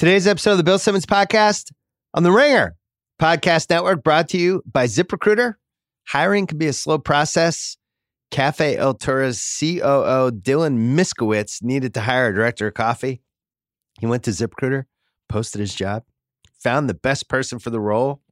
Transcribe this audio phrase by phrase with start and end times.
[0.00, 1.72] Today's episode of the Bill Simmons Podcast
[2.14, 2.74] on the Ringer
[3.20, 5.56] Podcast Network brought to you by ZipRecruiter.
[6.08, 7.76] Hiring can be a slow process.
[8.30, 13.20] Cafe El Tura's COO Dylan Miskowitz needed to hire a director of coffee.
[14.00, 14.84] He went to ZipRecruiter,
[15.28, 16.04] posted his job,
[16.64, 18.22] found the best person for the role.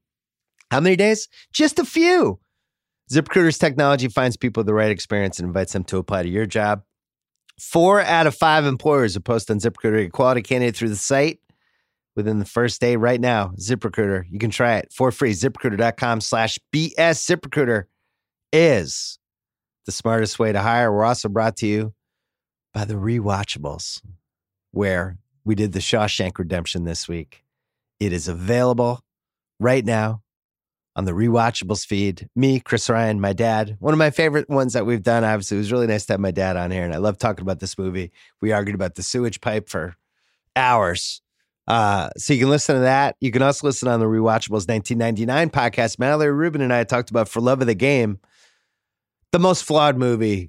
[0.70, 1.28] How many days?
[1.52, 2.40] Just a few.
[3.12, 6.46] ZipRecruiter's technology finds people with the right experience and invites them to apply to your
[6.46, 6.80] job.
[7.60, 11.40] Four out of five employers who post on ZipRecruiter get quality candidate through the site
[12.18, 13.52] within the first day right now.
[13.60, 15.30] ZipRecruiter, you can try it for free.
[15.30, 16.90] ZipRecruiter.com slash BS.
[16.98, 17.84] ZipRecruiter
[18.52, 19.20] is
[19.86, 20.92] the smartest way to hire.
[20.92, 21.94] We're also brought to you
[22.74, 24.02] by the Rewatchables,
[24.72, 27.44] where we did the Shawshank Redemption this week.
[28.00, 29.00] It is available
[29.60, 30.22] right now
[30.96, 32.28] on the Rewatchables feed.
[32.34, 33.76] Me, Chris Ryan, my dad.
[33.78, 35.22] One of my favorite ones that we've done.
[35.22, 37.42] Obviously, it was really nice to have my dad on here, and I love talking
[37.42, 38.10] about this movie.
[38.40, 39.94] We argued about the sewage pipe for
[40.56, 41.22] hours.
[41.68, 43.16] Uh, so you can listen to that.
[43.20, 45.98] You can also listen on the Rewatchables 1999 podcast.
[45.98, 48.18] Mallory Rubin and I talked about For Love of the Game,
[49.32, 50.48] the most flawed movie,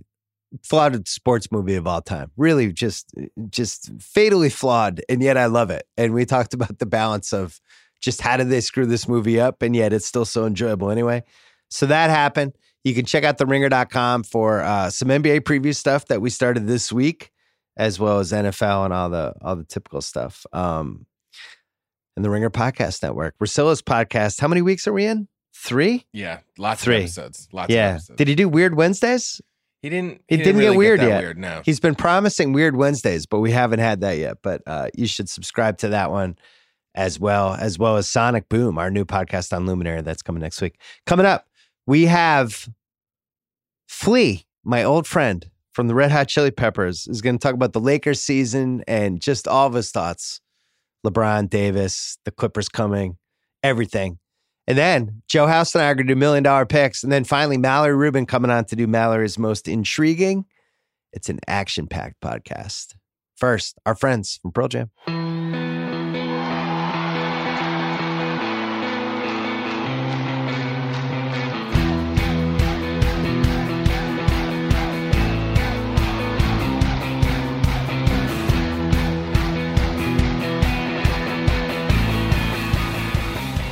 [0.63, 2.31] flawed sports movie of all time.
[2.37, 3.13] Really, just
[3.49, 5.85] just fatally flawed, and yet I love it.
[5.97, 7.59] And we talked about the balance of
[7.99, 11.23] just how did they screw this movie up, and yet it's still so enjoyable anyway.
[11.69, 12.53] So that happened.
[12.85, 16.65] You can check out the theringer.com for uh, some NBA preview stuff that we started
[16.65, 17.31] this week,
[17.75, 20.45] as well as NFL and all the all the typical stuff.
[20.53, 21.05] Um,
[22.19, 24.41] and the Ringer Podcast Network, Russillo's podcast.
[24.41, 25.29] How many weeks are we in?
[25.55, 26.05] Three.
[26.11, 26.97] Yeah, lots Three.
[26.97, 27.47] of episodes.
[27.53, 27.91] Lots yeah.
[27.91, 28.17] of episodes.
[28.17, 29.39] Did he do Weird Wednesdays?
[29.81, 30.21] he didn't.
[30.27, 31.21] He He, didn't get really weird that yet.
[31.21, 31.61] Weird, no.
[31.63, 34.39] He's been promising Weird Wednesdays, but we haven't had that yet.
[34.43, 36.37] But uh, you should subscribe to that one
[36.93, 40.59] as well, as well as Sonic Boom, our new podcast on Luminary that's coming next
[40.61, 40.77] week.
[41.05, 41.47] Coming up,
[41.87, 42.67] we have
[43.87, 47.71] Flea, my old friend from the Red Hot Chili Peppers, is going to talk about
[47.71, 50.41] the Lakers season and just all of his thoughts.
[51.05, 53.17] LeBron Davis, the Clippers coming,
[53.63, 54.19] everything.
[54.67, 57.03] And then Joe House and I are going to do million dollar picks.
[57.03, 60.45] And then finally, Mallory Rubin coming on to do Mallory's most intriguing.
[61.11, 62.95] It's an action packed podcast.
[63.35, 64.91] First, our friends from Pearl Jam.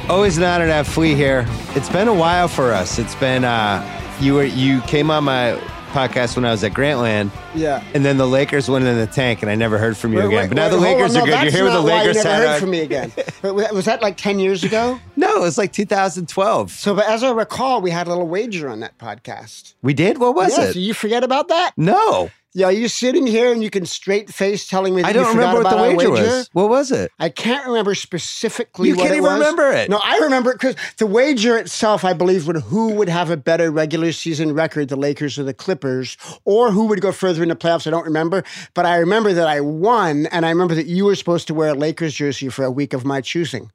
[0.09, 1.45] Always an honor to have Flea here.
[1.75, 2.97] It's been a while for us.
[2.97, 3.83] It's been uh
[4.21, 5.59] you were you came on my
[5.91, 7.83] podcast when I was at Grantland, Yeah.
[7.93, 10.25] and then the Lakers went in the tank, and I never heard from you Wait,
[10.25, 10.37] again.
[10.41, 10.93] wait, but now wait, the hold on.
[10.97, 11.41] Lakers No, are good.
[11.43, 12.59] You're here with the Lakers You never heard on.
[12.59, 13.11] from me again.
[13.43, 14.99] Was that like ten years ago?
[15.17, 16.71] No, it was like 2012.
[16.71, 19.73] So, but as I recall, we had a little wager on that podcast.
[19.81, 20.19] We did.
[20.19, 20.73] What was yeah, it?
[20.73, 21.71] So you forget about that?
[21.77, 25.27] no, Yeah, you're sitting here and you can straight face telling me that I don't
[25.37, 26.23] remember what the wager, wager.
[26.25, 26.49] was.
[26.53, 27.11] What was it?
[27.19, 28.89] I can't remember specifically.
[28.89, 29.33] You can't even was.
[29.33, 29.91] remember it.
[29.91, 33.37] No, I remember it because the wager itself, I believe, would who would have a
[33.37, 37.49] better regular season record, the Lakers or the Clippers, or who would go further in
[37.49, 37.85] the playoffs.
[37.85, 38.43] I don't remember,
[38.73, 41.69] but I remember that I won, and I remember that you were supposed to wear
[41.69, 43.71] a Lakers jersey for a week of my choosing.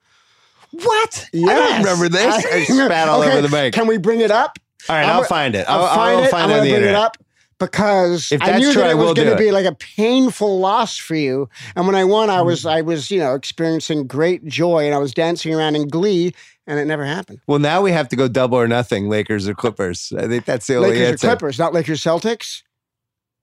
[0.73, 1.29] What?
[1.33, 1.85] I don't Yes.
[1.85, 2.45] remember this.
[2.47, 3.75] I, remember- spat all Okay, over the mic.
[3.75, 4.59] Can we bring it up?
[4.89, 5.67] all right, I'm I'll find it.
[5.69, 6.31] I'll, I'll, find I'll it.
[6.33, 6.95] find I'm it on gonna bring internet.
[6.95, 7.17] it up
[7.67, 10.59] because If I knew true, that I it was going to be like a painful
[10.59, 11.49] loss for you.
[11.77, 12.47] And when I won, I hmm.
[12.47, 16.35] was I was you know experiencing great joy and I was dancing around in glee,
[16.67, 17.41] and it never happened.
[17.47, 19.09] Well, now we have to go double or nothing.
[19.09, 20.13] Lakers or Clippers.
[20.17, 21.27] I think that's the only Lakers answer.
[21.27, 22.63] or Clippers, not Lakers Celtics.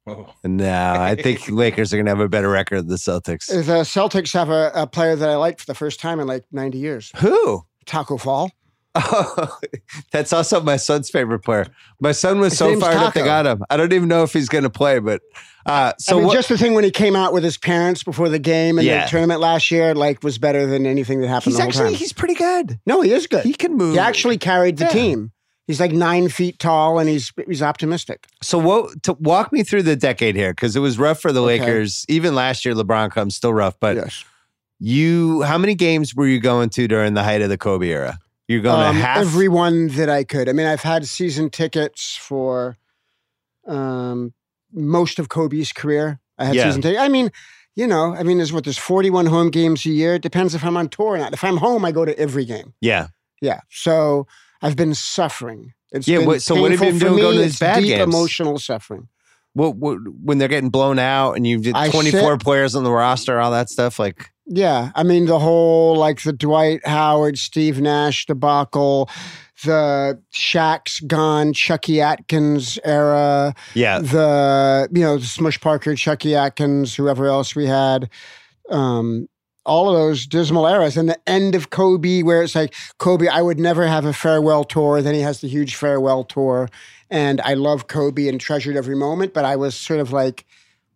[0.03, 0.27] Whoa.
[0.43, 3.47] No, I think Lakers are going to have a better record than the Celtics.
[3.47, 6.45] The Celtics have a, a player that I like for the first time in like
[6.51, 7.11] 90 years.
[7.17, 7.63] Who?
[7.85, 8.51] Tacko Fall.
[8.95, 9.57] Oh,
[10.11, 11.67] that's also my son's favorite player.
[11.99, 13.63] My son was His so fired up they got him.
[13.69, 15.21] I don't even know if he's going to play, but
[15.65, 16.33] uh, so I mean, what?
[16.33, 19.03] just the thing when he came out with his parents before the game and Yeah.
[19.05, 21.93] the tournament last year, like, was better than anything that happened he's actually time.
[21.95, 22.79] he's pretty good.
[22.85, 23.43] no, he is good.
[23.45, 23.93] He can move.
[23.93, 24.89] He actually carried the Yeah.
[24.91, 25.31] team.
[25.67, 28.25] He's like nine feet tall, and he's he's optimistic.
[28.41, 29.03] So what?
[29.03, 31.59] To walk me through the decade here because it was rough for the Okay.
[31.59, 32.05] Lakers.
[32.09, 33.79] Even last year, LeBron comes still rough.
[33.79, 34.25] But yes,
[34.79, 38.17] you, how many games were you going to during the height of the Kobe era?
[38.49, 39.17] You're going um, to half.
[39.19, 40.49] every one that I could.
[40.49, 42.75] I mean, I've had season tickets for
[43.67, 44.33] um,
[44.73, 46.19] most of Kobe's career.
[46.37, 46.63] I had Yeah.
[46.65, 47.01] season tickets.
[47.01, 47.31] I mean,
[47.75, 50.15] you know, I mean, there's what there's 41 home games a year.
[50.15, 51.31] It depends if I'm on tour or not.
[51.33, 52.73] If I'm home, I go to every game.
[52.81, 53.07] yeah.
[53.41, 54.27] Yeah, so
[54.61, 55.71] I've been suffering.
[55.93, 58.01] It's Yeah, what- so what have you been doing going to these bad deep games?
[58.03, 59.07] emotional suffering.
[59.53, 63.39] What, what when they're getting blown out and you've 24 sit- players on the roster,
[63.39, 63.99] all that stuff.
[63.99, 69.09] Like, Yeah, I mean the whole like the Dwight Howard, Steve Nash debacle,
[69.63, 76.95] the Shaq's gone, Chucky Atkins era, yeah, the you know the Smush Parker, Chucky Atkins,
[76.95, 78.09] whoever else we had,
[78.69, 79.27] um,
[79.69, 83.41] all of those dismal eras and the end of Kobe, where it's like Kobe, I
[83.41, 85.01] would never have a farewell tour.
[85.01, 86.69] Then he has the huge farewell tour,
[87.09, 89.33] and I love Kobe and treasured every moment.
[89.33, 90.45] But I was sort of like,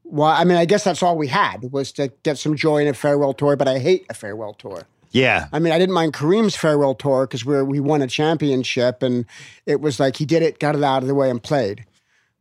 [0.04, 2.88] well, I mean, I guess that's all we had was to get some joy in
[2.88, 3.56] a farewell tour.
[3.56, 4.84] But I hate a farewell tour.
[5.12, 5.48] Yeah.
[5.54, 9.26] I mean, I didn't mind Kareem's farewell tour because we we won a championship, and
[9.68, 11.86] it was like he did it, got it out of the way, and played.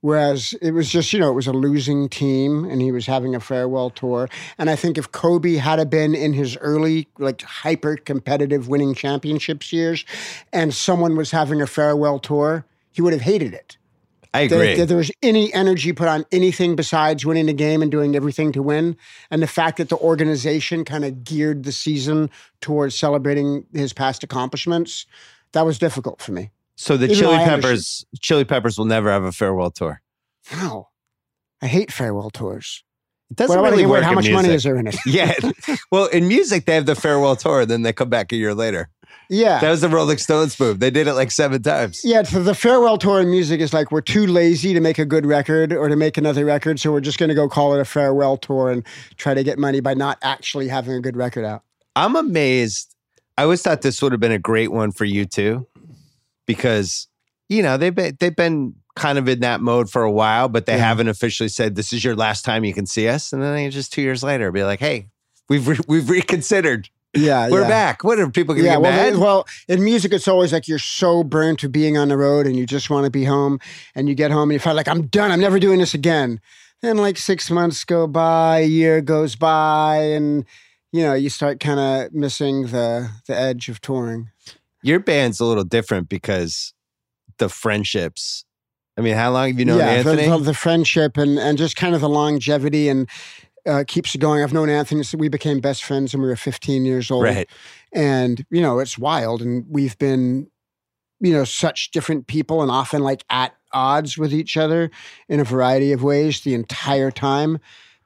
[0.03, 3.37] Whereas it was just, you know, it was a losing team and he was having
[3.37, 4.29] a farewell tour.
[4.59, 9.73] And I think if Kobe had been in his early, like hyper competitive winning championships
[9.73, 10.05] years
[10.53, 13.77] and someone was having a farewell tour, he would have hated it.
[14.35, 14.73] I That agree.
[14.73, 18.51] if there was any energy put on anything besides winning the game and doing everything
[18.53, 18.97] to win.
[19.31, 22.29] And the fact that the organization kind of geared the season
[22.61, 25.07] towards celebrating his past accomplishments,
[25.53, 26.51] that was difficult for me.
[26.83, 29.71] So the Even Chili though I understand- Peppers, Chili Peppers will never have a farewell
[29.71, 30.03] tour.
[30.53, 30.89] No.
[31.63, 32.83] I hate farewell tours.
[33.31, 34.97] It doesn't What really work how much money is there in it?
[35.07, 35.33] Yeah.
[35.93, 38.55] well, in music, they have the farewell tour, and then they come back a year
[38.55, 38.89] later.
[39.31, 39.61] Yeah.
[39.61, 40.81] That was the Rolling Stones move.
[40.81, 42.01] They did it like seven times.
[42.05, 45.07] Yeah, so the farewell tour in music is like we're too lazy to make a
[45.07, 47.81] good record or to make another record, so we're just going to go call it
[47.81, 48.85] a farewell tour and
[49.17, 51.63] try to get money by not actually having a good record out.
[51.97, 52.95] I'm amazed.
[53.39, 55.67] I always thought this would have been a great one for you too,
[56.47, 57.09] because
[57.49, 60.67] you know they've been they've been kind of in that mode for a while, but
[60.67, 60.87] they Yeah.
[60.89, 63.69] haven't officially said this is your last time you can see us, and then they
[63.71, 65.09] just two years later be like, hey,
[65.49, 66.89] we've re- we've reconsidered.
[67.15, 67.69] Yeah, We're yeah.
[67.69, 68.05] back.
[68.05, 69.13] What are people going to Yeah, get well, mad?
[69.15, 72.47] they- well, in music, it's always like you're so burnt to being on the road
[72.47, 73.61] and you just want to be home.
[73.95, 75.31] And you get home and you feel like, I'm done.
[75.31, 76.41] I'm never doing this again.
[76.81, 80.47] Then, like, six months go by, a year goes by, and,
[80.91, 84.31] you know, you start kind of missing the, the edge of touring.
[84.83, 86.75] Your band's a little different because
[87.39, 88.45] the friendships.
[88.99, 90.29] I mean, how long have you known yeah, the- Anthony?
[90.29, 93.09] The, the friendship and, and just kind of the longevity and
[93.67, 94.43] uh, keeps going.
[94.43, 97.25] I've known Anthony since we became best friends when we were 15 years old.
[97.25, 97.49] right.
[97.93, 99.41] And, you know, it's wild.
[99.41, 100.49] And we've been,
[101.21, 104.91] you know, such different people and often like at odds with each other
[105.29, 107.59] in a variety of ways the entire time.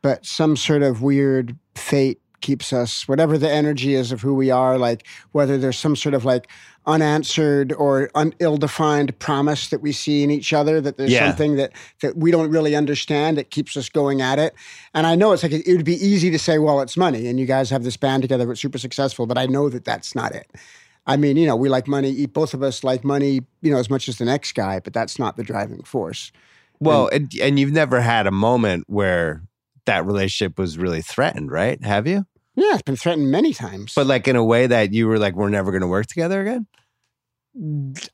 [0.02, 4.50] But some sort of weird fate keeps us, whatever the energy is of who we
[4.50, 6.48] are, like whether there's some sort of like
[6.86, 11.26] unanswered or un- ill-defined promise that we see in each other that there's Yeah.
[11.26, 14.54] something that that we don't really understand that keeps us going at it.
[14.94, 17.26] And i know it's like it, it would be easy to say well it's money
[17.26, 20.14] and you guys have this band together it's super successful but i know that that's
[20.14, 20.46] not it.
[21.08, 23.90] I mean you know we like money both of us like money you know as
[23.90, 26.30] much as the next guy but that's not the driving force.
[26.78, 29.40] Well, and, and you've never had a moment where
[29.86, 31.82] that relationship was really threatened, right?
[31.84, 32.26] Have you?
[32.58, 35.34] yeah it's been threatened many times But like in a way that you were like,
[35.34, 36.66] we're never going to work together again.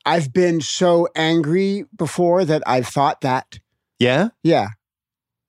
[0.05, 3.59] i've been so angry before that i've thought that
[3.99, 4.69] Yeah, yeah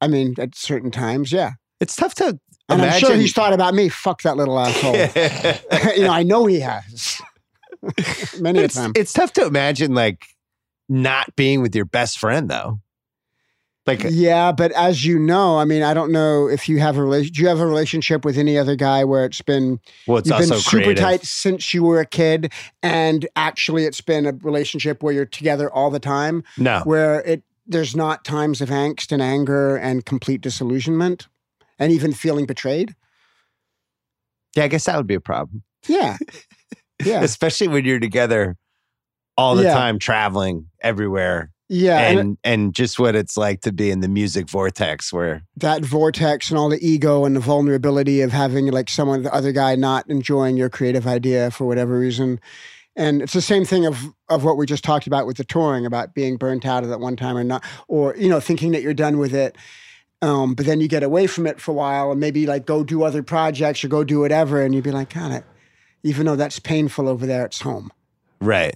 [0.01, 2.39] i mean at certain times yeah it's tough to
[2.69, 4.95] and i'm sure he's thought about me fuck that little asshole
[5.97, 7.21] you know, I know he has.
[8.41, 8.93] Many a it's, time.
[8.97, 10.25] it's tough to imagine like
[10.89, 12.81] not being with your best friend though.
[13.87, 16.97] Like uh, Yeah, but as you know, I mean, I don't know if you have
[16.97, 17.33] a relation.
[17.35, 20.39] Do you have a relationship with any other guy where it's been well, it's you've
[20.39, 21.03] been super creative.
[21.03, 22.53] tight since you were a kid,
[22.83, 27.43] and actually, it's been a relationship where you're together all the time, No, where it
[27.67, 31.29] there's not times of angst and anger and complete disillusionment,
[31.79, 32.95] and even feeling betrayed.
[34.57, 36.17] yeah, I guess that would be a problem, Yeah,
[37.05, 38.57] yeah, especially when you're together
[39.37, 39.73] all the Yeah.
[39.75, 41.99] time, traveling everywhere, yeah.
[41.99, 45.85] and and and just what it's like to be in the music vortex where that
[45.85, 49.75] vortex and all the ego and the vulnerability of having like someone the other guy
[49.75, 52.39] not enjoying your creative idea for whatever reason
[52.97, 55.87] and it's the same thing of of what we just talked about with the touring
[55.87, 58.83] about being burnt out at that one time or not or you know thinking that
[58.83, 59.57] you're done with it
[60.23, 62.83] um, but then you get away from it for a while and maybe like go
[62.83, 65.45] do other projects or go do whatever and you'd be like god it,
[66.03, 67.91] even though that's painful over there it's home
[68.41, 68.75] right.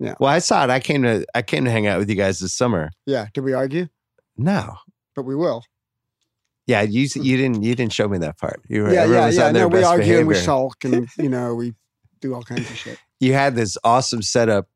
[0.00, 0.14] Yeah.
[0.20, 0.70] Well, I saw it.
[0.70, 2.90] I came to I came to hang out with you guys this summer.
[3.06, 3.88] yeah did we argue
[4.36, 4.76] No.
[5.16, 5.64] but we will
[6.66, 8.60] Yeah, you you didn't you didn't show me that part.
[8.68, 11.74] You were yeah yeah yeah no we argue and we sulk and you know we
[12.20, 14.68] do all kinds of shit You had this awesome setup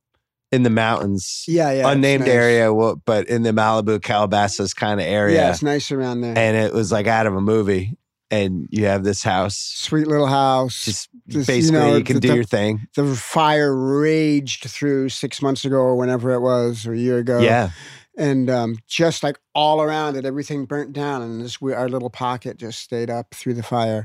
[0.50, 2.28] in the mountains, yeah yeah unnamed nice.
[2.34, 5.36] area, well, but in the Malibu, Calabasas kind of area.
[5.36, 6.36] Yeah, it's nice around there.
[6.36, 7.96] and it was like out of a movie.
[8.30, 10.84] And you have this house, Sweet little house.
[10.84, 12.86] just Just, basically you, know, you can do the- your thing.
[12.96, 17.38] The fire raged through six months ago or whenever it was, or a year ago.
[17.40, 17.70] Yeah,
[18.16, 22.10] And um, just like all around it, everything burnt down, and this we- our little
[22.10, 24.04] pocket just stayed up through the fire.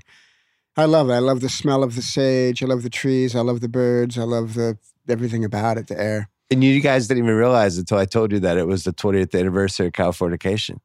[0.76, 1.14] I love it.
[1.14, 2.62] I love the smell of the sage.
[2.62, 3.36] I love the trees.
[3.36, 4.16] I love the birds.
[4.18, 4.78] I love the
[5.10, 5.88] everything about it.
[5.88, 6.30] The air.
[6.52, 9.34] and you guys didn't even realize until I told you that it was the 20th
[9.38, 10.78] anniversary of Californication.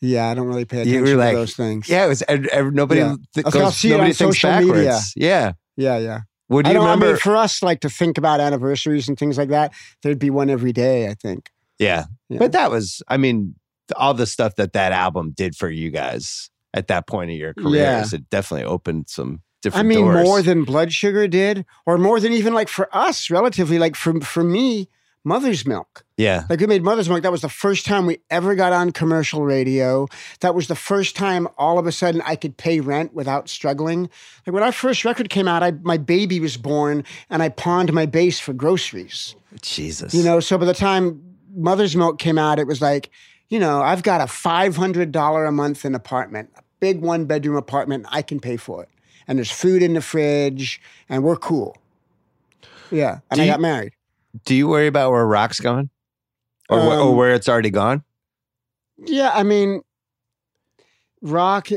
[0.00, 1.88] Yeah, I don't really pay You attention were to those things.
[1.88, 2.22] Yeah, it was
[2.72, 3.00] nobody.
[3.00, 3.16] Yeah.
[3.34, 4.78] th- I'll goes, see it on thinks social backwards.
[4.78, 5.00] media.
[5.16, 5.52] Yeah.
[5.76, 6.20] yeah, yeah.
[6.48, 6.78] What do you.
[6.78, 7.06] I remember?
[7.08, 10.48] mean, for us, like to think about anniversaries and things like that, there'd be one
[10.50, 11.08] every day.
[11.08, 11.50] I think.
[11.78, 12.04] yeah.
[12.28, 12.38] Yeah.
[12.38, 13.02] but that was.
[13.08, 13.54] I mean,
[13.96, 17.54] all the stuff that that album did for you guys at that point of your
[17.54, 19.84] careers, it definitely opened some different.
[19.84, 20.24] I mean, doors.
[20.24, 23.78] more than Blood Sugar did, or more than even like for us, relatively.
[23.78, 24.88] Like for for me,
[25.24, 26.04] Mother's Milk.
[26.16, 26.44] yeah.
[26.48, 27.22] Like we made Mother's Milk.
[27.22, 30.06] That was the first time we ever got on commercial radio.
[30.40, 34.08] That was the first time all of a sudden I could pay rent without struggling.
[34.46, 37.92] Like when our first record came out, I my baby was born, and I pawned
[37.92, 39.34] my bass for groceries.
[39.60, 40.14] Jesus.
[40.14, 41.22] You know, so by the time
[41.54, 43.10] Mother's Milk came out, it was like,
[43.50, 47.26] you know, I've got a five hundred dollar a month in apartment, a big one
[47.26, 48.06] bedroom apartment.
[48.08, 48.88] I can pay for it,
[49.28, 51.76] and there's food in the fridge, and we're cool.
[52.90, 53.92] Yeah, and Do I you- got married.
[54.44, 55.90] Do you worry about where rock's going,
[56.68, 58.04] or wh- or Um, where it's already gone?
[58.98, 59.82] Yeah, I mean,
[61.22, 61.68] rock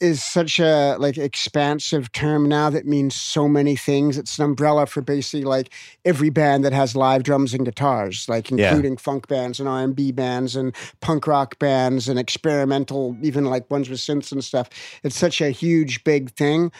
[0.00, 4.16] is such a like expansive term now that means so many things.
[4.16, 5.70] It's an umbrella for basically like
[6.06, 8.68] every band that has live drums and guitars, like Yeah.
[8.70, 13.44] including funk bands and R and B bands and punk rock bands and experimental, even
[13.44, 14.70] like ones with synths and stuff.
[15.02, 16.72] It's such a huge, big thing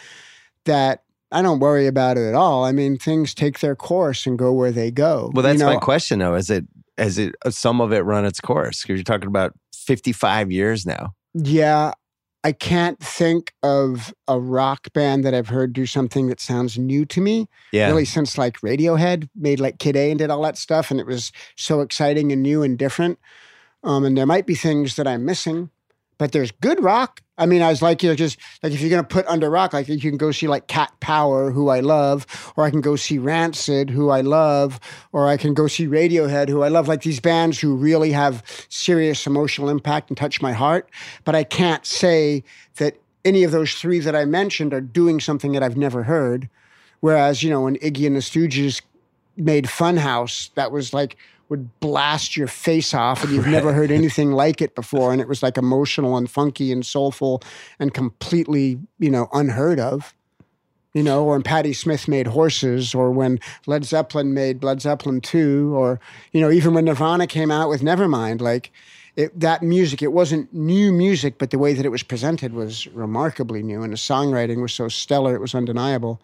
[0.65, 1.03] that
[1.33, 2.65] I don't worry about it at all.
[2.65, 5.31] I mean, things take their course and go where they go.
[5.33, 6.35] Well, You that's know, my question though.
[6.35, 6.65] Is it
[6.99, 8.83] has it uh, some of it run its course?
[8.83, 11.15] Because you're talking about 55 years now.
[11.35, 11.93] Yeah,
[12.43, 17.05] I can't think of a rock band that I've heard do something that sounds new
[17.07, 17.49] to me.
[17.73, 17.89] Yeah.
[17.89, 21.07] Really, since like Radiohead made like Kid A and did all that stuff, and it
[21.07, 23.19] was so exciting and new and different.
[23.83, 25.71] Um, and there might be things that I'm missing,
[26.21, 27.23] but there's good rock.
[27.39, 29.73] I mean, I was like, you know, just like if you're gonna put under rock,
[29.73, 32.95] like you can go see like Cat Power, who I love, or I can go
[32.95, 34.79] see Rancid, who I love,
[35.13, 36.89] or I can go see Radiohead, who I love.
[36.89, 40.91] Like these bands who really have serious emotional impact and touch my heart.
[41.25, 42.45] But I can't say
[42.77, 46.51] that any of those three that I mentioned are doing something that I've never heard.
[47.01, 48.83] Whereas, you know, when Iggy and the Stooges
[49.39, 51.17] made Funhouse, that was like
[51.51, 55.13] would blast your face off and you've never heard anything like it before.
[55.13, 57.43] And it was like emotional and funky and soulful
[57.79, 60.15] and completely, you know, unheard of.
[60.93, 63.39] You know, or when Patti Smith made Horses, or when
[63.69, 66.01] Led Zeppelin made Led Zeppelin 2, or,
[66.33, 68.73] you know, even when Nirvana came out with Nevermind, like
[69.15, 72.89] it, that music, it wasn't new music, but the way that it was presented was
[72.89, 73.85] remarkably new.
[73.85, 76.21] And the songwriting was so stellar, it was undeniable.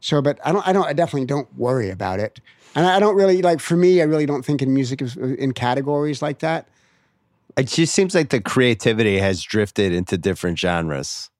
[0.00, 2.40] So, but I don't, I don't, I definitely don't worry about it.
[2.76, 6.22] And I don't really like, for me, I really don't think in music in categories
[6.22, 6.68] like that.
[7.56, 11.30] It just seems like the creativity has drifted into different genres.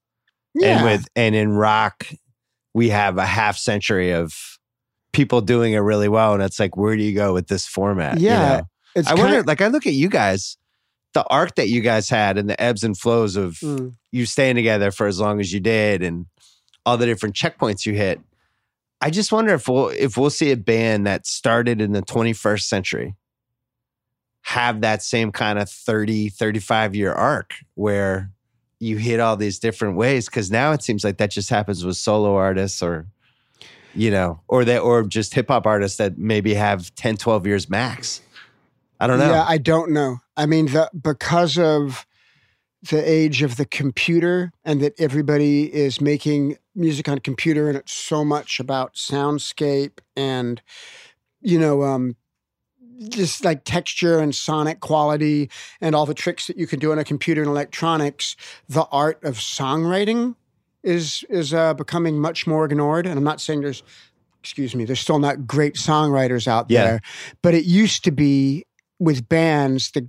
[0.55, 0.77] Yeah.
[0.79, 2.07] And with and in rock,
[2.73, 4.35] we have a half century of
[5.13, 6.33] people doing it really well.
[6.33, 8.19] And it's like, where do you go with this format?
[8.19, 8.69] you Yeah, know?
[8.95, 10.57] it's I wonder, like I look at you guys,
[11.13, 13.95] the arc that you guys had and the ebbs and flows of Mm.
[14.13, 16.27] you staying together for as long as you did and
[16.87, 18.21] all the different checkpoints you hit.
[19.01, 22.63] I just wonder if we'll if we'll see a band that started in the 21st
[22.63, 23.15] century
[24.43, 28.31] have that same kind of 30, 35 year arc where
[28.79, 30.29] you hit all these different ways.
[30.29, 33.07] Cause now it seems like that just happens with solo artists or
[33.95, 37.69] you know, or that or just hip hop artists that maybe have 10, 12 years
[37.69, 38.21] max.
[39.01, 39.31] I don't know.
[39.31, 40.19] Yeah, I don't know.
[40.37, 42.07] I mean, the, because of
[42.91, 47.77] the age of the computer and that everybody is making music on a computer and
[47.77, 50.61] it's so much about soundscape and,
[51.41, 52.17] you know, um,
[53.09, 55.51] just like texture and sonic quality
[55.81, 58.37] and all the tricks that you can do on a computer and electronics,
[58.69, 60.35] the art of songwriting
[60.83, 63.07] is is uh, becoming much more ignored.
[63.07, 63.83] And I'm not saying there's,
[64.41, 66.85] excuse me, there's still not great songwriters out Yeah.
[66.85, 67.01] there,
[67.43, 68.65] but it used to be
[68.99, 70.09] with bands that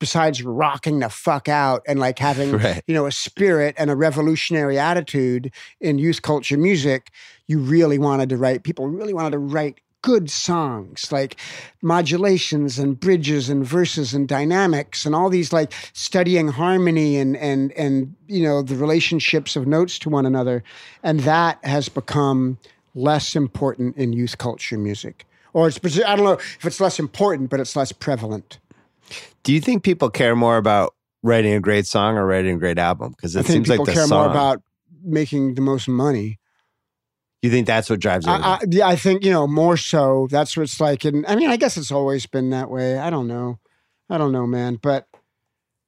[0.00, 2.82] besides rocking the fuck out and like having Right.
[2.88, 7.10] you know a spirit and a revolutionary attitude in youth culture music
[7.46, 11.36] you really wanted to write people really wanted to write good songs like
[11.82, 17.72] modulations and bridges and verses and dynamics and all these like studying harmony and and
[17.72, 20.62] and you know the relationships of notes to one another.
[21.02, 22.58] And that has become
[22.94, 25.26] less important in youth culture music.
[25.52, 28.58] Or it's i don't know if it's less important but it's less prevalent
[29.42, 32.78] Do you think people care more about writing a great song or writing a great
[32.78, 33.12] album?
[33.16, 34.18] Because it seems people like the care song.
[34.24, 34.62] more about
[35.02, 36.40] making the most money
[37.42, 38.30] you think that's what drives it?
[38.68, 40.28] Yeah, I think you know more so.
[40.30, 42.98] That's what it's like, and I mean, I guess it's always been that way.
[42.98, 43.58] I don't know,
[44.10, 45.06] I don't know, man, but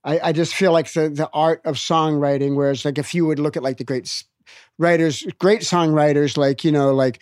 [0.03, 2.57] I, I just feel like the the art of songwriting.
[2.57, 4.25] Whereas, like, if you would look at like the great
[4.79, 7.21] writers, great songwriters, like you know, like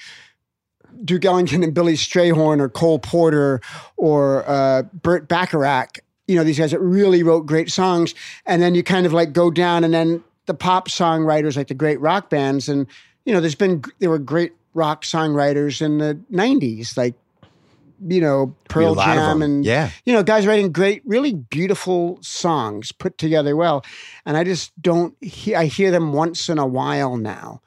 [1.05, 3.61] Duke Ellington and Billy Strayhorn or Cole Porter
[3.97, 5.99] or uh, Burt Bacharach.
[6.27, 8.15] you know, these guys that really wrote great songs.
[8.47, 11.75] And then you kind of like go down and then the pop songwriters, like the
[11.75, 12.69] great rock bands.
[12.69, 12.87] And,
[13.25, 17.15] you know, there's been, there were great rock songwriters in the 90s, like,
[18.07, 19.91] you know, Pearl A lot of Jam and, yeah.
[20.07, 23.85] you know, guys writing great, really beautiful songs put together well.
[24.25, 27.61] And I just don't, he- I hear them once in a while now.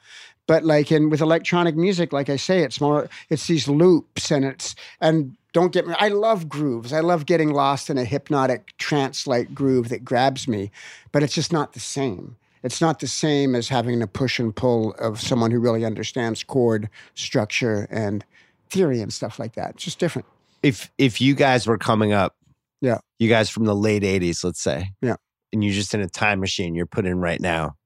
[0.46, 4.44] But like in with electronic music, like I say, it's more, it's these loops and
[4.44, 6.92] it's, and don't get me, I love grooves.
[6.92, 10.70] I love getting lost in a hypnotic trance like groove that grabs me,
[11.12, 12.36] but it's just not the same.
[12.62, 16.42] It's not the same as having the push and pull of someone who really understands
[16.42, 18.24] chord structure and
[18.70, 19.70] theory and stuff like that.
[19.74, 20.26] It's just different.
[20.62, 22.34] If if you guys were coming up,
[22.80, 22.98] Yeah.
[23.18, 25.16] you guys from the late '80s, let's say, Yeah.
[25.52, 27.76] and you're just in a time machine, you're put in right now.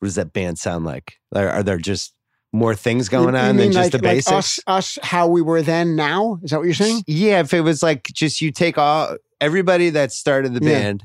[0.00, 1.14] What does that band sound like?
[1.34, 2.12] Are, are there just
[2.52, 4.32] more things going You- you on than mean just like- the like basics?
[4.32, 6.40] us, us, how we were then, now?
[6.42, 7.04] Is that what you're saying?
[7.06, 10.78] Yeah, if it was like just you take all everybody that started the Yeah.
[10.80, 11.04] band,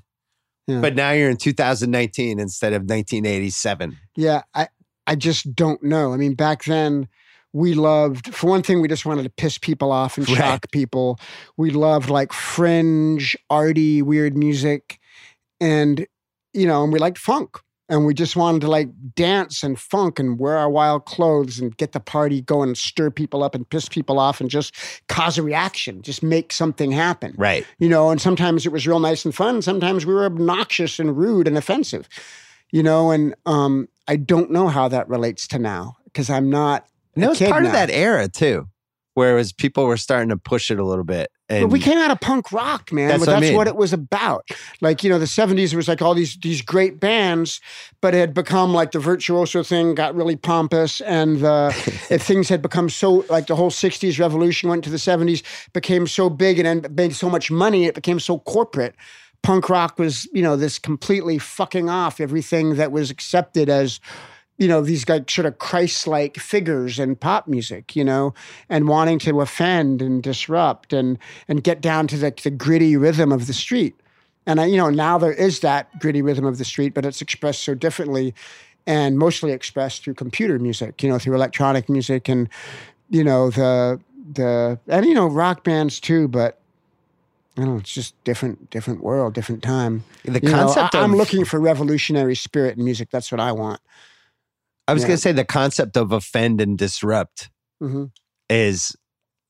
[0.67, 0.81] Yeah.
[0.81, 3.97] but now you're in 2019 instead of 1987.
[4.15, 4.69] Yeah, I,
[5.05, 6.13] I just don't know.
[6.13, 7.07] I mean, back then,
[7.53, 10.37] we loved, for one thing, we just wanted to piss people off and Right.
[10.37, 11.19] shock people.
[11.57, 14.99] We loved like fringe, arty, weird music.
[15.61, 16.05] And,
[16.53, 17.57] you know, and we liked funk.
[17.87, 21.75] And we just wanted to like dance and funk and wear our wild clothes and
[21.77, 24.73] get the party going and stir people up and piss people off and just
[25.07, 27.35] cause a reaction, just make something happen.
[27.37, 27.65] Right.
[27.77, 29.61] you know, and sometimes it was real nice and fun.
[29.61, 32.09] Sometimes we were obnoxious and rude and offensive,
[32.71, 36.87] you know, and um, I don't know how that relates to now because I'm not.
[37.13, 38.67] And that a was part of that era too,
[39.13, 41.29] where whereas people were starting to push it a little bit.
[41.47, 43.07] And But we came out of punk rock, man.
[43.07, 43.57] That's but what I that's mean.
[43.57, 44.49] what it was about.
[44.81, 47.61] Like you know, the '70s was like all these these great bands,
[48.01, 51.71] but it had become like the virtuoso thing got really pompous, and the
[52.19, 56.31] things had become so like the whole '60s revolution went to the '70s, became so
[56.31, 58.95] big and made so much money, it became so corporate.
[59.43, 63.99] Punk rock was you know this completely fucking off everything that was accepted as
[64.57, 68.33] you know these like sort of christ-like figures in pop music you know
[68.69, 73.31] and wanting to offend and disrupt and and get down to the, the gritty rhythm
[73.31, 73.96] of the street
[74.46, 77.22] and I, you know now there is that gritty rhythm of the street but it's
[77.22, 78.33] expressed so differently
[78.87, 82.50] and mostly expressed through computer music you know through electronic music and
[83.09, 84.00] you know the
[84.33, 86.59] the and you know rock bands too but
[87.57, 90.03] I don't know, it's just different, different world, different time.
[90.25, 93.11] the You know, concept I, of am looking for revolutionary spirit in music.
[93.11, 93.79] That's what I want.
[94.87, 95.07] I was yeah.
[95.09, 97.50] going to say the concept of offend and disrupt
[97.81, 98.05] hmm
[98.50, 98.95] is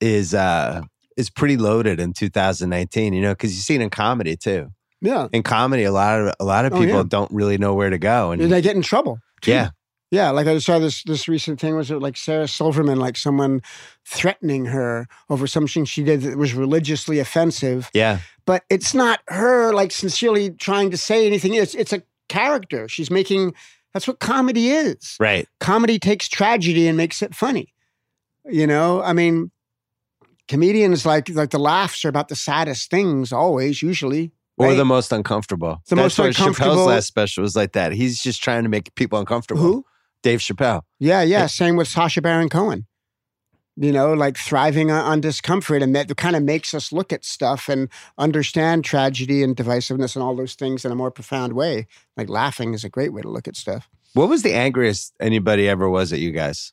[0.02, 0.82] is uh
[1.18, 3.14] is pretty loaded in 2019.
[3.14, 4.70] You know, because you see it in comedy too.
[5.02, 7.04] Yeah, In comedy, a lot of a lot of Oh, people yeah.
[7.08, 9.20] don't really know where to go, and and they get in trouble.
[9.42, 9.52] too.
[9.52, 9.70] yeah,
[10.10, 13.62] Yeah, like I saw this this recent thing was it like Sarah Silverman, like someone
[14.06, 17.90] threatening her over something she did that was religiously offensive.
[17.94, 21.54] yeah, But it's not her like sincerely trying to say anything.
[21.54, 22.88] It's it's a character.
[22.88, 23.54] She's making
[23.96, 25.16] that's what comedy is.
[25.22, 25.48] right.
[25.62, 27.74] Comedy takes tragedy and makes it funny.
[28.44, 29.52] You know, I mean,
[30.50, 34.34] comedians like like the laughs are about the saddest things always, usually.
[34.58, 34.76] Or right?
[34.76, 35.82] the most uncomfortable.
[35.88, 37.94] The That's most what uncomfortable- Chappelle's last special was like that.
[37.94, 39.62] He's just trying to make people uncomfortable.
[39.62, 39.86] Who?
[40.24, 40.82] Dave Chappelle.
[41.00, 41.42] Yeah, yeah.
[41.44, 42.86] Like- Same with Sacha Baron Cohen.
[43.78, 47.26] You know, like thriving on, on discomfort, and that kind of makes us look at
[47.26, 51.88] stuff and understand tragedy and divisiveness and all those things in a more profound way.
[52.16, 53.90] Like laughing is a great way to look at stuff.
[54.14, 56.72] What was the angriest anybody ever was at you guys?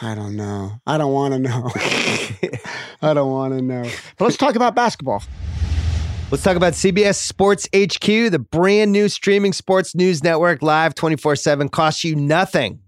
[0.00, 0.80] I don't know.
[0.86, 1.70] I don't want to know.
[3.02, 3.82] I don't want to know.
[4.16, 5.22] But let's talk about basketball.
[6.30, 11.36] Let's talk about CBS Sports HQ, the brand new streaming sports news network, live 24
[11.36, 12.80] 7, costs you nothing.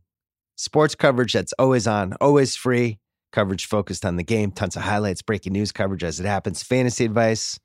[0.57, 2.99] Sports coverage that's always on, always free.
[3.33, 7.05] Coverage focused on the game, tons of highlights, breaking news coverage as it happens, fantasy
[7.05, 7.59] advice,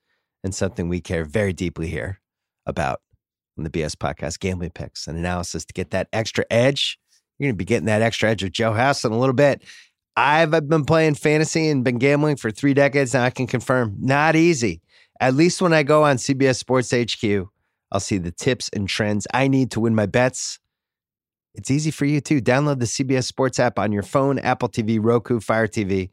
[0.43, 2.19] and something we care very deeply here
[2.65, 3.01] about
[3.57, 6.99] on the BS podcast, gambling picks and analysis to get that extra edge.
[7.37, 9.63] You're going to be getting that extra edge with Joe House in a little bit.
[10.15, 13.23] I've been playing fantasy and been gambling for three decades now.
[13.23, 14.81] I can confirm, not easy.
[15.19, 17.47] At least when I go on CBS Sports HQ,
[17.91, 20.59] I'll see the tips and trends I need to win my bets.
[21.53, 22.41] It's easy for you too.
[22.41, 26.09] Download the CBS Sports app on your phone, Apple TV, Roku, Fire TV,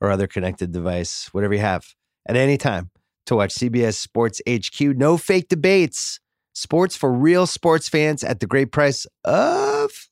[0.00, 1.86] or other connected device, whatever you have,
[2.26, 2.90] at any time
[3.26, 4.80] to watch CBS Sports HQ.
[4.80, 6.20] No fake debates.
[6.52, 10.08] Sports for real sports fans at the great price of,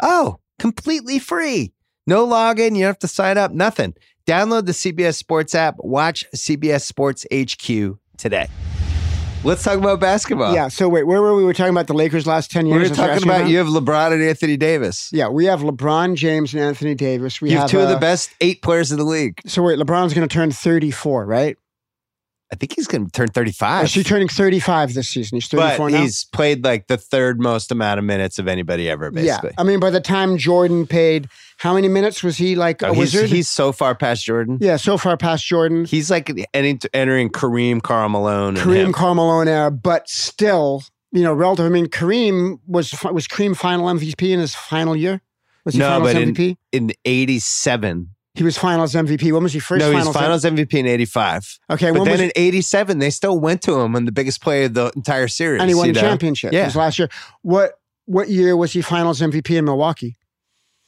[0.00, 1.72] oh, completely free.
[2.06, 2.76] No login.
[2.76, 3.94] You don't have to sign up, nothing.
[4.26, 5.74] Download the CBS Sports app.
[5.78, 8.48] Watch CBS Sports HQ today.
[9.42, 10.54] Let's talk about basketball.
[10.54, 10.68] yeah.
[10.68, 11.40] So wait, where were we?
[11.40, 12.90] We were talking about the Lakers' last ten We years.
[12.90, 15.08] were what you're talking about you have LeBron and Anthony Davis.
[15.12, 17.40] Yeah, we have LeBron James and Anthony Davis.
[17.40, 19.40] We you have two of the best eight players in the league.
[19.46, 21.56] So wait, LeBron's going to turn 34, right?
[22.52, 23.84] I think he's going to turn 35.
[23.84, 25.36] Is he turning 35 this season?
[25.36, 26.00] He's but 34 now.
[26.02, 29.50] he's played like the third most amount of minutes of anybody ever, basically.
[29.50, 32.86] Yeah, I mean, by the time Jordan paid, how many minutes was he like oh,
[32.86, 33.30] a Oh, he's, wizard?
[33.30, 34.58] he's so far past Jordan.
[34.60, 38.92] yeah, so far past Jordan, He's like entering, Kareem, Karl Malone, Kareem him.
[38.92, 40.82] Carmelo era, but still,
[41.12, 41.66] you know, relative.
[41.66, 45.20] I mean, Kareem was was Kareem final MVP in his final year.
[45.64, 46.56] Was he No, but in- MVP?
[46.72, 48.08] in 87.
[48.34, 49.32] He was finals MVP.
[49.32, 49.80] When was he first?
[49.80, 51.58] no, he's finals, finals MVP in 85.
[51.70, 54.40] Okay, But when then was in 87, they still went to him on the biggest
[54.40, 55.60] play of the entire series.
[55.60, 56.00] and he won the know?
[56.00, 56.52] championship.
[56.52, 56.66] Yeah.
[56.66, 57.08] Was last year.
[57.42, 57.72] What
[58.06, 60.16] what year was he finals MVP in Milwaukee?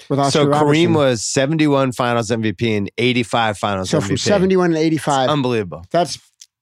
[0.09, 0.87] With Oscar So Robertson?
[0.93, 4.07] Kareem was 71 finals MVP and 85 finals so MVP.
[4.09, 5.29] from 71 to 85.
[5.31, 5.85] Unbelievable.
[5.93, 6.19] that's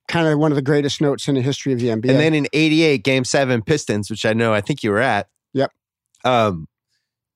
[0.09, 2.11] kind of one of the greatest notes in the history of the NBA.
[2.11, 5.29] And then in 88, game seven, Pistons, which I know I think you were at.
[5.55, 5.71] Yep.
[6.25, 6.67] Um,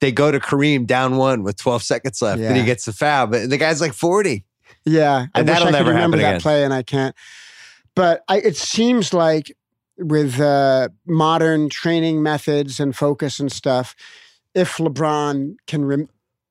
[0.01, 3.27] they go to Kareem down one with 12 seconds left and he gets the foul,
[3.27, 4.45] but the guy's like 40.
[4.85, 6.41] Yeah, I And wish that'll I could never remember happen that again.
[6.41, 7.15] play, and I can't.
[7.95, 9.57] But I, it seems like
[9.97, 13.95] with uh, modern training methods and focus and stuff,
[14.55, 16.09] if LeBron can re-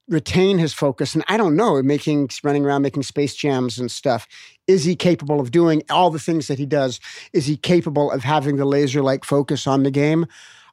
[0.07, 4.27] retain his focus, and I don't know, making running around making space jams and stuff,
[4.67, 6.99] is he capable of doing all the things that he does?
[7.33, 10.25] Is he capable of having the laser like focus on the game?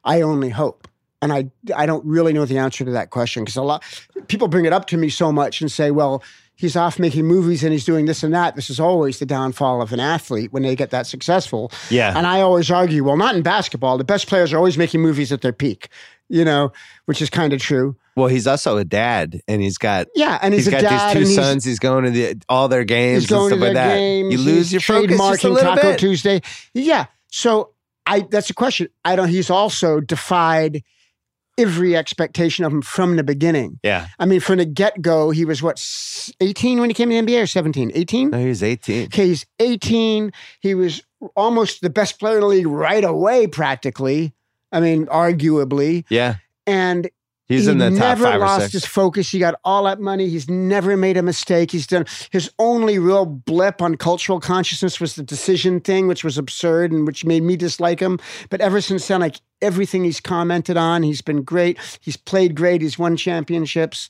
[0.03, 0.87] I only hope.
[1.21, 3.83] And I, I don't really know the answer to that question because a lot
[4.27, 6.23] people bring it up to me so much and say, well,
[6.55, 8.55] he's off making movies and he's doing this and that.
[8.55, 11.71] This is always the downfall of an athlete when they get that successful.
[11.89, 12.17] Yeah.
[12.17, 13.97] And I always argue, well, not in basketball.
[13.97, 15.89] The best players are always making movies at their peak,
[16.29, 16.71] you know,
[17.05, 17.95] which is kind of true.
[18.15, 21.17] Well, he's also a dad and he's got Yeah, and he's, he's a got dad
[21.17, 21.63] these two sons.
[21.63, 23.95] He's going to the, all their games and to stuff like that.
[23.95, 24.33] games.
[24.33, 25.99] You lose your focus just a little Taco bit.
[25.99, 26.41] Tuesday.
[26.73, 27.05] Yeah.
[27.29, 27.71] So
[28.05, 28.89] I that's a question.
[29.05, 29.29] I don't.
[29.29, 30.83] He's also defied
[31.61, 33.79] every expectation of him from the beginning.
[33.83, 34.07] Yeah.
[34.19, 35.79] I mean, from the get go, he was what
[36.39, 37.91] 18 when he came to the NBA or 17?
[37.93, 38.29] 18.
[38.29, 39.05] No, was 18.
[39.05, 40.31] Okay, he's 18.
[40.59, 41.03] He was
[41.35, 44.33] almost the best player in the league right away, practically.
[44.71, 46.05] I mean, arguably.
[46.09, 46.35] Yeah.
[46.65, 47.09] And
[47.51, 48.73] He's he in the top never five or lost six.
[48.73, 49.29] his focus.
[49.29, 50.29] He got all that money.
[50.29, 51.71] He's never made a mistake.
[51.71, 56.37] He's done his only real blip on cultural consciousness was the decision thing, which was
[56.37, 58.19] absurd and which made me dislike him.
[58.49, 61.77] But ever since then, like everything he's commented on, he's been great.
[61.99, 62.81] He's played great.
[62.81, 64.09] He's won championships.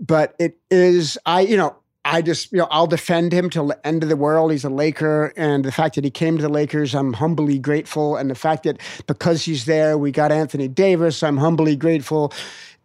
[0.00, 3.86] But it is, I, you know, I just, you know, I'll defend him till the
[3.86, 4.50] end of the world.
[4.50, 5.32] He's a Laker.
[5.36, 8.16] And the fact that he came to the Lakers, I'm humbly grateful.
[8.16, 12.32] And the fact that because he's there, we got Anthony Davis, I'm humbly grateful.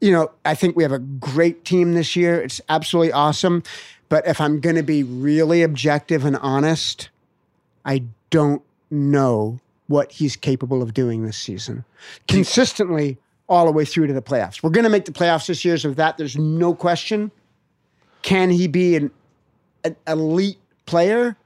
[0.01, 2.41] You know, I think we have a great team this year.
[2.41, 3.63] It's absolutely awesome.
[4.09, 7.09] But if I'm going to be really objective and honest,
[7.85, 11.85] I don't know what he's capable of doing this season.
[12.27, 14.63] Consistently all the way through to the playoffs.
[14.63, 17.31] We're going to make the playoffs this year, so that there's no question.
[18.23, 19.11] Can he be an,
[19.83, 21.37] an elite player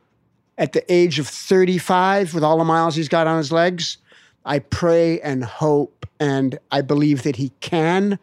[0.58, 3.98] at the age of 35 with all the miles he's got on his legs?
[4.46, 8.18] I pray and hope and I believe that he can,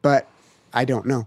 [0.00, 0.28] but
[0.72, 1.26] I don't know.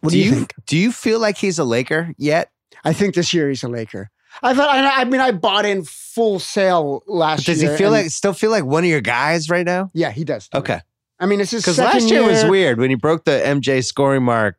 [0.00, 0.54] What do, you, think?
[0.66, 2.50] Do you feel like he's a Laker yet?
[2.84, 4.10] I think this year he's a Laker.
[4.42, 4.70] I thought.
[4.70, 7.54] I, I mean, I bought in full sale last year.
[7.54, 7.72] Does year.
[7.72, 9.90] he feel like still feel like one of your guys right now?
[9.92, 10.48] Yeah, he does.
[10.54, 10.80] Okay.
[11.18, 14.22] I mean, it's his Because last year was weird when he broke the MJ scoring
[14.22, 14.56] mark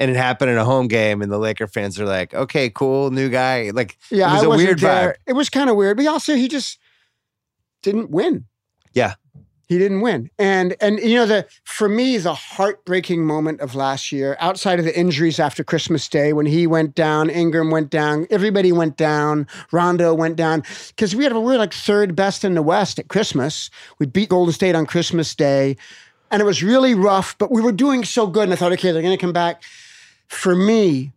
[0.00, 3.10] and it happened in a home game and the Laker fans are like, okay, cool,
[3.10, 3.70] new guy.
[3.70, 5.12] Like Yeah, it was I a weird there.
[5.12, 5.16] vibe.
[5.26, 6.78] It was kind of weird, but also he just
[7.82, 8.46] didn't win.
[8.92, 9.14] Yeah.
[9.68, 10.30] He didn't win.
[10.38, 14.86] And and you know the for me the heartbreaking moment of last year outside of
[14.86, 19.46] the injuries after Christmas Day when he went down, Ingram went down, everybody went down,
[19.70, 20.62] Rondo went down
[20.96, 23.68] cuz we had we were like third best in the West at Christmas.
[23.98, 25.76] We beat Golden State on Christmas Day
[26.30, 28.90] and it was really rough, but we were doing so good and I thought okay,
[28.90, 29.62] they're going to come back.
[30.28, 31.12] For me,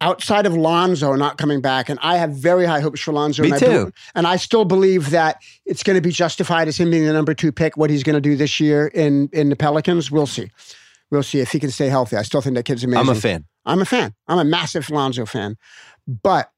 [0.00, 3.42] outside of Lonzo not coming back, and I have very high hopes for Lonzo.
[3.42, 3.92] Me and I too.
[4.14, 7.34] and I still believe that it's going to be justified as him being the number
[7.34, 7.76] two pick.
[7.76, 10.50] What he's going to do this year in in the Pelicans, we'll see.
[11.10, 12.16] We'll see if he can stay healthy.
[12.16, 13.08] I still think that kid's amazing.
[13.08, 13.44] I'm a fan.
[13.66, 14.14] I'm a fan.
[14.28, 15.56] I'm a massive Lonzo fan.
[16.08, 16.50] But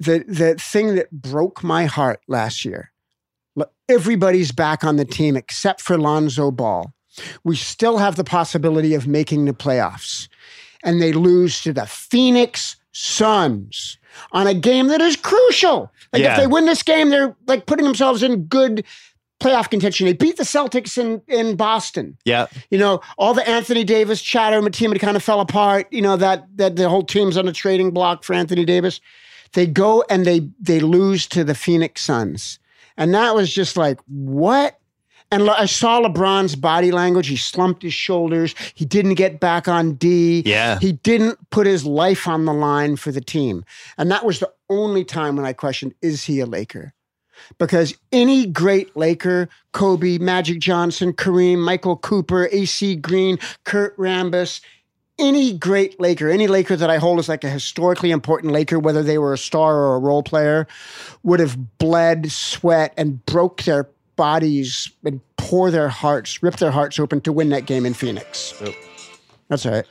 [0.00, 2.92] the the thing that broke my heart last year,
[3.88, 6.92] everybody's back on the team except for Lonzo Ball.
[7.44, 10.28] We still have the possibility of making the playoffs.
[10.84, 13.98] And they lose to the Phoenix Suns
[14.32, 15.92] on a game that is crucial.
[16.12, 16.32] Like Yeah.
[16.32, 18.84] if they win this game, they're like putting themselves in good
[19.40, 20.06] playoff contention.
[20.06, 22.46] They beat the Celtics in, in Boston Yeah.
[22.70, 25.86] you know, all the Anthony Davis chatter, my team had kind of fell apart.
[25.92, 29.00] You know that that the whole team's on a trading block for Anthony Davis.
[29.52, 32.58] They go and they they lose to the Phoenix Suns,
[32.96, 34.77] and that was just like what.
[35.30, 37.26] And I saw LeBron's body language.
[37.26, 38.54] He slumped his shoulders.
[38.74, 40.42] He didn't get back on D.
[40.46, 40.78] Yeah.
[40.78, 43.64] He didn't put his life on the line for the team.
[43.98, 46.94] And that was the only time when I questioned, is he a Laker?
[47.58, 54.60] Because any great Laker, Kobe, Magic Johnson, Kareem, Michael Cooper, AC Green, Kurt Rambis,
[55.18, 59.02] any great Laker, any Laker that I hold as like a historically important Laker, whether
[59.02, 60.66] they were a star or a role player,
[61.22, 66.98] would have bled, sweat, and broke their bodies and pour their hearts, rip their hearts
[66.98, 68.52] open to win that game in Phoenix.
[68.60, 68.74] Oh.
[69.48, 69.86] That's all right.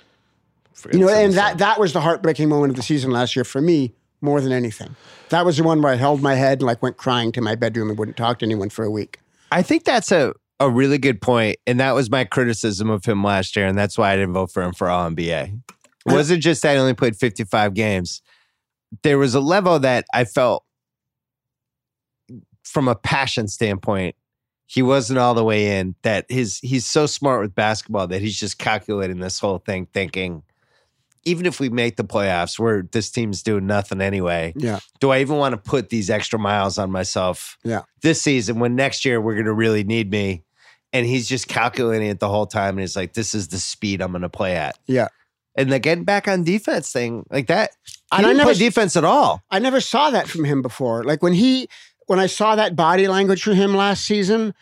[0.94, 3.60] You know, and that that was the heartbreaking moment of the season last year for
[3.60, 4.96] me more than anything.
[5.30, 7.56] That was the one where I held my head and like went crying to my
[7.56, 9.20] bedroom and wouldn't talk to anyone for a week.
[9.52, 13.24] I think that's a, a really good point, and that was my criticism of him
[13.24, 15.54] last year, and that's why I didn't vote for him for All NBA.
[15.54, 18.22] It uh, wasn't just that he only played 55 games.
[19.02, 20.64] There was a level that I felt
[22.68, 24.16] from a passion standpoint,
[24.66, 25.96] he wasn't all the way in.
[26.02, 30.44] That his he's so smart with basketball that he's just calculating this whole thing, thinking,
[31.24, 34.80] even if we make the playoffs, where this team's doing nothing anyway, Yeah.
[35.00, 37.82] do I even want to put these extra miles on myself Yeah.
[38.02, 40.44] this season when next year we're going to really need me?
[40.94, 42.72] And he's just calculating it the whole time.
[42.72, 44.78] And he's like, this is the speed I'm going to play at.
[44.88, 45.10] Yeah.
[45.56, 47.72] And the getting back on defense thing, like that,
[48.12, 49.42] I didn't never play defense at all.
[49.52, 51.04] I never saw that from him before.
[51.04, 51.68] Like when he
[52.08, 54.54] when I saw that body language from him last season,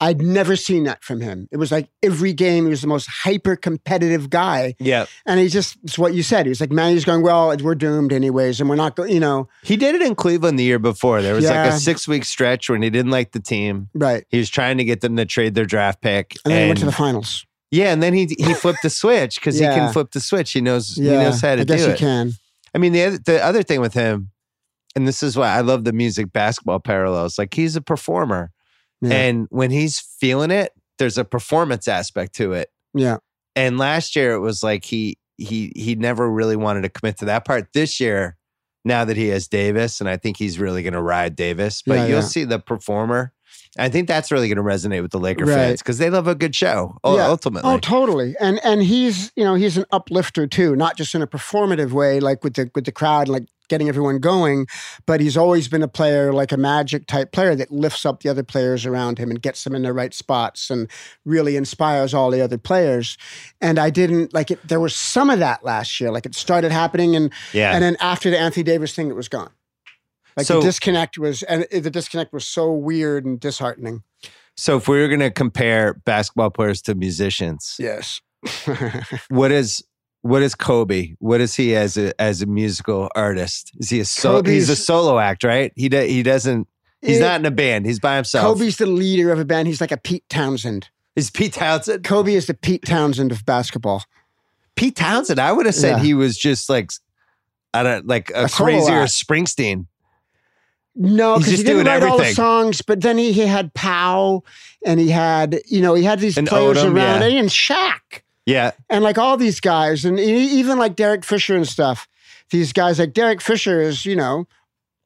[0.00, 1.48] I'd never seen that from him.
[1.52, 4.74] It was like every game he was the most hyper competitive guy.
[4.80, 5.06] Yeah.
[5.24, 6.46] And he just it's what you said.
[6.46, 9.20] He was like, man, he's going, Well, we're doomed anyways, and we're not going, you
[9.20, 11.22] know, He did it in Cleveland the year before.
[11.22, 13.88] There was like a six week stretch when he didn't like the team.
[13.94, 14.24] right.
[14.30, 16.34] He was trying to get them to trade their draft pick.
[16.44, 17.46] And then he went to the finals.
[17.70, 20.52] yeah, and then he he flipped the switch because he can flip the switch.
[20.52, 21.12] He knows Yeah.
[21.12, 21.98] he knows how to I guess do he it.
[21.98, 22.32] can.
[22.74, 24.32] I mean, the the other thing with him,
[24.96, 27.38] and this is why I love the music basketball parallels.
[27.38, 28.52] Like he's a performer,
[29.02, 29.12] Yeah.
[29.14, 32.70] and when he's feeling it, there's a performance aspect to it.
[32.94, 33.18] Yeah.
[33.56, 37.24] And last year it was like he he he never really wanted to commit to
[37.26, 37.72] that part.
[37.74, 38.36] This year,
[38.84, 41.94] now that he has Davis, and I think he's really going to ride Davis, but
[41.94, 42.20] Yeah, you'll yeah.
[42.22, 43.32] see the performer.
[43.78, 45.54] I think that's really going to resonate with the Laker Right.
[45.54, 46.96] fans because they love a good show.
[47.04, 47.26] Yeah.
[47.26, 48.36] Ultimately, Oh, totally.
[48.40, 52.20] And and he's you know he's an uplifter too, not just in a performative way,
[52.20, 54.66] like with the with the crowd, like getting everyone going,
[55.06, 58.28] but he's always been a player like a magic type player that lifts up the
[58.28, 60.86] other players around him and gets them in the right spots and
[61.24, 63.16] really inspires all the other players.
[63.62, 64.60] And I didn't like it.
[64.68, 66.10] There was some of that last year.
[66.12, 67.72] Like it started happening, and yeah.
[67.72, 69.50] and then after the Anthony Davis thing, it was gone.
[70.36, 74.02] Like So- the disconnect was, and the disconnect was so weird and disheartening.
[74.56, 78.20] so if we were going to compare basketball players to musicians, Yes.
[79.28, 79.82] what is
[80.22, 81.14] what is Kobe?
[81.18, 83.72] What is he as a as a musical artist?
[83.78, 85.72] Is he a so, he's a solo act, right?
[85.76, 86.66] He do, he doesn't
[87.02, 87.86] he's It- not in a band.
[87.86, 88.44] He's by himself.
[88.58, 89.68] Kobe's the leader of a band.
[89.68, 90.88] He's like a Pete Townshend.
[91.16, 92.04] Is Pete Townshend?
[92.04, 94.04] Kobe is the Pete Townshend of basketball.
[94.76, 95.38] Pete Townshend.
[95.38, 96.02] I would have said Yeah.
[96.02, 96.90] he was just like
[97.72, 99.04] I don't like a, A crazier.
[99.04, 99.86] Springsteen.
[100.96, 104.42] No, because he didn't write all the songs, but then he, he had Pau
[104.86, 107.40] and he had, you know, he had these And players Odom, around yeah.
[107.40, 108.70] and Shaq Yeah.
[108.88, 112.06] and like all these guys and even like Derek Fisher and stuff.
[112.50, 114.46] These guys like Derek Fisher is, you know,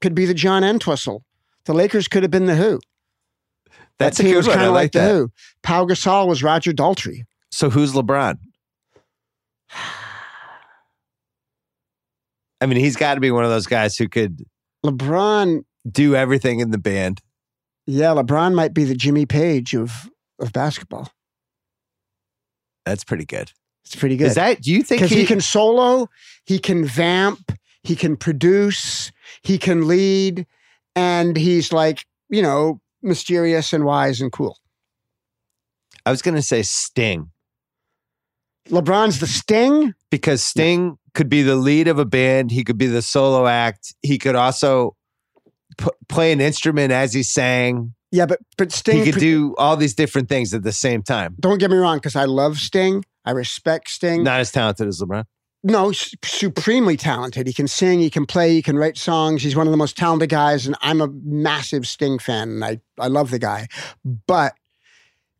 [0.03, 1.24] could be the John Entwistle.
[1.64, 2.81] The Lakers could have been the Who.
[3.98, 4.57] That's that a good was one.
[4.57, 5.09] Kinda like the.
[5.09, 5.31] Who.
[5.62, 7.22] Pau Gasol was Roger Daltrey.
[7.51, 8.37] So who's LeBron?
[12.61, 14.44] I mean, he's got to be one of those guys who could
[14.85, 17.20] LeBron, do everything in the band.
[17.87, 21.11] yeah, LeBron might be the Jimmy Page of of basketball.
[22.85, 23.53] That's pretty good.
[23.85, 24.29] It's pretty good.
[24.29, 24.62] Is that?
[24.62, 26.09] Do you think he, he, can solo,
[26.44, 29.11] he can vamp, he can produce,
[29.42, 30.46] he can lead,
[30.94, 34.59] and he's like, you know, mysterious and wise and cool.
[36.05, 37.31] I was going to say Sting
[38.70, 39.94] LeBron's the sting.
[40.11, 42.51] because Sting could be the lead of a band.
[42.51, 43.94] He could be the solo act.
[44.03, 44.96] He could also
[45.78, 47.94] p- play an instrument as he sang.
[48.10, 51.36] Yeah, but but Sting he could do all these different things at the same time.
[51.40, 53.04] don't get me wrong, because I love Sting.
[53.24, 54.22] I respect Sting.
[54.22, 55.24] Not as talented as LeBron.
[55.64, 57.46] No, supremely talented.
[57.46, 59.42] He can sing, he can play, he can write songs.
[59.42, 62.80] He's one of the most talented guys, and I'm a massive Sting fan, and I,
[62.98, 63.66] I love the guy.
[64.04, 64.54] But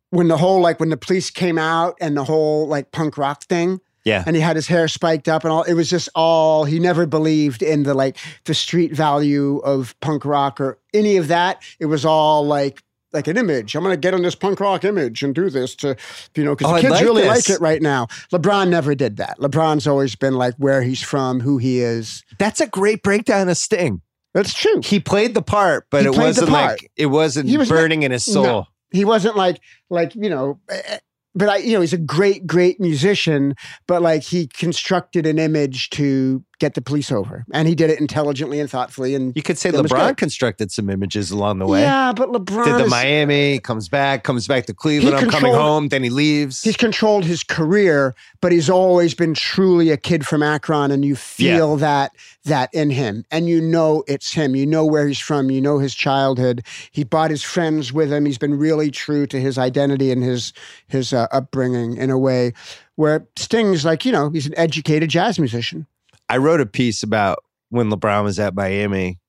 [0.09, 3.43] when the whole like when the police came out and the whole like punk rock
[3.45, 4.23] thing, Yeah.
[4.25, 7.05] and he had his hair spiked up and all, it was just all he never
[7.05, 11.61] believed in the like the street value of punk rock or any of that.
[11.79, 12.81] It was all like
[13.11, 13.75] like an image.
[13.75, 15.95] I'm going to get on this punk rock image and do this to,
[16.35, 17.49] you know, because Oh, the kids like really this.
[17.49, 18.05] like it right now.
[18.31, 19.39] LeBron never did that.
[19.39, 22.23] LeBron's always been like where he's from, who he is.
[22.37, 24.01] That's a great breakdown of Sting.
[24.35, 24.79] That's true.
[24.83, 26.71] He played the part, but He it wasn't part.
[26.83, 28.43] like it wasn't He was burning in his soul.
[28.43, 28.67] No.
[28.91, 29.59] He wasn't like
[29.89, 30.59] like you know.
[30.69, 30.97] Eh, eh,
[31.35, 33.55] But I, you know, he's a great, great musician.
[33.87, 37.99] But like, he constructed an image to get the police over, and he did it
[37.99, 39.15] intelligently and thoughtfully.
[39.15, 41.81] And You could say LeBron constructed some images along the way.
[41.81, 45.15] yeah, but LeBron Did the is- Miami, comes back, comes back to Cleveland.
[45.15, 45.87] I'm coming home.
[45.87, 46.61] Then he leaves.
[46.61, 51.15] he's controlled his career, but he's always been truly a kid from Akron, and you
[51.15, 52.11] feel that
[52.45, 54.55] that in him, and you know it's him.
[54.55, 55.49] You know where he's from.
[55.51, 56.63] You know his childhood.
[56.91, 58.25] He brought his friends with him.
[58.25, 60.53] He's been really true to his identity and his
[60.87, 62.53] his uh, upbringing in a way
[62.95, 65.85] where Sting's like you know he's an educated jazz musician.
[66.29, 67.39] I wrote a piece about
[67.69, 69.19] when LeBron was at Miami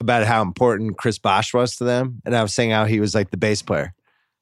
[0.00, 2.20] about how important Chris Bosh was to them.
[2.24, 3.94] And I was saying how he was like the bass player.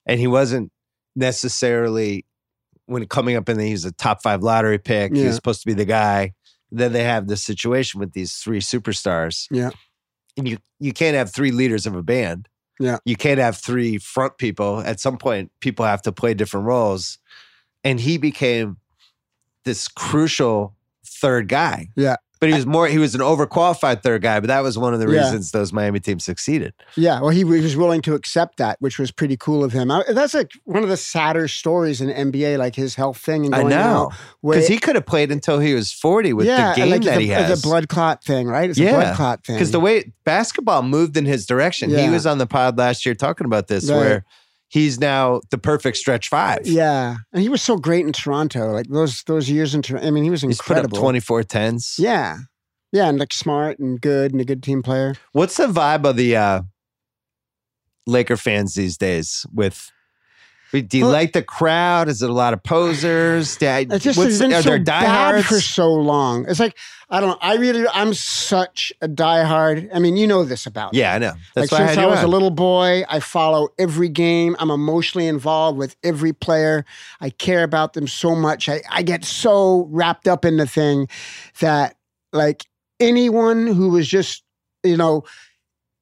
[0.06, 0.72] And he wasn't
[1.14, 2.24] necessarily,
[2.86, 5.14] when coming up in the, he was a top five lottery pick.
[5.14, 6.32] He was supposed to be the guy.
[6.70, 9.46] Then they have this situation with these three superstars.
[9.50, 9.70] Yeah.
[10.36, 12.48] And you, you can't have three leaders of a band.
[12.78, 12.98] Yeah.
[13.04, 14.80] You can't have three front people.
[14.80, 17.18] At some point, people have to play different roles.
[17.84, 18.78] And he became
[19.64, 20.74] this crucial
[21.06, 21.88] third guy.
[21.96, 22.16] Yeah.
[22.40, 25.00] But he was more, he was an overqualified third guy, but that was one of
[25.00, 25.24] the Yeah.
[25.24, 26.72] reasons those Miami teams succeeded.
[26.96, 29.90] Yeah, well, he, he was willing to accept that, which was pretty cool of him.
[29.90, 33.54] I, that's like one of the sadder stories in NBA, like his health thing and
[33.54, 34.10] I going know.
[34.42, 37.16] Because he could have played until he was 40 with yeah, the game like that
[37.16, 37.60] the, he has.
[37.60, 38.70] The blood clot thing, right?
[38.70, 39.56] It's a Yeah, blood clot thing.
[39.56, 43.14] Because the way basketball moved in his direction, he was on the pod last year
[43.14, 43.96] talking about this, Right.
[43.98, 44.24] where
[44.70, 46.60] he's now the perfect stretch five.
[46.64, 48.72] yeah, and he was so great in Toronto.
[48.72, 50.06] Like those those years in Toronto.
[50.06, 50.98] I mean, he was He's put up incredible.
[50.98, 51.94] 24 10s.
[51.98, 52.38] Yeah,
[52.92, 55.14] yeah, and like smart and good and a good team player.
[55.32, 56.62] What's the vibe of the uh,
[58.06, 59.44] Laker fans these days?
[59.52, 59.90] With
[60.72, 62.08] do you Well- like the crowd?
[62.08, 63.56] Is it a lot of posers?
[63.62, 65.46] I- It's just what's- been are so bad diehards?
[65.46, 66.46] for so long.
[66.48, 66.76] It's like
[67.12, 67.30] I don't.
[67.30, 67.38] know.
[67.42, 67.84] I really.
[67.92, 69.88] I'm such a diehard.
[69.92, 70.92] I mean, you know this about.
[70.92, 71.00] me.
[71.00, 71.32] yeah, I know.
[71.56, 74.54] That's like why I since I, you was a little boy, I follow every game.
[74.60, 76.84] I'm emotionally involved with every player.
[77.20, 78.68] I care about them so much.
[78.68, 81.08] I, I get so wrapped up in the thing
[81.58, 81.96] that
[82.32, 82.64] like
[83.00, 84.44] anyone who was just,
[84.84, 85.24] you know,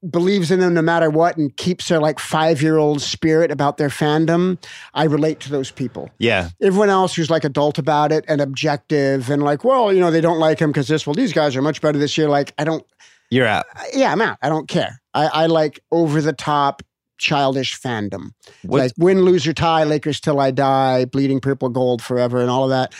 [0.09, 3.77] believes in them no matter what and keeps their like five year old spirit about
[3.77, 4.59] their fandom,
[4.95, 6.11] I relate to those people.
[6.19, 10.11] Yeah, Everyone else who's like adult about it and objective and like, well, you know,
[10.11, 12.29] they don't like him because this, well, these guys are much better this year.
[12.29, 12.85] Like, I don't,
[13.31, 13.67] you're out.
[13.93, 14.39] yeah, I'm out.
[14.41, 15.01] I don't care.
[15.15, 16.83] I, I like over the top
[17.19, 18.31] childish fandom.
[18.65, 22.65] Like win, lose or tie, Lakers till I die, bleeding purple gold forever, and all
[22.65, 22.95] of that.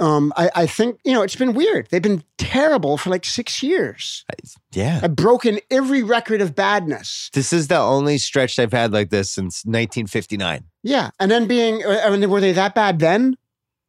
[0.00, 1.86] Um, I, I think you know it's been weird.
[1.90, 4.24] They've been terrible for like six years.
[4.72, 5.00] yeah.
[5.02, 7.30] I've broken every record of badness.
[7.32, 10.64] This is the only stretch they've had like this since 1959.
[10.82, 13.36] Yeah, and then being, I mean, were they that bad then?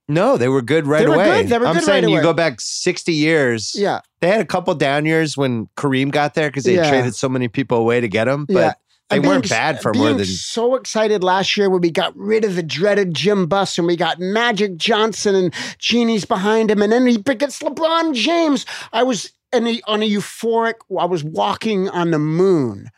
[0.07, 1.41] No, they were good right They were away.
[1.41, 1.49] good.
[1.49, 2.23] They were I'm good saying right you away.
[2.23, 3.73] go back 60 years.
[3.75, 6.87] Yeah, They had a couple down years when Kareem got there because they Yeah.
[6.89, 8.73] traded so many people away to get him, but Yeah.
[9.09, 10.25] They being weren't bad for being more than.
[10.25, 13.95] so excited last year when we got rid of the dreaded Jim Buss and we
[13.95, 18.65] got Magic Johnson and Jeanie's behind him, and then he gets LeBron James.
[18.93, 20.75] I was in a, on a euphoric.
[20.99, 22.89] I was walking on the moon.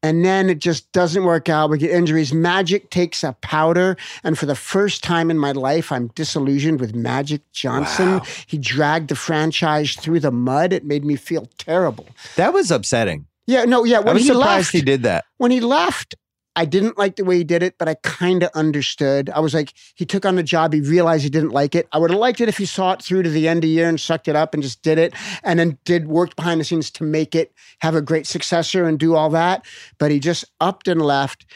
[0.00, 1.70] And then it just doesn't work out.
[1.70, 2.32] We get injuries.
[2.32, 3.96] Magic takes a powder.
[4.22, 8.18] And for the first time in my life, I'm disillusioned with Magic Johnson.
[8.18, 8.22] Wow.
[8.46, 10.72] He dragged the franchise through the mud.
[10.72, 12.06] It made me feel terrible.
[12.36, 13.26] That was upsetting.
[13.48, 13.98] Yeah, no, yeah.
[13.98, 15.24] I When was he surprised left, he did that.
[15.38, 16.14] when he left,
[16.54, 19.30] I didn't like the way he did it, but I kind of understood.
[19.30, 21.88] I was like, he took on the job, he realized he didn't like it.
[21.92, 23.68] I would have liked it if he saw it through to the end of the
[23.68, 26.64] year and sucked it up and just did it and then did work behind the
[26.64, 29.64] scenes to make it have a great successor and do all that.
[29.98, 31.46] But he just upped and left.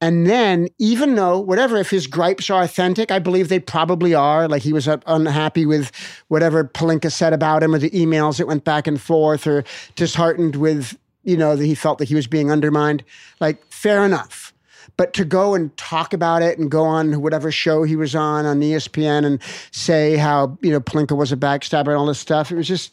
[0.00, 4.48] And then, even though, whatever, if his gripes are authentic, I believe they probably are.
[4.48, 5.92] Like he was unhappy with
[6.26, 9.62] whatever Pelinka said about him or the emails that went back and forth or
[9.94, 13.04] disheartened with, you know, that he felt that he was being undermined.
[13.40, 14.52] Like, fair enough.
[14.96, 18.44] But to go and talk about it and go on whatever show he was on
[18.46, 22.52] on ESPN and say how, you know, Pelinka was a backstabber and all this stuff,
[22.52, 22.92] it was just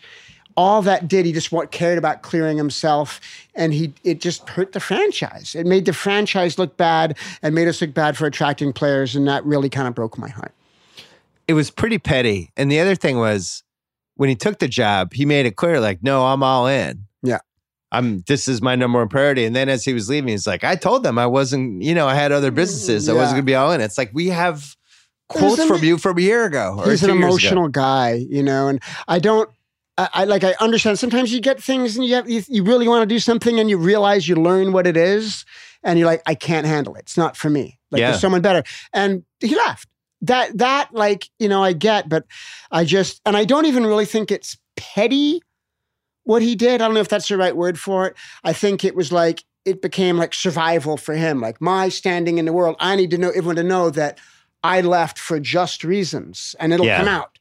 [0.56, 1.26] all that did.
[1.26, 3.20] He just cared about clearing himself
[3.56, 5.56] and he it just hurt the franchise.
[5.56, 9.15] It made the franchise look bad and made us look bad for attracting players.
[9.15, 10.54] And that really kind of broke my heart.
[11.48, 12.52] It was pretty petty.
[12.56, 13.63] And the other thing was
[14.15, 17.06] when he took the job, he made it clear, like, no, I'm all in.
[17.91, 17.97] Yeah.
[17.97, 19.45] I'm this is my number one priority.
[19.45, 22.07] And then as he was leaving, he's like, I told them I wasn't, you know,
[22.07, 23.09] I had other mm, businesses.
[23.09, 23.82] I wasn't gonna be all in.
[23.82, 24.76] It's like we have
[25.28, 26.82] quotes an- from you from a year ago.
[26.86, 29.49] He's an emotional guy, you know, and I don't.
[29.97, 30.43] I, I like.
[30.43, 30.97] I understand.
[30.99, 33.70] Sometimes you get things, and you have, you, you really want to do something, and
[33.70, 35.43] you realize you learn what it is,
[35.84, 36.99] and you're like, I can't handle it.
[37.01, 37.80] It's not for me.
[37.91, 38.11] Like Yeah.
[38.11, 38.64] there's someone better.
[38.93, 39.88] And he left.
[40.22, 42.26] That that like you know I get, but
[42.72, 45.41] I just and I don't even really think it's petty
[46.30, 46.82] what he did.
[46.82, 48.15] I don't know if that's the right word for it.
[48.43, 51.41] I think it was like it became like survival for him.
[51.41, 52.75] Like my standing in the world.
[52.80, 54.19] I need to know everyone to know that
[54.63, 56.97] I left for just reasons, and it'll Yeah.
[56.99, 57.39] come out.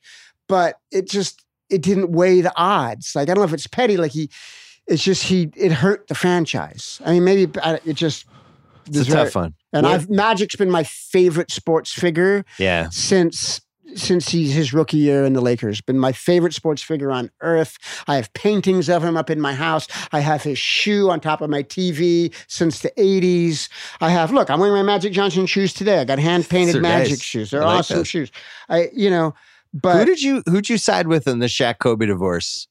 [0.49, 3.15] But it just it didn't weigh the odds.
[3.15, 3.97] Like I don't know if it's petty.
[3.99, 4.31] Like he,
[4.87, 7.01] it's just he it hurt the franchise.
[7.05, 7.51] I mean, maybe
[7.85, 8.25] it just.
[8.87, 9.55] It's a tough one.
[9.75, 12.89] And What- I've Magic's been my favorite sports figure Yeah.
[12.91, 13.61] since
[13.95, 15.81] since he's his rookie year in the Lakers.
[15.81, 17.79] Been my favorite sports figure on earth.
[18.07, 19.87] I have paintings of him up in my house.
[20.13, 23.69] I have his shoe on top of my TV since the 80s.
[24.01, 26.01] I have look, I'm wearing my Magic Johnson shoes today.
[26.01, 27.23] I got hand painted Magic nice.
[27.23, 27.51] shoes.
[27.51, 28.09] They're like awesome those.
[28.09, 28.31] shoes.
[28.69, 29.35] I you know,
[29.73, 29.97] but.
[29.99, 32.69] Who did you who'd you side with in the Shaq Kobe divorce?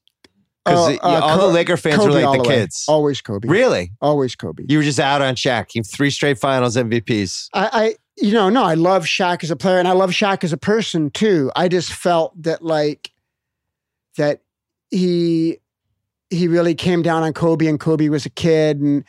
[0.64, 2.56] Because Oh, uh, all the Laker fans Kobe were like the way.
[2.56, 2.84] kids.
[2.88, 3.48] Always Kobe.
[3.48, 3.92] Really?
[4.02, 4.64] Always Kobe.
[4.68, 5.74] You were just out on Shaq.
[5.74, 7.48] You three straight finals MVPs.
[7.54, 10.42] I, I, you know, no, I love Shaq as a player and I love Shaq
[10.42, 11.50] as a person too.
[11.54, 13.12] I just felt that like
[14.16, 14.42] that
[14.90, 15.58] he
[16.30, 18.80] he really came down on Kobe and Kobe was a kid.
[18.80, 19.04] And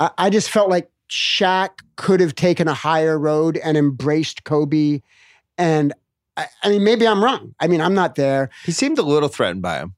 [0.00, 5.00] I, I just felt like Shaq could have taken a higher road and embraced Kobe.
[5.58, 5.92] And
[6.36, 7.54] I, I mean, maybe I'm wrong.
[7.60, 8.48] I mean, I'm not there.
[8.64, 9.94] He seemed a little threatened by him.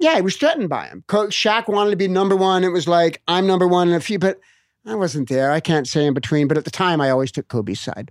[0.00, 1.04] Yeah, he was threatened by him.
[1.08, 2.64] Shaq wanted to be number one.
[2.64, 4.40] It was like, I'm number one in a few, but
[4.84, 5.52] I wasn't there.
[5.52, 6.48] I can't say in between.
[6.48, 8.10] But at the time, I always took Kobe's side.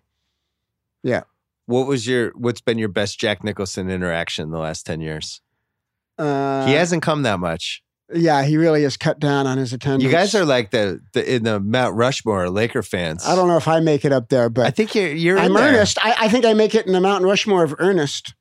[1.03, 1.21] Yeah.
[1.65, 5.41] What was your what's been your best Jack Nicholson interaction in the last 10 years?
[6.17, 7.83] Uh, he hasn't come that much.
[8.13, 10.03] Yeah, he really has cut down on his attendance.
[10.03, 13.25] You guys are like the, the in the Mount Rushmore Laker fans.
[13.25, 15.55] I don't know if I make it up there, but I think you're you're I'm
[15.55, 15.97] earnest.
[16.03, 18.33] I, I think I make it in the Mountain Rushmore of earnest.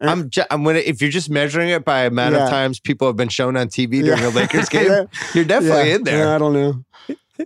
[0.00, 2.44] I'm ju- I'm gonna if you're just measuring it by amount Yeah.
[2.44, 4.28] of times people have been shown on TV during Yeah.
[4.28, 5.04] a Lakers game, Yeah.
[5.34, 6.26] you're definitely in there.
[6.26, 6.84] Yeah, I don't know,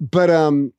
[0.01, 0.73] but um,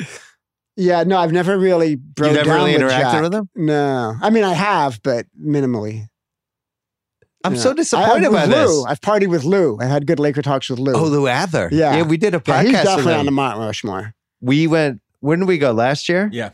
[0.76, 3.22] yeah, no, I've never really broke you never down really with interacted Jack.
[3.22, 3.49] with him.
[3.55, 6.07] No, I mean I have, but minimally.
[7.43, 7.59] I'm Yeah.
[7.62, 8.51] so I- disappointed with by Lou.
[8.68, 8.86] this.
[8.88, 9.78] I've partied with Lou.
[9.82, 10.93] I had good Laker talks with Lou.
[10.93, 11.70] Oh, Lou Adler.
[11.72, 11.95] Yeah.
[11.97, 12.03] yeah.
[12.03, 12.66] We did a yeah, podcast.
[12.66, 14.14] he's definitely on the Mount Rushmore.
[14.41, 15.01] we went.
[15.22, 15.72] When did we go?
[15.72, 16.30] Last year.
[16.32, 16.51] Yeah.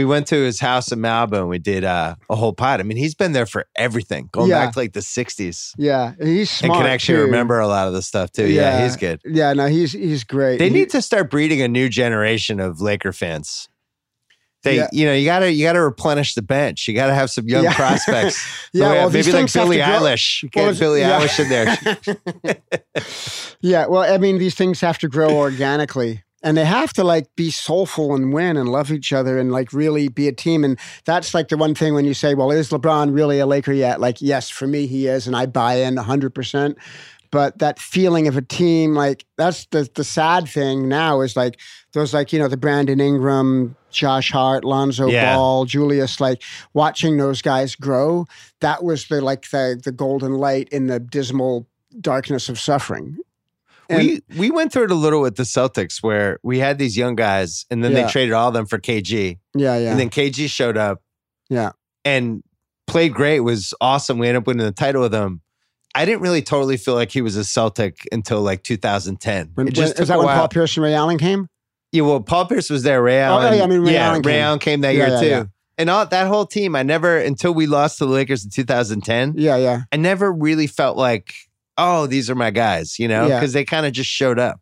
[0.00, 2.80] We went to his house in Malibu and we did uh, a whole pod.
[2.80, 4.64] I mean, he's been there for everything, going Yeah.
[4.64, 7.24] back to like the '60s, Yeah, he's smart and can actually too.
[7.24, 8.46] remember a lot of the stuff too.
[8.48, 8.84] Yeah, Yeah.
[8.84, 9.20] he's good.
[9.26, 10.58] Yeah, no, he's he's great.
[10.58, 13.68] They He- need to start breeding a new generation of Laker fans.
[14.62, 14.88] They, Yeah.
[14.90, 16.88] you know, you gotta you gotta replenish the bench.
[16.88, 18.42] You gotta have some young prospects.
[18.72, 20.42] Yeah, well, maybe like Billie Eilish.
[20.42, 21.20] You Well, Get Billie yeah.
[21.20, 22.56] Eilish in there.
[23.60, 26.22] yeah, well, I mean, these things have to grow organically.
[26.42, 29.72] And they have to like be soulful and win and love each other and like
[29.72, 30.64] really be a team.
[30.64, 33.72] And that's like the one thing when you say, well, is LeBron really a Laker
[33.72, 34.00] yet?
[34.00, 35.26] Like, yes, for me, he is.
[35.26, 36.76] And I buy in 100%.
[37.30, 41.60] But that feeling of a team, like, that's the, the sad thing now is like
[41.92, 45.36] those, like, you know, the Brandon Ingram, Josh Hart, Lonzo Yeah.
[45.36, 46.42] Ball, Julius, like
[46.74, 48.26] watching those guys grow.
[48.60, 51.68] That was the like the, the golden light in the dismal
[52.00, 53.18] darkness of suffering.
[53.90, 56.96] And- we we went through it a little with the Celtics where we had these
[56.96, 58.04] young guys and then Yeah.
[58.06, 59.38] they traded all of them for KG.
[59.54, 59.90] Yeah, yeah.
[59.90, 61.02] And then KG showed up.
[61.48, 61.72] Yeah.
[62.04, 62.42] And
[62.86, 64.18] played great, was awesome.
[64.18, 65.40] We ended up winning the title with him.
[65.94, 69.50] I didn't really totally feel like he was a Celtic until like 2010.
[69.54, 70.26] when, when- is that when.
[70.28, 71.48] Paul Pierce and Ray Allen came?
[71.92, 73.02] yeah, well, Paul Pierce was there.
[73.02, 73.58] Ray Oh, Allen.
[73.58, 74.42] yeah, I mean, Ray yeah, Allen Ray came.
[74.42, 75.50] Allen came that Yeah, year yeah, too.
[75.78, 79.34] And all that whole team, I never until we lost to the Lakers in 2010.
[79.36, 79.82] Yeah, yeah.
[79.90, 81.34] I never really felt like,
[81.78, 83.38] oh, these are my guys, you know, Yeah.
[83.38, 84.60] because they kind of just showed up.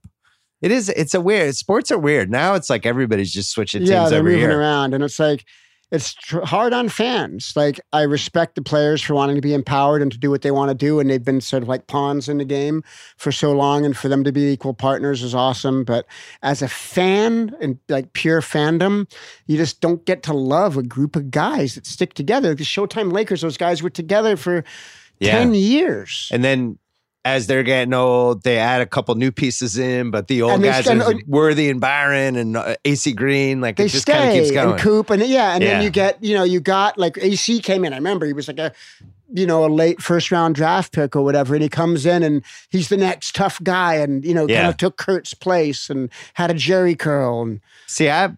[0.61, 2.31] It is, it's a weird, sports are weird.
[2.31, 3.91] Now it's like everybody's just switching teams.
[3.91, 4.59] yeah, they're moving year.
[4.61, 5.45] around, and it's like
[5.91, 7.53] it's tr- hard on fans.
[7.57, 10.51] Like I respect the players for wanting to be empowered and to do what they
[10.51, 12.83] want to do, and they've been sort of like pawns in the game
[13.17, 15.85] for so long, and for them to be equal partners is awesome.
[15.85, 16.07] But
[16.43, 19.09] as a fan and like pure fandom,
[19.47, 22.55] you just don't get to love a group of guys that stick together.
[22.55, 24.65] The Showtime Lakers, those guys were together for
[25.21, 25.39] Yeah.
[25.39, 26.29] ten years.
[26.33, 26.79] And then
[27.29, 30.63] as they're getting old, they add a couple new pieces in, but the old And
[30.65, 33.61] guys are Worthy and Byron and uh, AC Green.
[33.61, 34.73] Like they it just kind of keeps stay going.
[34.73, 35.75] and Coop and yeah, and Yeah.
[35.75, 37.93] then you get you know you got like AC came in.
[37.93, 38.73] I remember he was like a
[39.33, 42.43] you know a late first round draft pick or whatever, and he comes in and
[42.71, 46.51] he's the next tough guy, and you know kind of took Kurt's place and had
[46.51, 48.31] a Jheri curl and See, I,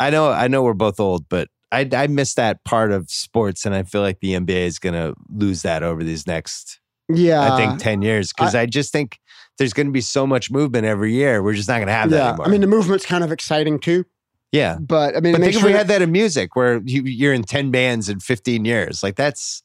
[0.00, 3.64] I know, I know we're both old, but I, I miss that part of sports,
[3.64, 7.52] and I feel like the NBA is going to lose that over these next, yeah,
[7.52, 9.18] I think, ten years, because I, just think
[9.58, 11.42] there's going to be so much movement every year.
[11.42, 12.28] We're just not going to have that yeah.
[12.28, 12.46] anymore.
[12.46, 14.04] I mean the movement's kind of exciting too,
[14.50, 14.78] yeah.
[14.80, 17.02] but I mean, But think makes if we sure had that in music, where you,
[17.02, 19.62] you're in ten bands in 15 years, like that's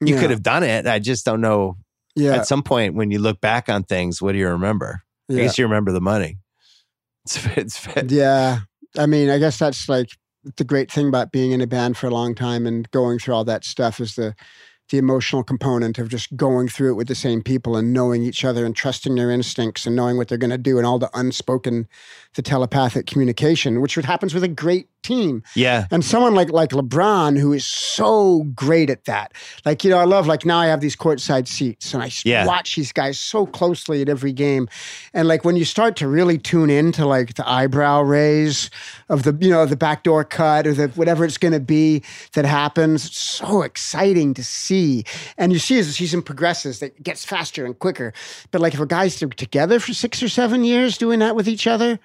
[0.00, 0.86] you yeah, could have done it.
[0.86, 1.76] I just don't know.
[2.14, 5.02] yeah, At some point, when you look back on things, what do you remember?
[5.30, 6.38] I guess you remember the money.
[7.24, 8.60] It's, it's Yeah.
[8.96, 10.08] I mean, I guess that's like
[10.56, 13.34] the great thing about being in a band for a long time and going through
[13.34, 14.34] all that stuff is the
[14.90, 18.44] the emotional component of just going through it with the same people and knowing each
[18.44, 21.10] other and trusting their instincts and knowing what they're going to do and all the
[21.14, 21.86] unspoken,
[22.34, 25.42] the telepathic communication, which happens with a great team.
[25.54, 25.86] Yeah.
[25.90, 29.32] And someone like like LeBron, who is so great at that.
[29.64, 32.46] Like, you know, I love like now I have these courtside seats and i Yeah.
[32.46, 34.68] watch these guys so closely at every game.
[35.14, 38.70] And like when you start to really tune into like the eyebrow raise
[39.08, 42.02] of the, you know, the backdoor cut or the whatever it's gonna be
[42.34, 44.77] that happens, it's so exciting to see.
[45.36, 48.12] And you see as the season progresses, that it gets faster and quicker.
[48.50, 51.66] But like if a guy's together for six or seven years doing that with each
[51.66, 51.98] other,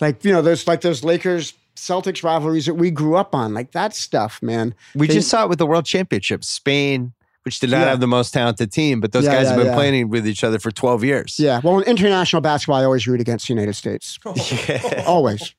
[0.00, 3.72] like you know those like those Lakers Celtics rivalries that we grew up on, like
[3.72, 4.74] that stuff, man.
[4.94, 6.44] We They- just saw it with the World Championship.
[6.44, 7.12] Spain,
[7.44, 7.88] which did not Yeah.
[7.88, 10.44] have the most talented team, but those Yeah, guys yeah, have been playing with each
[10.44, 11.36] other for 12 years.
[11.38, 11.60] Yeah.
[11.64, 14.18] Well, in international basketball, I always root against the United States.
[15.06, 15.54] Always.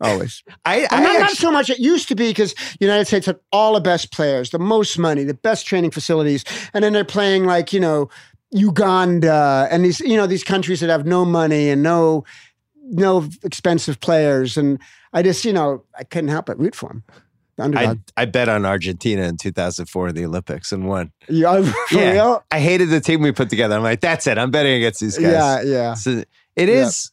[0.00, 0.42] Always.
[0.64, 1.70] I, oh, I not, not actually- so much.
[1.70, 5.24] It used to be because United States had all the best players, the most money,
[5.24, 6.44] the best training facilities,
[6.74, 8.08] and then they're playing like you know
[8.52, 12.24] Uganda and these you know these countries that have no money and no
[12.82, 14.78] no expensive players, and
[15.12, 17.02] I just you know I couldn't help but root for them.
[17.72, 17.78] The.
[17.78, 21.10] I, I bet on Argentina in 2004 in the Olympics and won.
[21.26, 22.10] yeah, oh, for Yeah.
[22.12, 22.44] real?
[22.50, 23.76] I hated the team we put together.
[23.76, 24.36] I'm like, that's it.
[24.36, 25.32] I'm betting against these guys.
[25.32, 25.94] Yeah, yeah.
[25.94, 26.22] So
[26.54, 27.12] it is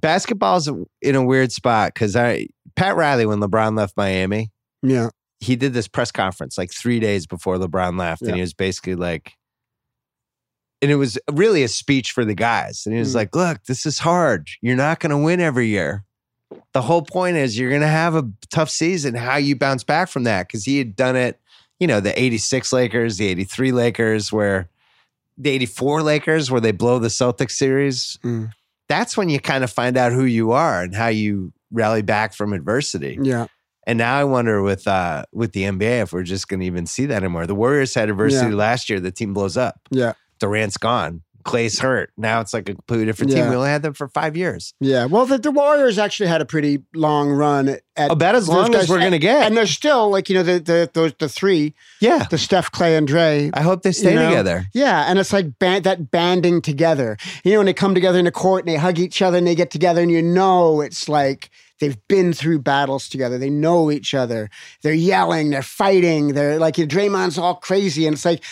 [0.00, 0.68] basketball's
[1.02, 4.50] in a weird spot because I Pat Riley when LeBron left Miami,
[4.82, 5.10] Yeah.
[5.40, 8.28] he did this press conference like three days before LeBron left, Yeah.
[8.28, 9.32] and he was basically like,
[10.80, 13.16] and it was really a speech for the guys, and he was Mm.
[13.16, 14.48] like, "Look, this is hard.
[14.62, 16.04] You're not going to win every year.
[16.72, 19.14] The whole point is you're going to have a tough season.
[19.14, 20.46] How you bounce back from that?
[20.46, 21.40] Because he had done it,
[21.80, 24.68] you know, the '86 Lakers, the '83 Lakers, where
[25.36, 28.18] the '84 Lakers, where they blow the Celtics series.
[28.24, 28.52] Mm.
[28.88, 32.32] That's when you kind of find out who you are and how you rally back
[32.34, 33.18] from adversity.
[33.20, 33.46] Yeah.
[33.86, 36.86] And now I wonder with uh with the NBA if we're just going to even
[36.86, 37.46] see that anymore.
[37.46, 38.56] The Warriors had adversity Yeah.
[38.56, 39.00] last year.
[39.00, 39.80] The team blows up.
[39.90, 40.12] Yeah.
[40.40, 41.22] Durant's gone.
[41.48, 42.12] Clay's hurt.
[42.18, 43.38] Now it's like a completely different team.
[43.38, 43.48] Yeah.
[43.48, 44.74] We only had them for five years.
[44.80, 45.06] Yeah.
[45.06, 48.74] Well, the, the Warriors actually had a pretty long run at oh, About as long
[48.74, 49.46] as we're going to get.
[49.46, 52.26] and they're still like, you know, the the those the three, yeah.
[52.30, 53.50] the Steph, Clay, and Dre.
[53.54, 54.66] I hope they stay You know, together.
[54.74, 57.16] Yeah, and it's like band, that banding together.
[57.44, 59.46] You know, when they come together in the court and they hug each other and
[59.46, 61.48] they get together, and you know it's like
[61.80, 63.38] they've been through battles together.
[63.38, 64.50] They know each other.
[64.82, 66.34] They're yelling, they're fighting.
[66.34, 68.44] They're like, you Draymond's all crazy, and it's like,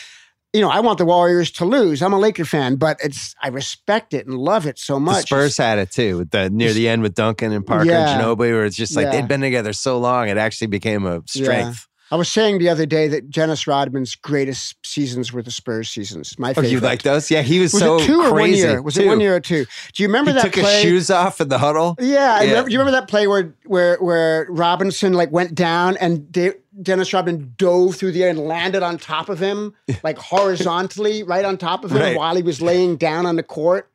[0.56, 2.00] you know, I want the Warriors to lose.
[2.02, 5.16] I'm a Laker fan, but it's I respect it and love it so much.
[5.22, 5.26] The.
[5.26, 8.08] Spurs had it too, with the near the end with Duncan and Parker Yeah.
[8.18, 9.12] and Ginobili, where it's just like Yeah.
[9.12, 11.86] they'd been together so long, it actually became a strength.
[12.08, 16.38] I was saying the other day that Dennis Rodman's greatest seasons were the Spurs seasons.
[16.38, 16.68] My favorite.
[16.68, 17.32] Oh, you like those?
[17.32, 18.62] Yeah, he was, was so it two or crazy.
[18.62, 18.80] one year?
[18.82, 19.64] Was it one year or two?
[19.92, 20.72] Do you remember He that took play?
[20.74, 21.96] his shoes off in the huddle.
[21.98, 22.48] Yeah, I Yeah.
[22.50, 26.54] remember, do you remember that play where where where Robinson like went down and De-
[26.82, 31.44] Dennis Rodman dove through the air and landed on top of him, like horizontally, right
[31.44, 32.16] on top of him Right.
[32.16, 33.88] while he was laying down on the court.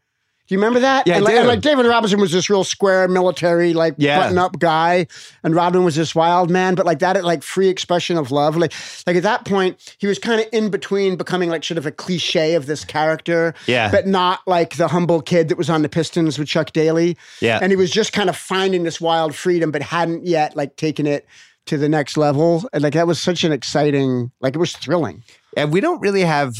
[0.48, 1.08] Do you remember that?
[1.08, 4.20] Yeah, and, like, and like David Robinson was this real square military, like Yeah.
[4.20, 5.08] button up guy,
[5.46, 8.58] and Rodman was this wild man, but like that, like free expression of love.
[8.58, 8.74] Like,
[9.08, 11.92] like at that point, he was kind of in between becoming like sort of a
[11.92, 13.90] cliche of this character, Yeah.
[13.92, 17.16] but not like the humble kid that was on the Pistons with Chuck Daly.
[17.40, 17.60] Yeah.
[17.62, 21.08] And he was just kind of finding this wild freedom, but hadn't yet like taken
[21.08, 21.26] it
[21.72, 22.68] to the next level.
[22.74, 25.24] And like that was such an exciting, like it was thrilling.
[25.56, 26.54] And we don't really have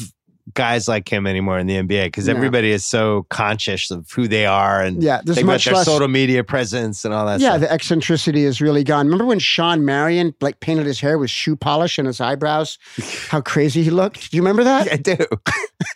[0.54, 2.34] guys like him anymore in the NBA because No.
[2.36, 5.86] everybody is so conscious of who they are and Yeah, there's much their less.
[5.86, 7.62] social media presence and all that yeah, stuff.
[7.62, 9.06] the eccentricity is really gone.
[9.06, 12.80] Remember when Shawn Marion like painted his hair with shoe polish and his eyebrows?
[13.30, 14.32] How crazy he looked.
[14.32, 14.92] Do you remember that?
[14.92, 15.18] I do.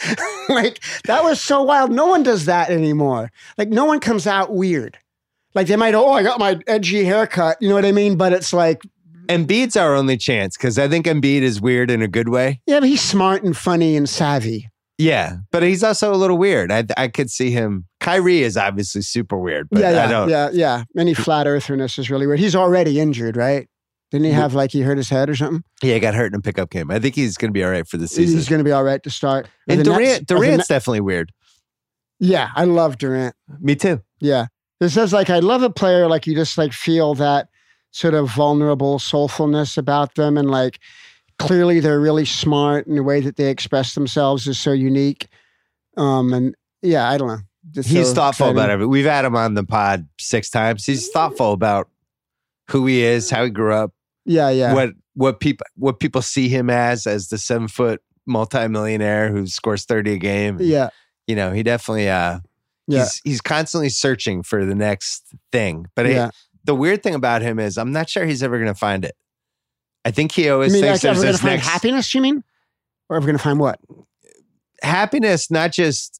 [0.49, 1.91] like that was so wild.
[1.91, 3.31] No one does that anymore.
[3.57, 4.97] Like no one comes out weird.
[5.55, 7.57] Like they might, oh, I got my edgy haircut.
[7.61, 8.17] You know what I mean?
[8.17, 8.83] But it's like,
[9.27, 12.61] Embiid's our only chance because I think Embiid is weird in a good way.
[12.65, 14.69] yeah, but he's smart and funny and savvy.
[14.97, 16.71] Yeah, but he's also a little weird.
[16.71, 17.85] I I could see him.
[17.99, 20.29] Kyrie is obviously super weird, but yeah, yeah, I don't.
[20.29, 20.83] yeah, yeah.
[20.97, 22.39] Any flat eartherness is really weird.
[22.39, 23.67] He's already injured, right?
[24.11, 25.63] Didn't he have like he hurt his head or something?
[25.83, 26.91] Yeah, he got hurt in a pickup game.
[26.91, 28.37] I think he's going to be all right for the season.
[28.37, 29.47] He's going to be all right to start.
[29.47, 31.31] Are and Nets- Durant, the Durant's definitely weird.
[32.19, 33.35] yeah, I love Durant.
[33.59, 34.01] Me too.
[34.21, 34.45] Yeah.
[34.79, 37.49] It says like I love a player like you just like feel that
[37.95, 40.79] sort of vulnerable soulfulness about them and like
[41.39, 45.27] clearly they're really smart and the way that they express themselves is so unique.
[45.95, 47.37] Um and yeah, I don't know.
[47.71, 48.57] Just He's so thoughtful exciting.
[48.73, 48.87] about it.
[48.87, 50.85] We've had him on the pod six times.
[50.85, 51.87] He's thoughtful about
[52.69, 53.93] who he is, how he grew up,
[54.25, 54.73] Yeah, yeah.
[54.73, 59.85] what what people what people see him as as the seven foot multimillionaire who scores
[59.85, 60.57] thirty a game.
[60.59, 60.89] yeah.
[61.27, 62.39] You know, he definitely uh
[62.87, 62.99] Yeah.
[63.03, 65.85] he's he's constantly searching for the next thing.
[65.95, 66.27] But yeah.
[66.27, 66.35] it,
[66.65, 69.15] the weird thing about him is I'm not sure he's ever gonna find it.
[70.03, 72.43] I think he always mean, thinks like ever there's this find next happiness, you mean?
[73.09, 73.79] Or ever going to find what?
[74.83, 76.19] Happiness, not just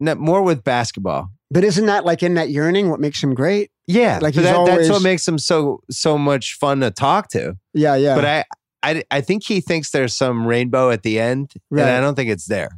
[0.00, 1.30] not more with basketball.
[1.50, 3.70] But isn't that like in that yearning what makes him great?
[3.86, 7.56] Yeah, Like that, that's what makes him so so much fun to talk to.
[7.74, 8.14] Yeah, yeah.
[8.14, 8.44] But I,
[8.82, 11.82] I I think he thinks there's some rainbow at the end, Right.
[11.82, 12.70] and I don't think it's there.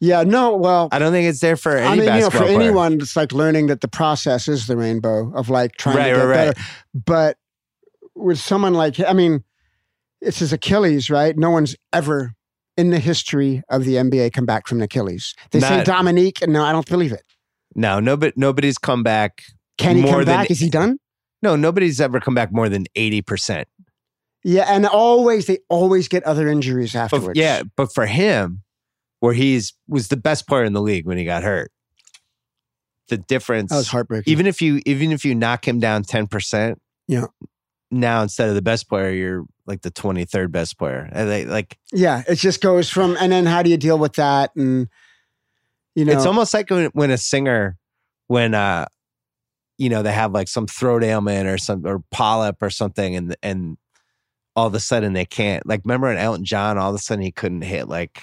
[0.00, 2.38] Yeah, no, well, I don't think it's there for any I mean, you know, for
[2.38, 2.60] player.
[2.60, 6.16] anyone, it's like learning that the process is the rainbow of like trying Right, to
[6.16, 6.54] get right, right.
[6.54, 6.60] better.
[6.94, 7.36] But
[8.14, 9.44] with someone like, I mean,
[10.20, 11.36] it's his Achilles, right?
[11.36, 12.32] No one's ever
[12.76, 15.34] in the history of the NBA come back from an Achilles.
[15.50, 17.22] They say Not- Dominique, and no, I don't believe it.
[17.74, 19.42] No, nobody nobody's come back.
[19.78, 20.50] Can he come than- back?
[20.50, 20.98] Is he done?
[21.42, 23.68] No, nobody's ever come back more than eighty percent.
[24.42, 27.38] Yeah, and always they always get other injuries afterwards.
[27.38, 28.62] Yeah, but for him,
[29.20, 31.70] where he's was the best player in the league when he got hurt.
[33.08, 34.30] The difference, that was heartbreaking.
[34.30, 37.26] even if you even if you knock him down ten percent, Yeah.
[37.90, 41.08] Now instead of the best player, you're like the twenty third best player.
[41.10, 44.14] And they, like yeah, it just goes from, and then how do you deal with
[44.14, 44.52] that?
[44.56, 44.88] And
[45.96, 47.76] you know, it's almost like when, when a singer,
[48.28, 48.86] when uh,
[49.76, 53.36] you know, they have like some throat ailment or some or polyp or something, and
[53.42, 53.76] and
[54.54, 55.66] all of a sudden they can't.
[55.66, 58.20] Like remember in Elton John, all of a sudden he couldn't hit like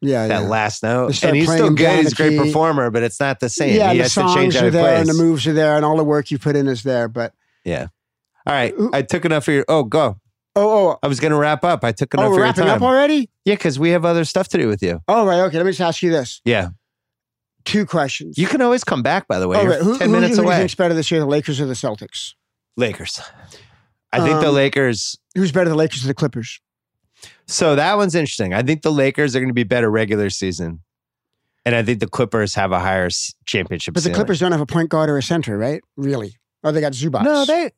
[0.00, 0.48] yeah, that yeah.
[0.48, 1.98] last note, and he's still good.
[2.00, 3.76] He's a great performer, but it's not the same.
[3.76, 5.00] Yeah, he the has to songs change are there plays.
[5.00, 7.08] and the moves are there and all the work you put in is there.
[7.08, 7.32] But
[7.64, 7.88] yeah,
[8.46, 9.64] All right, Who- I took enough of your.
[9.68, 10.18] Oh, go.
[10.54, 11.82] oh, oh, I was going to wrap up.
[11.84, 12.76] I took enough oh, of we're your wrapping time.
[12.76, 13.30] up already.
[13.44, 15.00] Yeah, because we have other stuff to do with you.
[15.08, 15.40] Oh, right.
[15.40, 15.56] Okay.
[15.56, 16.68] Let me just ask you this: Yeah,
[17.64, 18.38] two questions.
[18.38, 19.26] you can always come back.
[19.28, 19.80] By the way, Oh, right.
[19.80, 20.58] Who, ten who, minutes who away.
[20.58, 22.34] think's better this year, the Lakers or the Celtics?
[22.76, 23.20] Lakers.
[24.12, 25.18] I think the Um, Lakers.
[25.34, 26.60] Who's better, the Lakers or the Clippers?
[27.46, 28.54] So that one's interesting.
[28.54, 30.80] I think the Lakers are going to be better regular season,
[31.64, 33.08] and I think the Clippers have a higher
[33.44, 33.94] championship.
[33.94, 34.14] But the ceiling.
[34.16, 35.82] Clippers don't have a point guard or a center, right?
[35.96, 36.36] Really?
[36.64, 37.22] Oh, they got Zubac.
[37.24, 37.70] No, they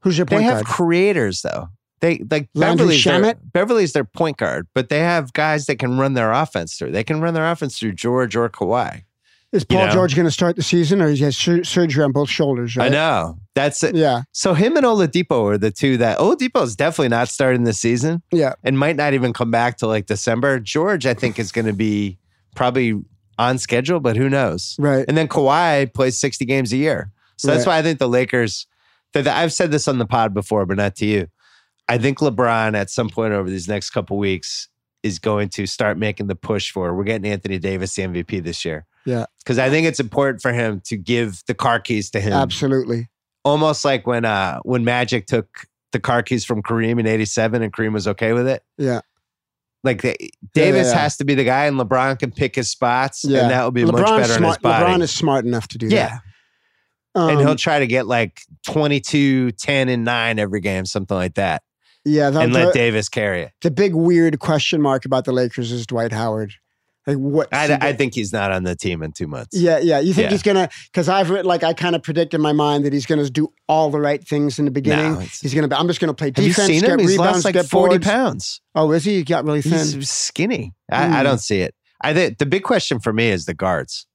[0.00, 0.76] Who's your point they point have guard?
[0.76, 1.68] creators though.
[2.00, 5.98] They like Landry Beverley's their, Beverley's their point guard, but they have guys that can
[5.98, 6.92] run their offense through.
[6.92, 9.04] They can run their offense through George or Kawhi.
[9.52, 9.92] Is Paul know?
[9.92, 12.76] George going to start the season, or he has sur- surgery on both shoulders?
[12.76, 12.86] Right?
[12.86, 13.96] I know that's it.
[13.96, 17.72] Yeah, So him and Oladipo are the two that Oladipo is definitely not starting the
[17.72, 18.52] season yeah.
[18.62, 20.60] and might not even come back till like December.
[20.60, 22.16] George, I think, is going to be
[22.54, 23.00] probably
[23.38, 24.76] on schedule, but who knows?
[24.78, 25.04] Right.
[25.08, 27.10] And then Kawhi plays 60 games a year.
[27.36, 27.72] So that's Right.
[27.72, 28.66] why I think the Lakers,
[29.14, 31.26] that I've said this on the pod before, but not to you.
[31.88, 34.68] I think LeBron at some point over these next couple weeks
[35.02, 38.64] is going to start making the push for we're getting Anthony Davis the MVP this
[38.64, 38.86] year.
[39.06, 39.24] Yeah.
[39.38, 42.32] Because I think it's important for him to give the car keys to him.
[42.34, 43.08] Absolutely.
[43.44, 45.48] Almost like when uh when Magic took
[45.92, 48.62] the car keys from Kareem in 87 and Kareem was okay with it.
[48.78, 49.00] Yeah.
[49.82, 50.14] Like the,
[50.52, 50.98] Davis yeah.
[50.98, 53.40] has to be the guy and LeBron can pick his spots Yeah.
[53.40, 54.60] and that will be much LeBron's better in his smart.
[54.62, 54.84] body.
[54.84, 56.08] LeBron is smart enough to do yeah.
[56.08, 56.20] that.
[57.14, 61.34] and Um, he'll try to get like 22, 10, and 9 every game, something like
[61.34, 61.62] that,
[62.04, 62.30] yeah.
[62.30, 63.52] The, and the, let Davis carry it.
[63.62, 66.52] the big weird question mark about the Lakers is Dwight Howard.
[67.06, 67.48] Like what?
[67.52, 69.56] I, I think he's not on the team in two months.
[69.58, 70.00] Yeah, yeah.
[70.00, 70.30] You think Yeah.
[70.32, 70.68] he's gonna?
[70.92, 73.50] Because I've written, like I kind of predict in my mind that he's gonna do
[73.68, 75.14] all the right things in the beginning.
[75.14, 75.66] No, he's gonna.
[75.66, 76.98] be I'm just gonna play Have defense, you seen him?
[76.98, 78.06] He's rebounds, lost like get 40 boards.
[78.06, 78.60] pounds.
[78.74, 79.16] Oh, is he?
[79.16, 79.72] He got really thin.
[79.98, 80.74] He's skinny.
[80.92, 81.24] I, I Hmm.
[81.24, 81.74] don't see it.
[82.02, 84.06] I think the big question for me is the guards.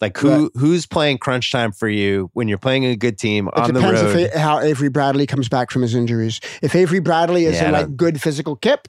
[0.00, 3.54] Like who who's playing crunch time for you when you're playing a good team It
[3.58, 4.16] on the depends road?
[4.16, 6.40] if it, how Avery Bradley comes back from his injuries.
[6.62, 8.88] If Avery Bradley is Yeah, I in like good physical kip,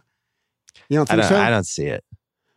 [0.89, 1.41] you don't I think don't, so?
[1.41, 2.03] I don't see it.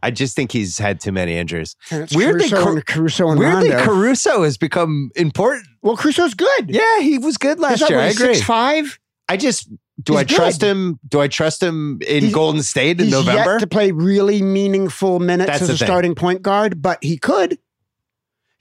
[0.02, 1.74] I just think he's had too many injuries.
[1.90, 3.84] Weirdly, Caruso, Car- and, Caruso and Weirdly, Rondo.
[3.86, 5.66] Caruso has become important.
[5.82, 6.68] well, Caruso's good.
[6.70, 7.98] Yeah, he was good last He's like, year.
[8.00, 8.34] what, I agree.
[8.34, 8.98] Six five.
[9.30, 9.68] I just
[10.02, 11.00] do He's I trust him?
[11.08, 13.58] Do I trust him in He's- Golden State in He's November?
[13.58, 15.86] to play really meaningful minutes That's as a thing.
[15.86, 17.58] starting point guard, but he could.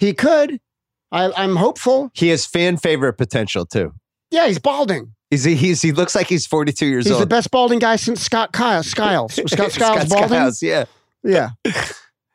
[0.03, 0.59] He could.
[1.11, 2.11] I, I'm hopeful.
[2.13, 3.93] he has fan favorite potential too.
[4.31, 5.13] Yeah, he's balding.
[5.31, 5.55] Is he?
[5.55, 7.19] He's, he looks like he's 42 years He's old.
[7.19, 9.37] He's the best balding guy since Scott Kyle, Skiles.
[9.41, 10.27] Was Scott Skiles Scott balding?
[10.29, 10.85] Skiles, yeah.
[11.23, 11.49] Yeah.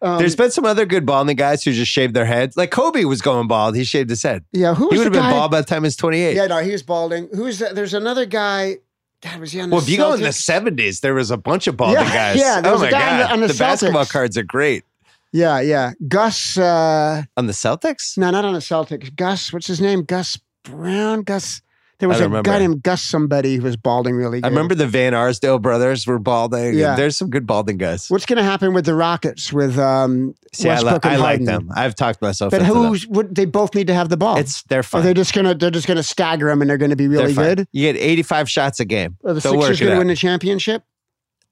[0.00, 2.56] Um, There's been some other good balding guys who just shaved their heads.
[2.56, 3.76] Like Kobe was going bald.
[3.76, 4.44] He shaved his head.
[4.52, 4.74] yeah.
[4.74, 6.34] Who He would have been bald by the time he was 28.
[6.36, 7.28] Yeah, no, he was balding.
[7.34, 7.74] Who's that?
[7.74, 8.78] There's another guy.
[9.22, 11.36] God, was he on the well, if you go in the 70s, there was a
[11.36, 12.38] bunch of balding Yeah, guys.
[12.38, 13.28] yeah, there oh was a my guy on God.
[13.28, 14.84] the- on the basketball cards are great.
[15.32, 15.92] Yeah, yeah.
[16.08, 16.56] Gus.
[16.56, 18.16] Uh, On the Celtics?
[18.16, 19.14] no, not on the Celtics.
[19.14, 19.52] Gus.
[19.52, 20.02] What's his name?
[20.04, 21.22] Gus Brown.
[21.22, 21.62] Gus.
[22.00, 22.48] There was a remember.
[22.48, 24.46] guy named Gus somebody who was balding really good.
[24.46, 26.74] I remember the Van Arsdale brothers were balding.
[26.78, 26.94] Yeah.
[26.94, 28.08] There's some good balding guys.
[28.08, 31.70] What's going to happen with the Rockets with um, See, I, li- I like them.
[31.74, 34.36] I've talked myself But who's would they both need to have the ball?
[34.36, 35.02] It's they're Are fine.
[35.02, 37.66] they just gonna they're just gonna stagger them and they're gonna be really good?
[37.72, 39.16] You get 85 shots a game.
[39.24, 40.84] Are the They'll Sixers gonna win the championship?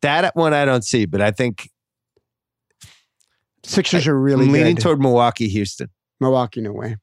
[0.02, 1.68] That one I don't see, but I think
[3.68, 4.82] Sixers are really I'm leaning good.
[4.82, 5.88] toward Milwaukee, Houston,
[6.20, 6.96] Milwaukee, no way.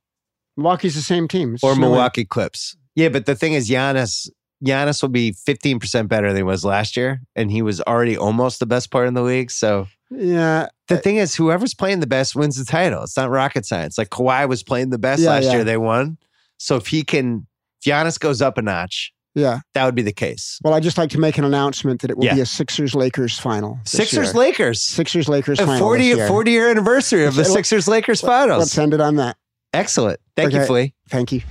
[0.57, 1.55] Milwaukee's the same team.
[1.55, 1.89] It's or just no.
[1.89, 2.76] Milwaukee Clips.
[2.95, 4.30] Yeah, but the thing is, Giannis
[4.64, 8.59] Giannis will be 15% better than he was last year, and he was already almost
[8.59, 9.51] the best player in the league.
[9.51, 10.68] So Yeah.
[10.88, 13.03] the thing is, whoever's playing the best wins the title.
[13.03, 13.97] It's not rocket science.
[13.97, 15.51] Like Kawhi was playing the best Yeah, last yeah.
[15.53, 16.18] year, they won.
[16.59, 17.45] So if he can,
[17.82, 19.61] if Giannis goes up a notch, Yeah.
[19.73, 20.59] that would be the case.
[20.63, 22.36] Well, I'd just like to make an announcement that it will Yeah.
[22.36, 23.79] be a Sixers Lakers final.
[23.84, 24.34] Sixers year.
[24.34, 24.81] Lakers.
[24.81, 25.79] Sixers Lakers A final.
[25.79, 26.27] 40, this year.
[26.27, 28.59] 40 year anniversary of the Sixers Lakers finals.
[28.59, 29.38] Let's end it on that.
[29.73, 30.19] Excellent.
[30.36, 30.93] Thank you, Flea.
[31.09, 31.41] Thank you.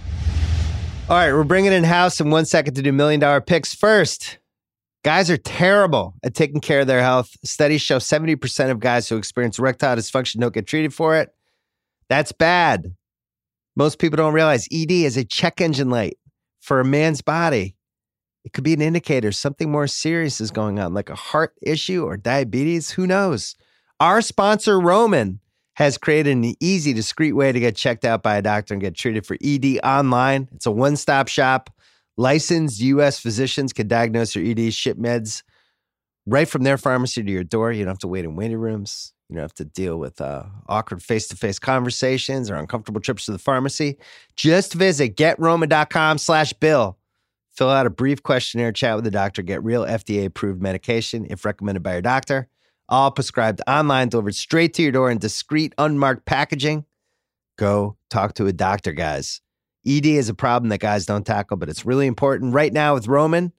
[1.09, 3.75] All right, we're bringing in house in one second to do million dollar picks.
[3.75, 4.39] First,
[5.05, 7.31] guys are terrible at taking care of their health.
[7.45, 11.31] Studies show 70% of guys who experience erectile dysfunction don't get treated for it.
[12.09, 12.95] That's bad.
[13.75, 16.17] Most people don't realize ED is a check engine light
[16.63, 17.77] for a man's body.
[18.45, 22.05] It could be an indicator something more serious is going on, like a heart issue
[22.05, 22.91] or diabetes.
[22.93, 23.57] Who knows?
[24.01, 25.41] Our sponsor, Roman,
[25.75, 28.95] has created an easy, discreet way to get checked out by a doctor and get
[28.95, 30.49] treated for ED online.
[30.53, 31.71] It's a one stop shop.
[32.17, 33.19] Licensed U.S.
[33.19, 35.43] physicians can diagnose your ED, ship meds
[36.27, 37.73] right from their pharmacy to your door.
[37.73, 39.12] You don't have to wait in waiting rooms.
[39.33, 43.27] You don't have to deal with uh, awkward face to face conversations or uncomfortable trips
[43.27, 43.99] to the pharmacy.
[44.37, 46.99] Just visit getroman.com slash bill.
[47.51, 51.45] Fill out a brief questionnaire, chat with the doctor, get real FDA approved medication if
[51.45, 52.49] recommended by your doctor
[52.93, 56.85] all prescribed online, delivered straight to your door in discreet, unmarked packaging.
[57.57, 59.41] Go talk to a doctor, guys.
[59.87, 62.55] ED is a problem that guys don't tackle, but it's really important.
[62.55, 63.53] Right now with Roman,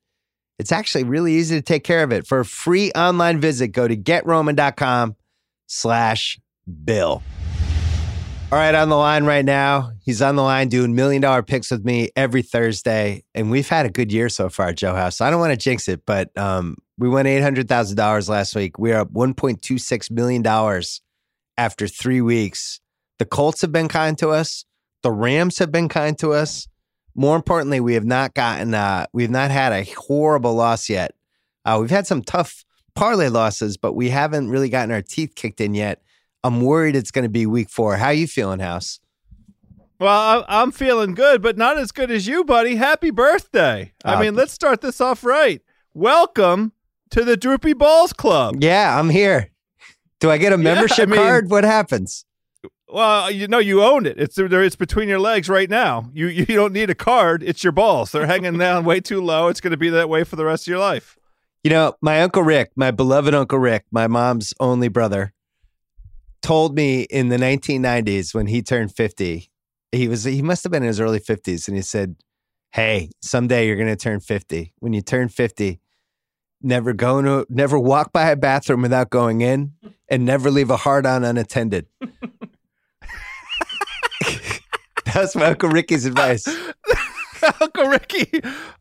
[0.59, 2.27] it's actually really easy to take care of it.
[2.27, 5.15] For a free online visit, go to getroman.com
[5.73, 6.39] slash
[6.85, 7.23] bill.
[8.51, 9.93] All right, on the line right now.
[10.03, 13.23] He's on the line doing million dollar picks with me every Thursday.
[13.33, 15.21] And we've had a good year so far, Joe House.
[15.21, 18.77] I don't want to jinx it, but um, we won $800,000 last week.
[18.77, 20.83] We are up $1.26 million
[21.57, 22.79] after three weeks.
[23.17, 24.65] The Colts have been kind to us.
[25.01, 26.67] The Rams have been kind to us.
[27.15, 31.15] More importantly, we have not gotten, uh, we've not had a horrible loss yet.
[31.65, 32.63] Uh, we've had some tough
[32.95, 36.01] parlay losses, but we haven't really gotten our teeth kicked in yet.
[36.43, 37.97] I'm worried it's going to be week four.
[37.97, 38.99] How you feeling, House?
[39.99, 42.75] Well, I'm feeling good, but not as good as you, buddy.
[42.75, 43.93] Happy birthday.
[44.03, 45.61] I Uh, mean, let's start this off right.
[45.93, 46.73] Welcome
[47.11, 48.57] to the Droopy Balls Club.
[48.59, 49.51] Yeah, I'm here.
[50.19, 51.49] Do I get a Yeah, membership I mean- card?
[51.49, 52.25] What happens?
[52.89, 54.19] Well, you know, you own it.
[54.19, 54.61] It's there.
[54.61, 56.09] It's between your legs right now.
[56.13, 57.41] You you don't need a card.
[57.41, 58.11] It's your balls.
[58.11, 59.47] They're hanging down way too low.
[59.47, 61.17] It's going to be that way for the rest of your life.
[61.63, 65.31] You know, my Uncle Rick, my beloved Uncle Rick, my mom's only brother,
[66.41, 69.49] told me in the 1990s when he turned 50,
[69.93, 72.17] he was he must have been in his early 50s, and he said,
[72.73, 74.73] "Hey, someday you're going to turn 50.
[74.79, 75.79] When you turn 50,
[76.61, 79.73] never go to, never walk by a bathroom without going in,
[80.09, 81.87] and never leave a heart on unattended."
[85.13, 86.45] That's my Uncle Ricky's advice.
[87.61, 88.29] Uncle Ricky,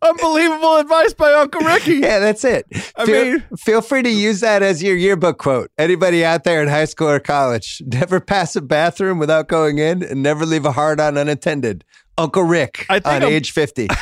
[0.03, 1.95] unbelievable advice by Uncle Ricky.
[1.97, 2.67] Yeah, that's it.
[2.97, 5.71] I feel, mean- feel free to use that as your yearbook quote.
[5.79, 10.03] Anybody out there in high school or college, never pass a bathroom without going in
[10.03, 11.85] and never leave a heart on unattended.
[12.19, 13.89] Uncle Rick I think on I'm- age 50.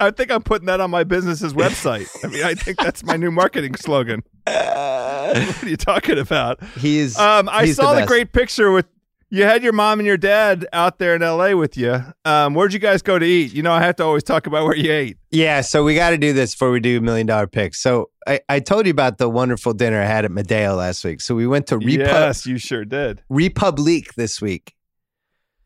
[0.00, 2.08] I think I'm putting that on my business's website.
[2.24, 4.22] I mean, I think that's my new marketing slogan.
[4.44, 6.62] What are you talking about?
[6.78, 8.08] he's Um, I he's saw the, best.
[8.08, 8.86] great picture with
[9.30, 11.54] you had your mom and your dad out there in L.A.
[11.54, 12.00] with you.
[12.24, 13.52] Um, where'd you guys go to eat?
[13.52, 15.18] You know, I have to always talk about where you ate.
[15.30, 17.80] Yeah, so we got to do this before we do million dollar picks.
[17.80, 21.20] So I, I told you about the wonderful dinner I had at Medeo last week.
[21.20, 23.22] So we went to Repu- yes, you sure did.
[23.28, 24.74] Republique this week.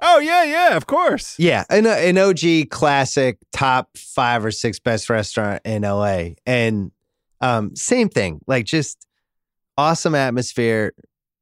[0.01, 1.37] Oh yeah, yeah, of course.
[1.39, 6.93] Yeah, an, an OG classic, top five or six best restaurant in LA, and
[7.41, 9.05] um, same thing, like just
[9.77, 10.93] awesome atmosphere,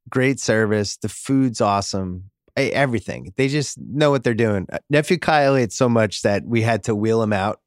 [0.09, 3.33] great service, the food's awesome, everything.
[3.37, 4.65] They just know what they're doing.
[4.71, 7.59] Uh, Nephew Kyle ate so much that we had to wheel him out,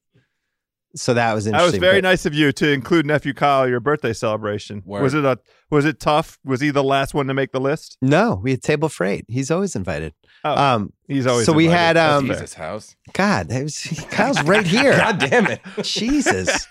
[0.97, 1.67] so that was interesting.
[1.71, 4.83] That was very but- nice of you to include nephew Kyle your birthday celebration.
[4.85, 5.03] Word.
[5.03, 5.39] Was it a
[5.71, 6.39] was it tough?
[6.45, 7.97] Was he the last one to make the list?
[8.03, 9.25] No, we had table freight.
[9.29, 10.15] He's always invited.
[10.43, 12.35] Oh, Um, he's always so we had, um, fair.
[12.37, 12.97] Jesus house.
[13.13, 13.79] God, it was,
[14.11, 14.97] Kyle's right here.
[14.97, 15.61] God damn it.
[15.83, 16.67] Jesus.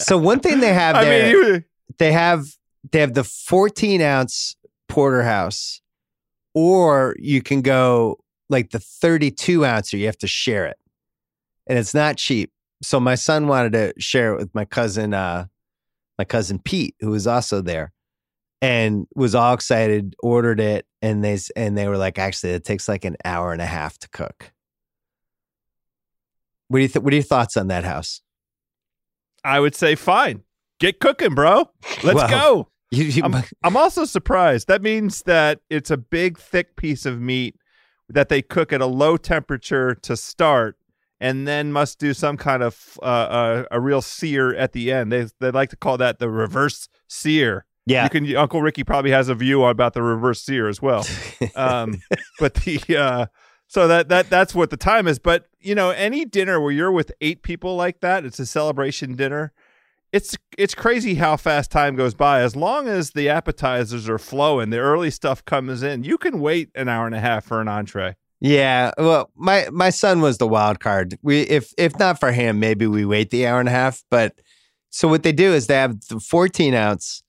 [0.00, 1.32] So one thing they have I there.
[1.32, 1.64] mean, you,
[1.98, 2.44] they have
[2.90, 4.56] they have the 14 ounce
[4.88, 5.80] porterhouse
[6.54, 8.18] or you can go
[8.48, 10.76] like the 32 ounce or you have to share it
[11.66, 15.46] and it's not cheap so my son wanted to share it with my cousin uh
[16.18, 17.92] my cousin pete who was also there
[18.60, 22.88] and was all excited ordered it and they and they were like actually it takes
[22.88, 24.52] like an hour and a half to cook
[26.68, 28.22] what do you th- what are your thoughts on that house
[29.42, 30.42] I would say fine.
[30.78, 31.70] Get cooking, bro.
[32.02, 32.68] Let's Well, go.
[32.90, 34.68] You, you, I'm, I'm also surprised.
[34.68, 37.56] That means that it's a big, thick piece of meat
[38.08, 40.76] that they cook at a low temperature to start,
[41.20, 45.12] and then must do some kind of uh, uh, a real sear at the end.
[45.12, 47.66] They they like to call that the reverse sear.
[47.86, 48.04] Yeah.
[48.04, 51.06] You can Uncle Ricky probably has a view about the reverse sear as well.
[51.56, 52.00] Um,
[52.38, 53.26] but the uh,
[53.66, 55.18] so that that that's what the time is.
[55.18, 59.14] But you know, any dinner where you're with eight people like that, it's a celebration
[59.14, 59.52] dinner.
[60.12, 62.40] It's it's crazy how fast time goes by.
[62.40, 66.02] As long as the appetizers are flowing, the early stuff comes in.
[66.02, 68.16] You can wait an hour and a half for an entree.
[68.40, 71.18] Yeah, well, my my son was the wild card.
[71.22, 74.02] We if if not for him, maybe we wait the hour and a half.
[74.10, 74.40] But
[74.88, 77.22] so what they do is they have the 14 ounce.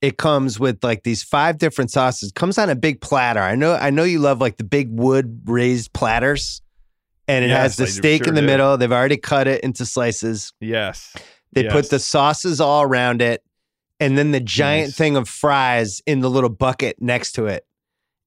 [0.00, 2.30] It comes with like these five different sauces.
[2.30, 3.40] Comes on a big platter.
[3.40, 6.62] I know I know you love like the big wood raised platters,
[7.26, 8.46] and it has the I steak sure in the do.
[8.46, 8.78] middle.
[8.78, 10.52] They've already cut it into slices.
[10.60, 11.14] Yes.
[11.52, 13.42] They put the sauces all around it,
[14.00, 14.96] and then the giant Nice.
[14.96, 17.66] thing of fries in the little bucket next to it.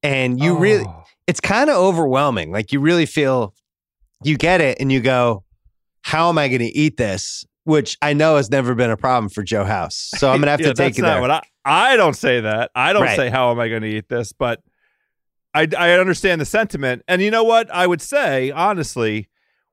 [0.03, 1.03] And you really, Oh.
[1.27, 2.51] it's kind of overwhelming.
[2.51, 3.53] Like you really feel
[4.23, 5.43] you get it and you go,
[6.03, 7.45] How am I going to eat this?
[7.63, 9.95] Which I know has never been a problem for Joe House.
[10.17, 11.21] So I'm going to have Yeah, to take you there.
[11.21, 12.71] I, I don't say that.
[12.73, 13.15] I don't Right.
[13.15, 14.61] say how am I going to eat this, but
[15.53, 17.03] I, I understand the sentiment.
[17.07, 17.69] And you know what?
[17.71, 19.27] I would say, honestly,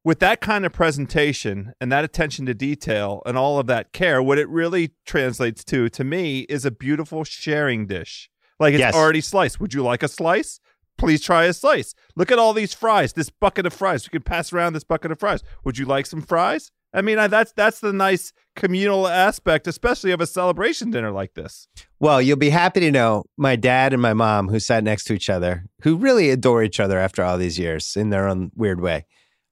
[0.08, 4.22] with that kind of presentation and that attention to detail and all of that care,
[4.22, 8.30] what it really translates to, to me, is a beautiful sharing dish.
[8.58, 8.94] Like it's Yes.
[8.94, 9.60] already sliced.
[9.60, 10.60] Would you like a slice?
[10.96, 11.92] Please try a slice.
[12.16, 14.06] Look at all these fries, this bucket of fries.
[14.06, 15.42] We can pass around this bucket of fries.
[15.64, 16.72] Would you like some fries?
[16.94, 21.34] I mean, I, that's that's the nice communal aspect, especially of a celebration dinner like
[21.34, 21.68] this.
[22.00, 25.12] Well, you'll be happy to know my dad and my mom, who sat next to
[25.12, 28.80] each other, who really adore each other after all these years in their own weird
[28.80, 29.04] way.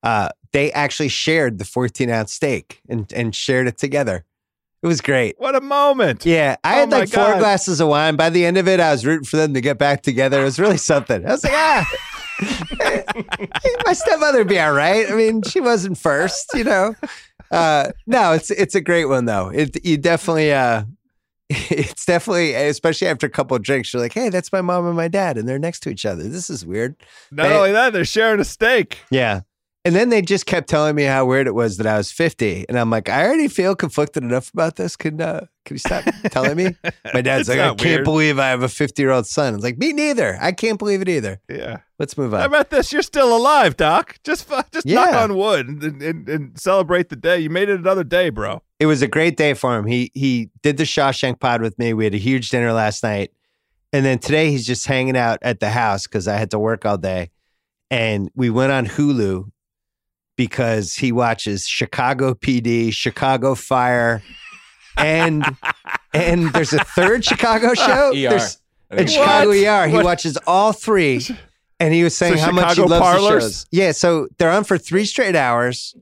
[0.06, 4.24] Uh, they actually shared the 14 ounce steak and, and shared it together.
[4.82, 5.34] It was great.
[5.38, 6.24] What a moment!
[6.24, 7.38] Yeah, I Oh had like four God.
[7.40, 8.14] glasses of wine.
[8.16, 10.40] By the end of it, I was rooting for them to get back together.
[10.40, 11.26] It was really something.
[11.26, 11.86] I was like, ah,
[13.86, 15.10] my stepmother would be all right.
[15.10, 16.94] I mean, she wasn't first, you know.
[17.50, 19.48] Uh, no, it's it's a great one though.
[19.48, 20.84] It you definitely uh,
[21.50, 24.96] it's definitely especially after a couple of drinks, you're like, hey, that's my mom and
[24.96, 26.22] my dad, and they're next to each other.
[26.22, 26.96] This is weird.
[27.30, 28.98] Not They- only that, they're sharing a steak.
[29.10, 29.40] Yeah.
[29.86, 32.66] And then they just kept telling me how weird it was that I was 50.
[32.68, 34.96] And I'm like, I already feel conflicted enough about this.
[34.96, 36.74] Can uh, can you stop telling me?
[37.14, 39.52] My dad's like, I not can't believe I have a 50 year old son.
[39.52, 40.38] I was like, me neither.
[40.40, 41.40] I can't believe it either.
[41.48, 41.78] Yeah.
[42.00, 42.44] Let's move How on.
[42.46, 42.92] about this?
[42.92, 44.18] You're still alive, Doc.
[44.24, 47.38] Just just knock on wood and, and, and celebrate the day.
[47.38, 48.62] You made it another day, bro.
[48.80, 49.86] It was a great day for him.
[49.86, 51.94] He he did the Shawshank pod with me.
[51.94, 53.30] We had a huge dinner last night.
[53.92, 56.84] And then today he's just hanging out at the house because I had to work
[56.84, 57.30] all day.
[57.88, 59.52] And we went on Hulu
[60.36, 64.22] because he watches Chicago PD, Chicago Fire,
[64.96, 65.44] and
[66.14, 68.10] and there's a third Chicago show.
[68.10, 68.28] ER.
[68.30, 68.58] There's-
[68.90, 69.56] I Chicago What?
[69.56, 69.88] ER.
[69.88, 70.04] He What?
[70.04, 71.26] watches all three,
[71.80, 73.42] and he was saying So how much he Chicago loves the Parlors?
[73.42, 73.66] shows.
[73.72, 75.96] Yeah, so they're on for three straight hours,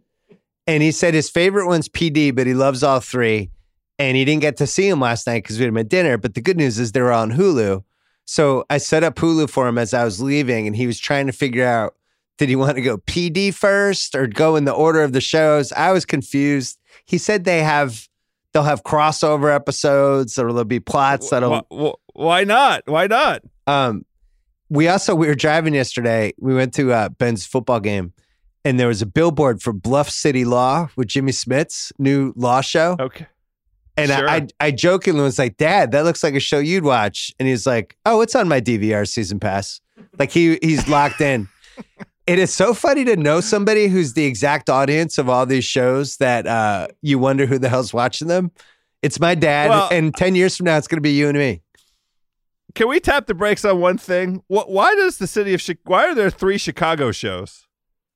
[0.66, 3.51] and he said his favorite one's PD, but he loves all three.
[3.99, 6.18] And he didn't get to see him last night because we had him at dinner.
[6.18, 7.85] But the good news is they were on Hulu.
[8.24, 11.26] So I set up Hulu for him as I was leaving, and he was trying
[11.28, 11.95] to figure out
[12.39, 15.72] did he want to go PD first or go in the order of the shows.
[15.72, 16.78] I was confused.
[17.07, 18.09] He said they have
[18.53, 22.82] they'll have crossover episodes or there'll be plots that'll Wh- wh- why not?
[22.87, 23.43] Why not?
[23.66, 24.05] um,
[24.70, 26.32] we also we were driving yesterday.
[26.39, 28.12] We went to uh, Ben's football game,
[28.64, 32.97] and there was a billboard for Bluff City Law with Jimmy Smits' new law show.
[32.99, 33.26] Okay.
[33.97, 34.28] and sure.
[34.28, 37.47] I, I I jokingly was like, "Dad, that looks like a show you'd watch." And
[37.47, 39.80] he's like, "Oh, it's on my DVR season pass."
[40.18, 41.49] Like he he's locked in.
[42.27, 46.16] It is so funny to know somebody who's the exact audience of all these shows
[46.18, 48.51] that uh, you wonder who the hell's watching them.
[49.03, 51.37] It's my dad, Well- and ten years from now, it's going to be you and
[51.37, 51.61] me.
[52.75, 54.43] Can we tap the brakes on one thing?
[54.49, 54.68] What?
[54.70, 57.66] Why does the city of Chi- Why are there three Chicago shows?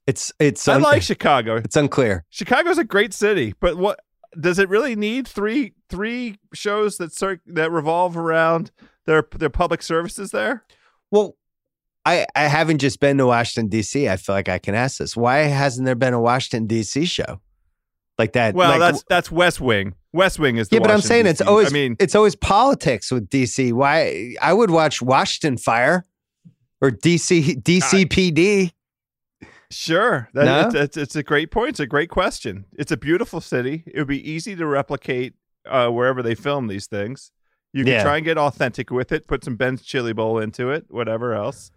[0.06, 1.56] It's it's I un- like Chicago.
[1.56, 2.24] it's unclear.
[2.30, 4.00] Chicago's a great city, but what
[4.40, 8.72] does it really need three three shows that cir- that revolve around
[9.04, 10.64] their their public services there?
[11.12, 11.36] Well,
[12.08, 14.08] I I haven't just been to Washington D.C.
[14.08, 15.16] I feel like I can ask this.
[15.16, 17.04] Why hasn't there been a Washington D.C.
[17.06, 17.40] show
[18.18, 18.54] like that?
[18.54, 19.94] Well, like, that's that's West Wing.
[20.12, 21.46] West Wing is the yeah, but I'm saying it's DC.
[21.46, 23.72] always I mean, it's always politics with DC.
[23.72, 26.04] Why I would watch Washington Fire
[26.80, 28.72] or DC DCPD.
[29.70, 30.28] sure.
[30.34, 30.60] That, No?
[30.66, 31.70] it's, it's it's a great point.
[31.70, 32.64] It's a great question.
[32.72, 33.84] It's a beautiful city.
[33.86, 35.34] It would be easy to replicate
[35.66, 37.32] uh, wherever they film these things.
[37.74, 38.02] You can Yeah.
[38.02, 39.26] try and get authentic with it.
[39.26, 40.86] Put some Ben's Chili Bowl into it.
[40.88, 41.70] Whatever else.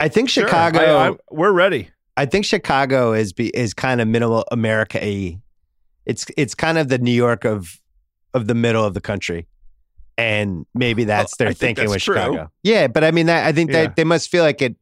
[0.00, 0.44] I think Sure.
[0.46, 0.78] Chicago.
[0.80, 1.90] I- I, we're ready.
[2.16, 4.98] I think Chicago is be, is kind of middle America.
[6.06, 7.80] It's it's kind of the New York of
[8.34, 9.46] of the middle of the country.
[10.16, 12.14] And maybe that's their think thinking that's with true.
[12.16, 12.50] Chicago.
[12.64, 13.84] Yeah, but I mean, that, I think Yeah.
[13.84, 14.76] that they must feel like it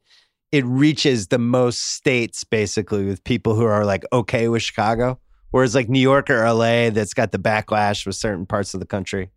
[0.52, 5.18] it reaches the most states basically with people who are like okay with Chicago.
[5.50, 8.86] Whereas like New York or LA, that's got the backlash with certain parts of the
[8.86, 9.30] country.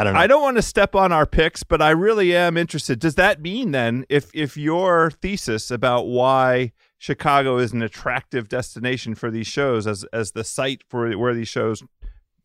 [0.00, 0.20] I don't know.
[0.20, 2.98] I don't want to step on our picks, but I really am interested.
[2.98, 9.14] Does that mean then, if if your thesis about why Chicago is an attractive destination
[9.14, 11.82] for these shows as as the site for where these shows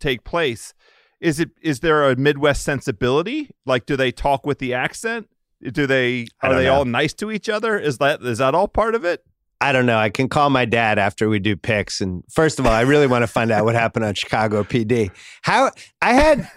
[0.02, 0.74] take place,
[1.22, 3.52] is it is there a Midwest sensibility?
[3.66, 5.30] Like, do they talk with the accent?
[5.64, 6.74] Do they are they know.
[6.74, 7.80] all nice to each other?
[7.80, 9.24] Is that is that all part of it?
[9.62, 9.98] I don't know.
[9.98, 12.02] I can call my dad after we do picks.
[12.02, 15.12] And first of all, I really want to find out what happened on Chicago PD.
[15.44, 16.50] How I had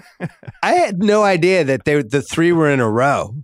[0.62, 3.34] I had no idea that they the three were in a row.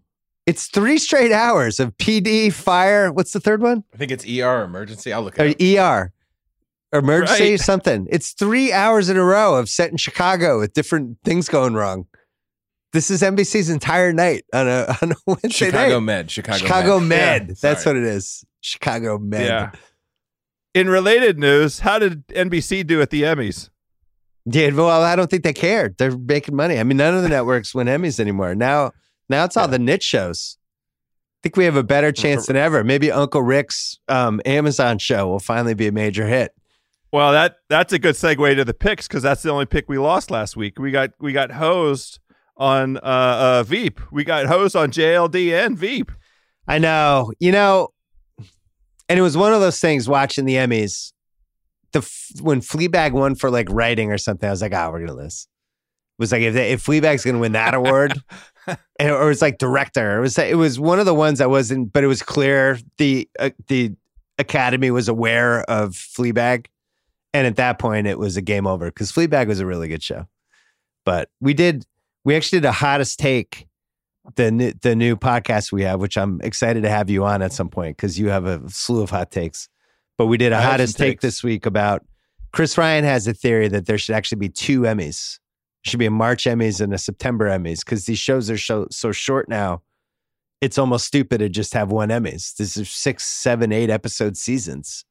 [0.47, 3.11] It's three straight hours of PD, fire.
[3.13, 3.85] What's the third one?
[3.95, 5.13] I think it's ER emergency.
[5.13, 5.79] I'll look at it.
[5.79, 6.13] ER.
[6.93, 7.61] Emergency Right.
[7.61, 8.07] something.
[8.11, 12.07] It's three hours in a row of set in Chicago with different things going wrong.
[12.93, 16.05] This is NBC's entire night on a on a Wednesday Chicago night.
[16.05, 16.31] Med.
[16.31, 17.49] Chicago, Chicago Med.
[17.49, 17.57] Med.
[17.57, 18.45] That's what it is.
[18.65, 19.47] Chicago Med.
[19.47, 19.73] Yeah.
[20.73, 23.71] In related news, how did NBC do at the Emmys?
[24.47, 25.97] Yeah, well, I don't think they cared.
[25.99, 26.79] They're making money.
[26.79, 28.55] I mean, none of the networks win Emmys anymore.
[28.55, 28.93] Now,
[29.29, 30.59] now it's all the niche shows.
[30.59, 32.83] I think we have a better chance than ever.
[32.83, 36.53] Maybe Uncle Rick's um, Amazon show will finally be a major hit.
[37.13, 39.99] Well, that that's a good segue to the picks because that's the only pick we
[39.99, 40.79] lost last week.
[40.79, 42.19] We got we got hosed
[42.57, 44.01] on uh, uh Veep.
[44.11, 46.11] We got hosed on JLD and Veep.
[46.67, 47.94] I know, you know,
[49.09, 51.13] and it was one of those things watching the Emmys.
[51.93, 55.01] The f- when Fleabag won for like writing or something, I was like, "Ah, we're
[55.01, 55.47] gonna lose."
[56.19, 58.21] It was like if they, if Fleabag's gonna win that award,
[58.67, 60.19] and or it was like director.
[60.19, 63.29] It was it was one of the ones I wasn't, but it was clear the
[63.39, 63.93] uh, the
[64.39, 66.67] Academy was aware of Fleabag,
[67.33, 70.03] and at that point it was a game over because Fleabag was a really good
[70.03, 70.27] show.
[71.05, 71.87] But we did
[72.25, 73.69] we actually did a hottest take
[74.37, 77.53] the new, the new podcast we have, which I'm excited to have you on at
[77.53, 79.69] some point because you have a slew of hot takes.
[80.17, 82.05] But we did a I hottest take this week about
[82.53, 85.41] Chris Ryan has a theory that there should actually be two Emmys.
[85.83, 89.13] Should be a March Emmys and a September Emmys because these shows are so so
[89.13, 89.83] short now.
[90.63, 92.55] It's almost stupid to just have one Emmys.
[92.57, 95.05] This is six, seven, eight episode seasons.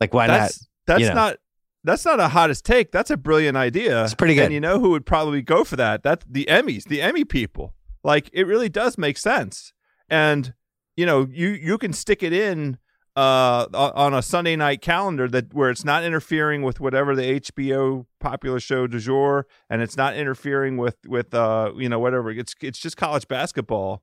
[0.00, 1.14] Like why that's that's you know.
[1.14, 1.36] not
[1.84, 2.92] that's not a hottest take.
[2.92, 4.04] That's a brilliant idea.
[4.04, 4.46] It's pretty good.
[4.46, 6.02] And you know who would probably go for that?
[6.02, 7.74] That's the Emmys, the Emmy people.
[8.02, 9.72] Like it really does make sense.
[10.08, 10.54] And
[10.96, 12.78] you know, you you can stick it in
[13.16, 18.06] uh on a Sunday night calendar that where it's not interfering with whatever the HBO
[18.20, 22.30] popular show du jour and it's not interfering with with uh you know whatever.
[22.30, 24.02] It's it's just college basketball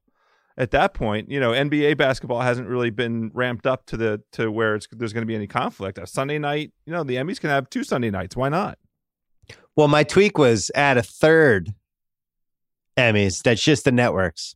[0.57, 1.31] at that point.
[1.31, 5.13] You know NBA basketball hasn't really been ramped up to the to where it's there's
[5.13, 5.97] going to be any conflict.
[5.97, 8.35] A Sunday night you know the Emmys can have two Sunday nights.
[8.35, 8.77] Why not?
[9.75, 11.73] Well, my tweak was add a third
[12.97, 13.43] Emmys.
[13.43, 14.55] That's just the networks.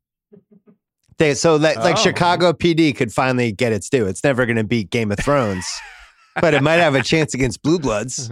[1.17, 2.01] They, so that like Oh.
[2.01, 4.07] Chicago PD could finally get its due.
[4.07, 5.67] It's never going to beat Game of Thrones,
[6.41, 8.31] but it might have a chance against Blue Bloods,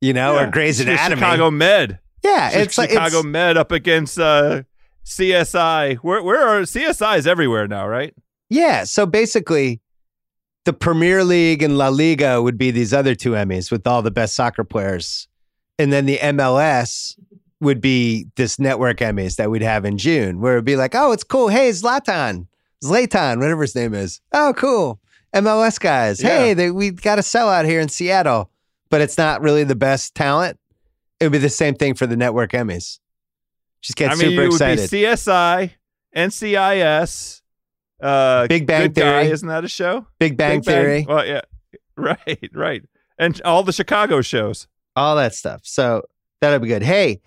[0.00, 0.48] you know, Yeah.
[0.48, 1.20] or Grey's Anatomy.
[1.20, 4.62] Chicago Med yeah, It's it's like Chicago it's, Med up against uh
[5.04, 8.14] CSI where where are CSI is everywhere now right
[8.50, 8.84] yeah.
[8.84, 9.80] So basically,
[10.66, 14.10] the Premier League and La Liga would be these other two Emmys with all the
[14.10, 15.26] best soccer players,
[15.78, 17.18] and then the MLS
[17.62, 21.12] would be this network Emmys that we'd have in June, where it'd be like, oh,
[21.12, 21.48] it's cool.
[21.48, 22.46] Hey, Zlatan,
[22.84, 24.20] Zlatan, whatever his name is.
[24.32, 25.00] Oh, cool.
[25.34, 26.20] MLS guys.
[26.20, 26.54] Hey, Yeah.
[26.54, 28.50] they, we got a sellout here in Seattle,
[28.90, 30.58] but it's not really the best talent.
[31.20, 32.98] It would be the same thing for the network Emmys.
[33.80, 34.90] Just get I mean super it would excited.
[34.90, 35.70] be CSI
[36.16, 37.40] NCIS
[38.00, 39.32] uh Big Bang Good Guy, Theory.
[39.32, 41.40] isn't that a show Big Bang Big Bang- Theory, well yeah
[41.96, 42.82] right right
[43.18, 45.60] and all the Chicago shows all that stuff.
[45.64, 46.02] So
[46.40, 46.82] that'll be good.
[46.82, 47.20] Hey,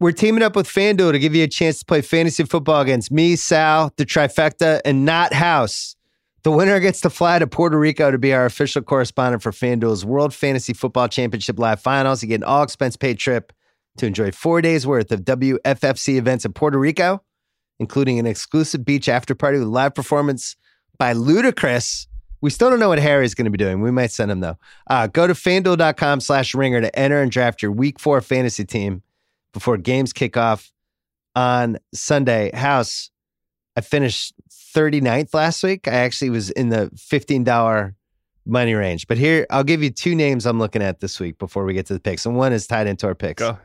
[0.00, 3.12] we're teaming up with FanDuel to give you a chance to play fantasy football against
[3.12, 5.94] me, Sal, the trifecta, and Not House.
[6.42, 10.06] The winner gets to fly to Puerto Rico to be our official correspondent for FanDuel's
[10.06, 12.22] World Fantasy Football Championship Live Finals.
[12.22, 13.52] You get an all expense paid trip
[13.98, 17.22] to enjoy four days worth of WFFC events in Puerto Rico,
[17.78, 20.56] including an exclusive beach after party with live performance
[20.96, 22.06] by Ludacris.
[22.40, 23.82] We still don't know what Harry's going to be doing.
[23.82, 24.56] We might send him though.
[24.88, 29.02] Uh, go to fanduel.com slash ringer to enter and draft your week four fantasy team
[29.52, 30.70] before games kick off
[31.34, 32.50] on Sunday.
[32.54, 33.10] House,
[33.76, 34.34] I finished
[34.74, 35.88] 39th last week.
[35.88, 37.94] I actually was in the $15
[38.46, 39.06] money range.
[39.06, 41.86] But here, I'll give you two names I'm looking at this week before we get
[41.86, 42.26] to the picks.
[42.26, 43.40] And one is tied into our picks.
[43.42, 43.58] go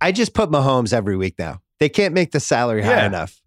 [0.00, 1.60] I just put Mahomes every week now.
[1.78, 3.06] They can't make the salary high Yeah.
[3.06, 3.40] enough.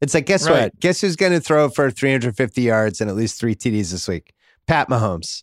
[0.00, 0.62] It's like, guess Right.
[0.62, 0.80] what?
[0.80, 4.32] Guess who's going to throw for 350 yards and at least three TDs this week?
[4.66, 5.42] Pat Mahomes.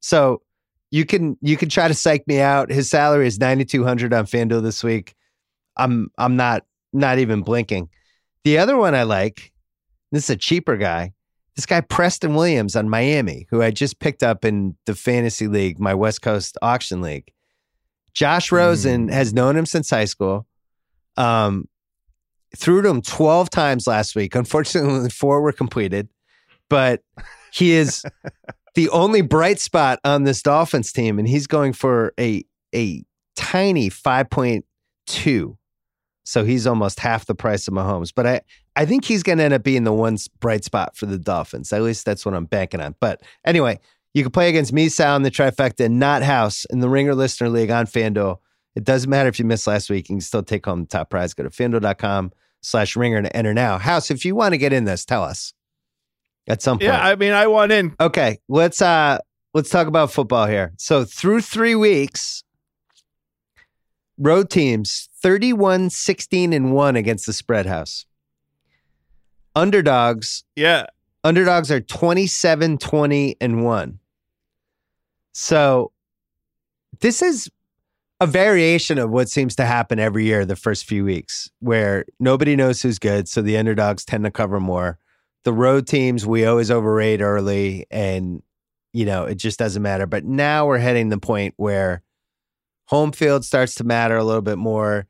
[0.00, 0.40] So
[0.90, 2.70] you can you can try to psych me out.
[2.70, 5.14] His salary is 9,200 on FanDuel this week.
[5.76, 7.88] I'm I'm not not even blinking.
[8.44, 9.52] The other one I like.
[10.12, 11.12] This is a cheaper guy.
[11.56, 15.78] this guy Preston Williams on Miami, who I just picked up in the fantasy league,
[15.78, 17.30] my West Coast auction league.
[18.14, 19.12] Josh Rosen Mm.
[19.12, 20.46] has known him since high school.
[21.16, 21.68] Um,
[22.56, 24.34] threw to him 12 times last week.
[24.34, 26.08] Unfortunately, four were completed,
[26.70, 27.02] but
[27.52, 28.02] he is
[28.74, 32.44] the only bright spot on this Dolphins team, and he's going for a
[32.74, 33.04] a
[33.36, 35.56] tiny 5.2.
[36.24, 38.12] So he's almost half the price of Mahomes.
[38.14, 38.40] But I,
[38.76, 41.72] I think he's going to end up being the one bright spot for the Dolphins.
[41.72, 42.94] At least that's what I'm banking on.
[43.00, 43.80] But anyway,
[44.12, 47.48] you can play against me, Sal, in the trifecta, not House, in the Ringer Listener
[47.48, 48.38] League on FanDuel.
[48.76, 50.08] It doesn't matter if you missed last week.
[50.10, 51.32] You can still take home the top prize.
[51.32, 53.78] Go to fanduel.com slash ringer to enter now.
[53.78, 55.54] House, if you want to get in this, tell us
[56.48, 56.84] at some point.
[56.84, 57.94] Yeah, I mean, I want in.
[58.00, 59.18] Okay, let's uh
[59.54, 60.72] let's talk about football here.
[60.78, 62.42] So through 3 weeks
[64.18, 68.06] road teams 31 16 and 1 against the spread house.
[69.54, 70.86] Underdogs Yeah,
[71.24, 73.98] underdogs are 27 20 and 1.
[75.32, 75.92] So
[77.00, 77.50] this is
[78.20, 82.56] a variation of what seems to happen every year the first few weeks where nobody
[82.56, 84.98] knows who's good so the underdogs tend to cover more
[85.48, 88.42] the road teams we always overrate early and
[88.92, 90.06] you know it just doesn't matter.
[90.06, 92.02] But now we're heading the point where
[92.88, 95.06] home field starts to matter a little bit more.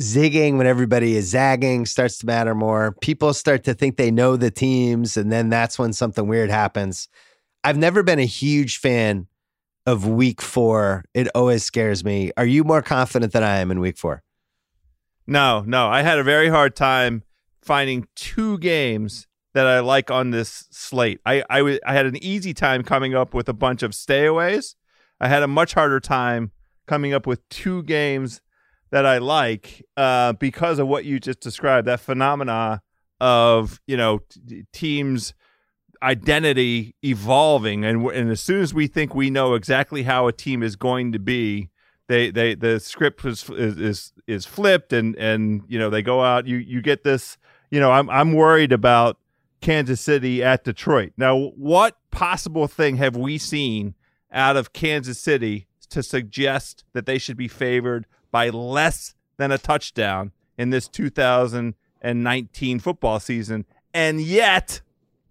[0.00, 2.96] Zigging when everybody is zagging starts to matter more.
[3.02, 7.06] People start to think they know the teams and then that's when something weird happens.
[7.62, 9.26] I've never been a huge fan
[9.84, 11.04] of week four.
[11.12, 12.32] It always scares me.
[12.38, 14.22] Are you more confident than i am in week four?
[15.26, 15.88] No, no.
[15.88, 17.24] I had a very hard time
[17.60, 21.20] finding two games that I like on this slate.
[21.26, 24.74] I I had an easy time coming up with a bunch of stayaways.
[25.20, 26.52] I had a much harder time
[26.86, 28.40] coming up with two games
[28.90, 31.86] that I like uh, because of what you just described.
[31.86, 32.82] That phenomena
[33.20, 35.34] of you know t- teams
[36.02, 40.60] identity evolving and and as soon as we think we know exactly how a team
[40.62, 41.70] is going to be
[42.08, 46.48] they they the script is is, is flipped and and you know they go out
[46.48, 47.38] you you get this
[47.70, 49.18] you know I'm I'm worried about
[49.62, 51.12] Kansas City at Detroit.
[51.16, 53.94] Now what possible thing have we seen
[54.30, 59.58] out of Kansas City to suggest that they should be favored by less than a
[59.58, 63.64] touchdown in this 2019 football season?
[63.94, 64.82] And yet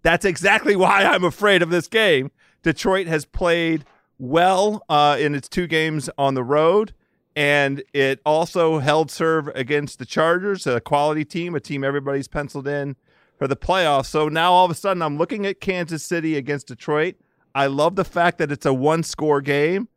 [0.02, 2.30] that's exactly why I'm afraid of this game.
[2.62, 3.84] Detroit has played
[4.18, 6.94] well uh, in its two games on the road,
[7.34, 12.68] and it also held serve against the Chargers, a quality team, a team everybody's penciled
[12.68, 12.96] in
[13.38, 14.06] for the playoffs.
[14.06, 17.16] So now all of a sudden, I'm looking at Kansas City against Detroit.
[17.54, 19.88] I love the fact that it's a one score game.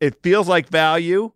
[0.00, 1.32] It feels like value.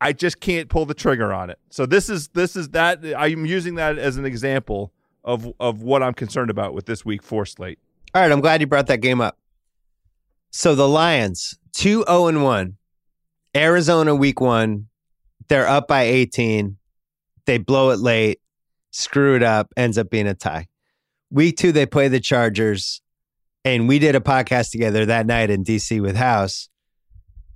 [0.00, 1.58] I just can't pull the trigger on it.
[1.70, 4.92] So this is this is that I'm using that as an example
[5.24, 7.78] of of what I'm concerned about with this week four slate.
[8.14, 9.38] All right, I'm glad you brought that game up.
[10.50, 12.76] So the Lions, 2 0 and 1.
[13.56, 14.86] Arizona week 1,
[15.48, 16.76] they're up by 18.
[17.46, 18.40] They blow it late,
[18.90, 20.66] screw it up, ends up being a tie.
[21.30, 23.00] Week 2 they play the Chargers
[23.64, 26.68] and we did a podcast together that night in DC with House.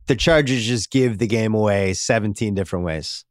[0.06, 3.24] The Chargers just give the game away 17 different ways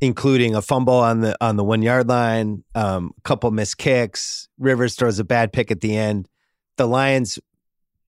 [0.00, 4.48] including a fumble on the on the one yard line, um, a couple missed kicks.
[4.58, 6.28] Rivers throws a bad pick at the end.
[6.76, 7.38] The Lions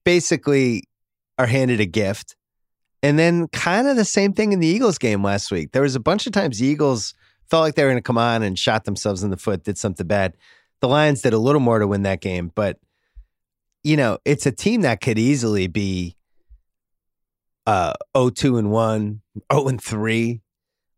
[0.03, 0.83] basically
[1.37, 2.35] are handed a gift,
[3.03, 5.71] and then kind of the same thing in the Eagles game last week.
[5.71, 7.13] There was a bunch of times the Eagles
[7.49, 9.77] felt like they were going to come on and shot themselves in the foot, did
[9.77, 10.37] something bad.
[10.81, 12.77] The Lions did a little more to win that game, but
[13.83, 16.15] you know it's a team that could easily be
[17.65, 19.21] uh 0-2 and 1,
[19.51, 20.41] 0 and 3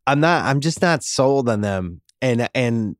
[0.05, 2.01] I'm not I'm just not sold on them.
[2.21, 2.95] And and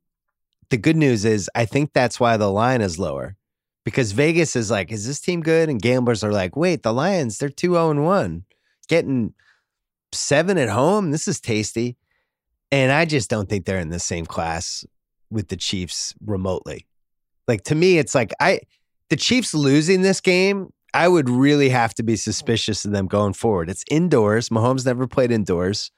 [0.70, 3.36] the good news is I think that's why the line is lower.
[3.84, 5.68] Because Vegas is like, is this team good?
[5.68, 8.44] And gamblers are like, wait, the Lions, they're 2-0 and 1.
[8.88, 9.34] Getting
[10.10, 11.10] seven at home.
[11.10, 11.98] This is tasty.
[12.72, 14.86] And I just don't think they're in the same class
[15.30, 16.86] with the Chiefs remotely.
[17.46, 18.60] Like to me, it's like I
[19.10, 23.34] the Chiefs losing this game, I would really have to be suspicious of them going
[23.34, 23.68] forward.
[23.68, 24.48] It's indoors.
[24.48, 25.90] Mahomes never played indoors.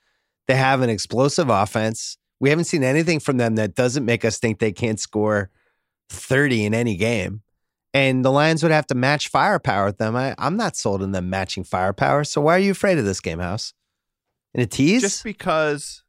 [0.49, 2.17] They have an explosive offense.
[2.41, 5.51] We haven't seen anything from them that doesn't make us think they can't score
[6.09, 7.43] 30 in any game.
[7.93, 10.17] And the Lions would have to match firepower with them.
[10.17, 12.25] I, I'm not sold on them matching firepower.
[12.25, 13.73] So why are you afraid of this game, House?
[14.55, 15.03] In a tease?
[15.03, 16.03] Just because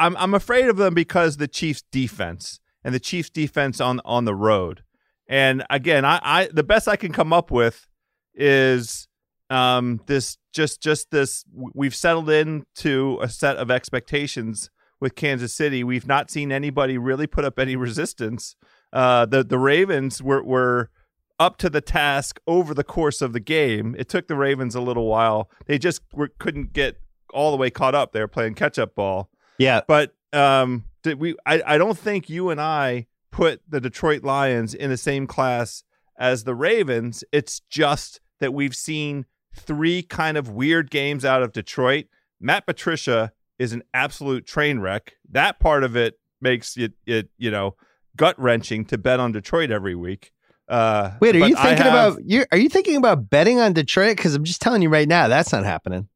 [0.00, 4.24] I'm I'm afraid of them because the Chiefs defense and the Chiefs defense on on
[4.24, 4.82] the road.
[5.28, 7.86] And again, I, I the best I can come up with
[8.34, 9.08] is
[9.50, 11.44] um this just just this
[11.74, 14.70] we've settled into a set of expectations
[15.00, 15.84] with Kansas City.
[15.84, 18.56] We've not seen anybody really put up any resistance
[18.92, 20.90] Uh, the the Ravens were were
[21.38, 23.94] up to the task over the course of the game.
[23.98, 25.48] It took the Ravens a little while.
[25.66, 27.00] They just were, couldn't get
[27.32, 28.12] all the way caught up.
[28.12, 29.30] They were playing catch up ball.
[29.60, 29.82] Yeah.
[29.86, 31.36] But um, did we?
[31.44, 35.84] I, I don't think you and I put the Detroit Lions in the same class
[36.18, 37.22] as the Ravens.
[37.30, 42.06] It's just that we've seen three kind of weird games out of Detroit.
[42.40, 45.14] Matt Patricia is an absolute train wreck.
[45.30, 47.76] That part of it makes it it you know
[48.16, 50.32] gut wrenching to bet on Detroit every week.
[50.68, 52.44] Uh, Wait, are you thinking have- about you?
[52.50, 54.16] Are you thinking about betting on Detroit?
[54.16, 56.08] Because I'm just telling you right now, that's not happening.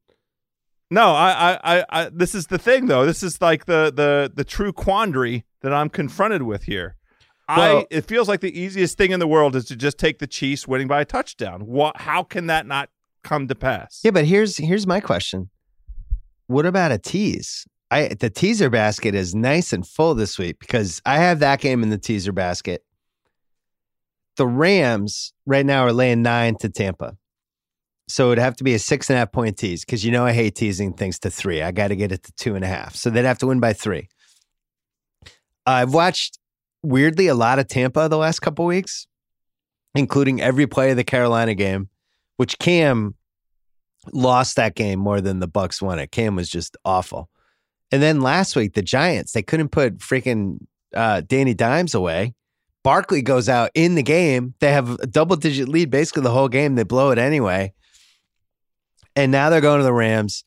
[0.95, 3.05] No, I, I, I, I, this is the thing though.
[3.05, 6.95] This is like the the the true quandary that I'm confronted with here.
[7.49, 10.21] Well- I, it feels like the easiest thing in the world is to just take
[10.21, 11.62] the Chiefs winning by a touchdown.
[11.66, 11.97] What?
[12.01, 12.91] How can that not
[13.25, 14.03] come to pass?
[14.05, 15.51] Yeah, but here's here's my question.
[16.47, 17.66] What about a tease?
[17.91, 21.83] I the teaser basket is nice and full this week because I have that game
[21.83, 22.85] in the teaser basket.
[24.37, 27.16] The Rams right now are laying nine to Tampa.
[28.06, 30.26] So it'd have to be a six and a half point tease because you know
[30.26, 31.62] I hate teasing things to three.
[31.62, 32.94] I got to get it to two and a half.
[32.94, 34.09] So they'd have to win by three.
[35.66, 36.39] I've watched
[36.82, 39.06] weirdly a lot of Tampa the last couple weeks,
[39.94, 41.89] including every play of the Carolina game,
[42.36, 43.14] which Cam
[44.12, 46.10] lost that game more than the Bucs won it.
[46.10, 47.31] Cam was just awful.
[47.90, 50.59] And then last week, the Giants, they couldn't put freaking
[50.94, 52.35] uh, Danny Dimes away.
[52.82, 54.55] Barkley goes out in the game.
[54.60, 56.74] They have a double digit lead basically the whole game.
[56.74, 57.72] They blow it anyway.
[59.16, 60.45] And now they're going to the Rams.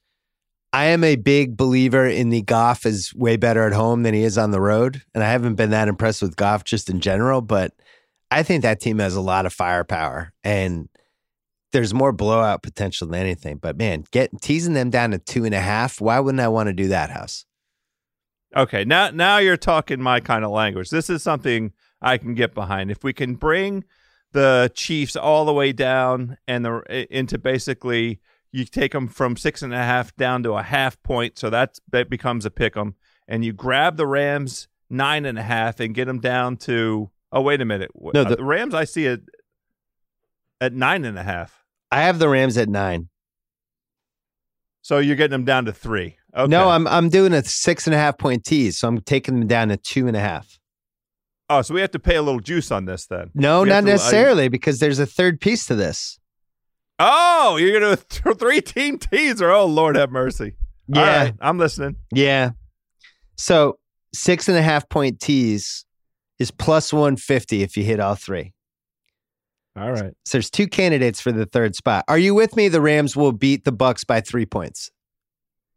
[0.73, 4.23] I am a big believer in the Goff is way better at home than he
[4.23, 5.01] is on the road.
[5.15, 7.73] And I haven't been that impressed with Goff just in general, but
[8.29, 10.89] I think that team has a lot of firepower and
[11.71, 13.57] there's more blowout potential than anything.
[13.57, 16.01] But man, get teasing them down to two and a half.
[16.01, 17.45] Why wouldn't I want to do that, House?
[18.55, 20.89] Okay, now now you're talking my kind of language.
[20.89, 22.91] This is something I can get behind.
[22.91, 23.83] If we can bring
[24.31, 28.19] the Chiefs all the way down and the into basically
[28.51, 31.79] you take them from six and a half down to a half point, so that's
[31.91, 32.95] that becomes a pick 'em,
[33.27, 37.11] and you grab the Rams nine and a half and get them down to.
[37.31, 39.21] Oh wait a minute, No, Uh, the- the Rams I see it
[40.61, 41.63] at nine and a half.
[41.91, 43.09] I have the Rams at nine.
[44.81, 46.15] So you're getting them down to three.
[46.35, 46.49] Okay.
[46.49, 49.47] No, I'm I'm doing a six and a half point tease, so I'm taking them
[49.47, 50.59] down to two and a half.
[51.49, 53.31] Oh, so we have to pay a little juice on this then.
[53.33, 56.19] No, not to- necessarily, because there's a third piece to this.
[56.99, 59.51] Oh, you're gonna do three team teaser.
[59.51, 60.53] Oh Lord have mercy.
[60.87, 61.97] Yeah, right, I'm listening.
[62.13, 62.51] yeah.
[63.35, 63.77] So
[64.13, 65.85] six and a half point tease
[66.39, 68.53] is plus one fifty if you hit all three.
[69.77, 70.13] All right.
[70.25, 72.03] So there's two candidates for the third spot.
[72.07, 72.67] Are you with me?
[72.67, 74.89] The Rams will beat the Bucs by three points.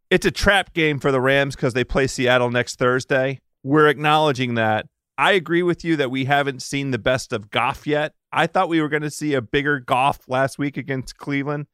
[0.09, 3.41] It's a trap game for the Rams because they play Seattle next Thursday.
[3.63, 4.87] We're acknowledging that.
[5.19, 8.15] I agree with you that we haven't seen the best of Goff yet.
[8.33, 11.67] I thought we were going to see a bigger Goff last week against Cleveland.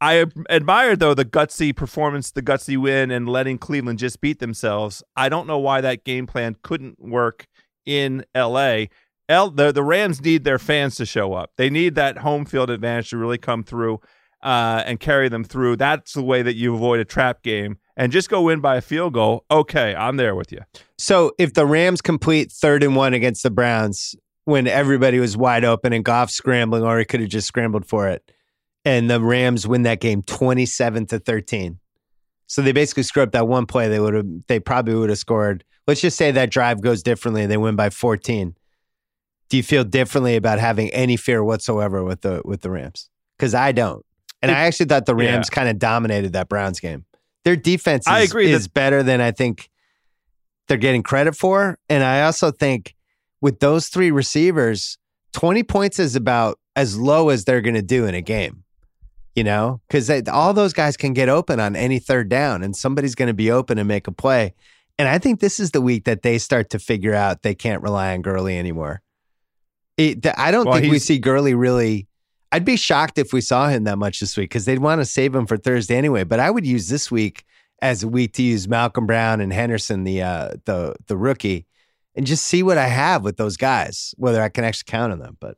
[0.00, 5.02] I admired though the gutsy performance, the gutsy win, and letting Cleveland just beat themselves.
[5.16, 7.46] I don't know why that game plan couldn't work
[7.86, 8.90] in L.A.
[9.28, 11.52] L, the the Rams need their fans to show up.
[11.56, 14.00] They need that home field advantage to really come through
[14.42, 15.76] uh, and carry them through.
[15.76, 18.80] That's the way that you avoid a trap game and just go win by a
[18.80, 19.44] field goal.
[19.50, 20.60] Okay, I'm there with you.
[20.98, 25.64] So if the Rams complete third and one against the Browns when everybody was wide
[25.64, 28.30] open and Goff scrambling, or he could have just scrambled for it,
[28.84, 31.78] and the Rams win that game twenty seven to thirteen.
[32.46, 33.88] So they basically screw up that one play.
[33.88, 34.26] They would have.
[34.48, 35.64] They probably would have scored.
[35.86, 38.54] Let's just say that drive goes differently and they win by fourteen.
[39.48, 43.10] Do you feel differently about having any fear whatsoever with the with the Rams?
[43.38, 44.04] Because I don't,
[44.40, 47.04] and I actually thought the Rams kind of dominated that Browns game.
[47.44, 49.68] Their defense is, I agree is that- better than I think
[50.68, 51.76] they're getting credit for.
[51.88, 52.94] And I also think
[53.42, 54.96] with those three receivers,
[55.34, 58.64] 20 points is about as low as they're going to do in a game,
[59.34, 63.14] you know, because all those guys can get open on any third down and somebody's
[63.14, 64.54] going to be open and make a play.
[64.98, 67.82] And I think this is the week that they start to figure out they can't
[67.82, 69.02] rely on Gurley anymore.
[69.96, 72.06] It, I don't Well, think we see Gurley really.
[72.52, 75.06] I'd be shocked if we saw him that much this week because they'd want to
[75.06, 76.24] save him for Thursday anyway.
[76.24, 77.44] But I would use this week
[77.80, 81.66] as a week to use Malcolm Brown and Henderson, the uh, the the rookie,
[82.14, 85.18] and just see what I have with those guys, whether I can actually count on
[85.18, 85.36] them.
[85.40, 85.56] But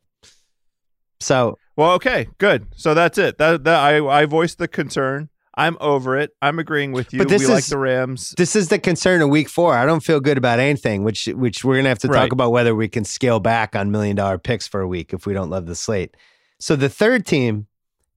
[1.20, 2.66] so Well, okay, good.
[2.76, 3.38] So that's it.
[3.38, 5.28] That, that I I voiced the concern.
[5.56, 6.30] I'm over it.
[6.42, 7.18] I'm agreeing with you.
[7.20, 8.34] But this we like the Rams.
[8.36, 9.74] this is the concern of week four.
[9.76, 12.22] I don't feel good about anything, which which we're gonna have to Right.
[12.22, 15.26] talk about whether we can scale back on million dollar picks for a week if
[15.26, 16.16] we don't love the slate.
[16.58, 17.66] So the third team,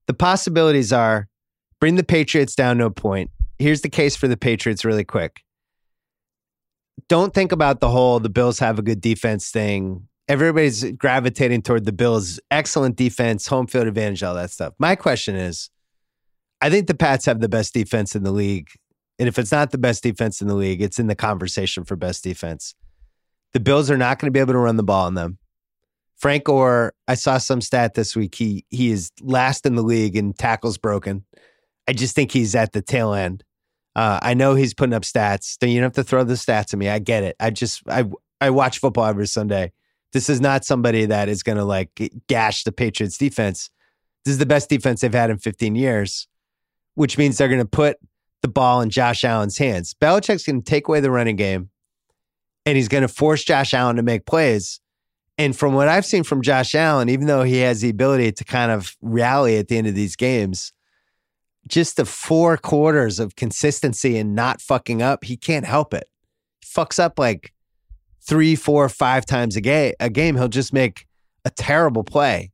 [0.07, 1.27] the possibilities are
[1.80, 3.30] bring the Patriots down to a point.
[3.59, 5.41] Here's the case for the Patriots really quick.
[7.09, 10.07] Don't think about the whole the Bills have a good defense thing.
[10.27, 14.73] everybody's gravitating toward the Bills' excellent defense, home field advantage, all that stuff.
[14.77, 15.69] My question is
[16.59, 18.69] I think the Pats have the best defense in the league.
[19.19, 21.95] And if it's not the best defense in the league, it's in the conversation for
[21.95, 22.75] best defense.
[23.53, 25.38] The Bills are not going to be able to run the ball on them.
[26.17, 28.35] Frank Gore, I saw some stat this week.
[28.35, 31.23] He he is last in the league in tackles broken.
[31.88, 33.43] I just think he's at the tail end.
[33.98, 35.57] Uh, I know he's putting up stats.
[35.60, 36.88] You don't have to throw the stats at me.
[36.88, 37.36] I get it.
[37.40, 38.06] I just I
[38.40, 39.72] I watch football every Sunday.
[40.14, 43.72] This is not somebody that is going to like gash the Patriots defense.
[44.24, 46.28] This is the best defense they've had in 15 years,
[46.94, 47.98] which means they're going to put
[48.44, 49.95] the ball in Josh Allen's hands.
[49.99, 51.72] Belichick's going to take away the running game,
[52.68, 54.80] and he's going to force Josh Allen to make plays.
[55.40, 58.44] And from what I've seen from Josh Allen, even though he has the ability to
[58.44, 60.72] kind of rally at the end of these games,
[61.68, 66.07] just the four quarters of consistency and not fucking up, he can't help it.
[66.61, 67.53] He fucks up like
[68.22, 69.94] three, four, five times a game.
[69.99, 71.06] A game, he'll just make
[71.45, 72.52] a terrible play.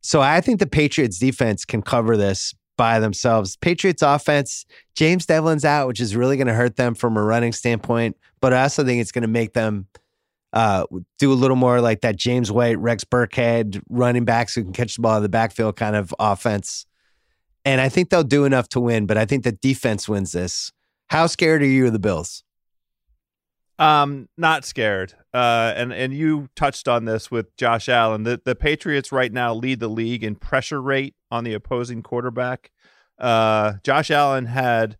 [0.00, 3.56] So I think the Patriots defense can cover this by themselves.
[3.56, 7.52] Patriots offense, James Develin's out, which is really going to hurt them from a running
[7.52, 8.16] standpoint.
[8.40, 9.86] But I also think it's going to make them
[10.52, 10.86] uh,
[11.18, 14.96] do a little more like that James White, Rex Burkhead, running backs who can catch
[14.96, 16.86] the ball in the backfield kind of offense.
[17.66, 20.70] And I think they'll do enough to win, but I think the defense wins this.
[21.08, 22.44] How scared are you of the Bills?
[23.76, 25.14] Um, not scared.
[25.34, 28.22] Uh, and and you touched on this with Josh Allen.
[28.22, 32.70] The the Patriots right now lead the league in pressure rate on the opposing quarterback.
[33.18, 34.96] Uh, Josh Allen had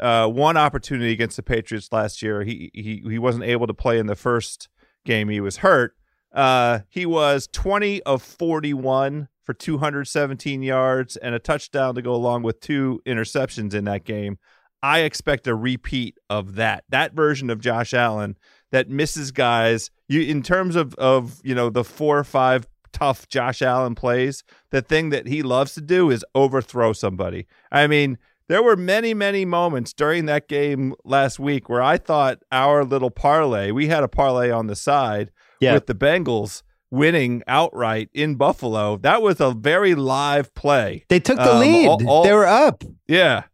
[0.00, 2.42] uh, one opportunity against the Patriots last year.
[2.42, 4.68] He he he wasn't able to play in the first
[5.06, 5.28] game.
[5.28, 5.94] He was hurt.
[6.34, 12.42] Uh, he was 20 of 41 for 217 yards and a touchdown to go along
[12.42, 14.36] with two interceptions in that game.
[14.82, 16.84] I expect a repeat of that.
[16.90, 18.36] That version of Josh Allen
[18.72, 19.90] that misses guys.
[20.06, 24.44] You in terms of of you know the four or five tough Josh Allen plays.
[24.68, 27.46] The thing that he loves to do is overthrow somebody.
[27.72, 28.18] I mean,
[28.48, 33.10] there were many many moments during that game last week where I thought our little
[33.10, 33.70] parlay.
[33.70, 35.72] We had a parlay on the side Yeah.
[35.72, 38.96] with the Bengals winning outright in Buffalo.
[38.96, 41.04] That was a very live play.
[41.08, 41.86] They took the Um, lead.
[41.88, 42.84] all- all- they were up.
[43.06, 43.44] Yeah.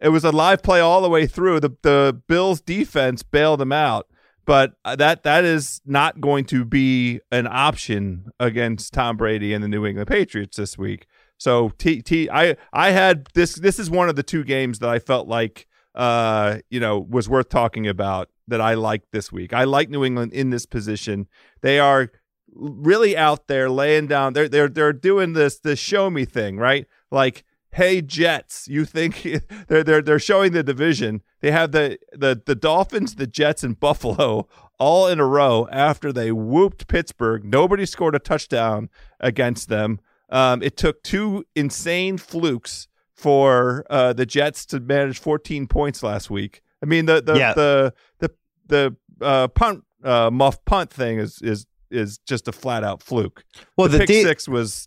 [0.00, 1.60] It was a live play all the way through.
[1.60, 4.06] The the Bills defense bailed them out,
[4.44, 9.64] but uh, that that is not going to be an option against Tom Brady and
[9.64, 11.06] the New England Patriots this week.
[11.38, 14.90] So T T I I had this this is one of the two games that
[14.90, 19.52] I felt like uh you know was worth talking about that I like this week.
[19.52, 21.28] I like New England in this position.
[21.62, 22.10] They are
[22.54, 26.86] really out there laying down they're they're they're doing this this show me thing, right?
[27.10, 29.22] Like hey Jets, you think
[29.68, 31.22] they're they're they're showing the division.
[31.40, 34.48] They have the the the Dolphins, the Jets, and Buffalo
[34.78, 37.44] all in a row after they whooped Pittsburgh.
[37.44, 38.88] Nobody scored a touchdown
[39.20, 40.00] against them.
[40.28, 46.30] Um, it took two insane flukes for uh, the Jets to manage 14 points last
[46.30, 46.62] week.
[46.82, 47.54] I mean the the Yeah.
[47.54, 48.30] the the
[48.66, 53.44] the uh, punt uh, muff punt thing is is is just a flat out fluke.
[53.76, 54.86] Well, the, the, pick de- six was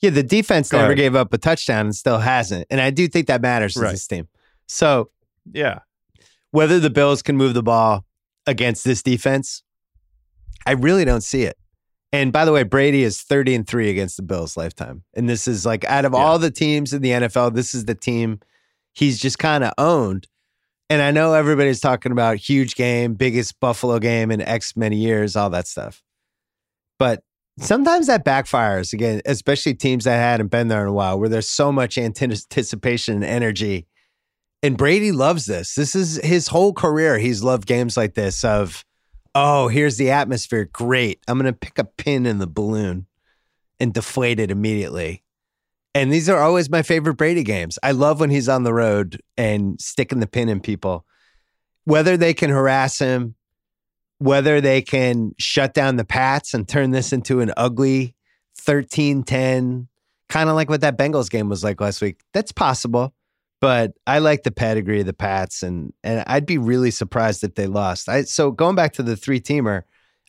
[0.00, 0.96] yeah, the defense never ahead.
[0.98, 3.92] gave up a touchdown and still hasn't, and I do think that matters to Right.
[3.92, 4.28] this team.
[4.68, 5.10] So
[5.52, 5.80] yeah
[6.52, 8.06] whether the Bills can move the ball
[8.46, 9.62] against this defense,
[10.64, 11.56] I really don't see it.
[12.12, 15.02] And by the way, Brady is 30 and 3 against the Bills lifetime.
[15.14, 16.18] And this is like out of Yeah.
[16.20, 18.40] all the teams in the NFL, this is the team
[18.94, 20.28] he's just kind of owned.
[20.88, 25.34] And I know everybody's talking about huge game, biggest Buffalo game in X many years,
[25.34, 26.02] all that stuff.
[26.98, 27.24] But
[27.58, 31.48] sometimes that backfires again, especially teams that hadn't been there in a while, where there's
[31.48, 33.86] so much anticipation and energy.
[34.62, 35.74] And Brady loves this.
[35.74, 37.18] This is his whole career.
[37.18, 38.84] He's loved games like this of,
[39.34, 40.68] oh, here's the atmosphere.
[40.72, 41.20] Great.
[41.28, 43.06] I'm going to pick a pin in the balloon
[43.78, 45.22] and deflate it immediately.
[45.96, 47.78] And these are always my favorite Brady games.
[47.82, 51.06] I love when he's on the road and sticking the pin in people.
[51.84, 53.34] Whether they can harass him,
[54.18, 58.14] whether they can shut down the Pats and turn this into an ugly
[58.58, 59.88] 13 10,
[60.28, 63.14] kind of like what that Bengals game was like last week, that's possible.
[63.62, 67.54] But I like the pedigree of the Pats, and and I'd be really surprised if
[67.54, 68.06] they lost.
[68.06, 69.84] I so going back to the three teamer,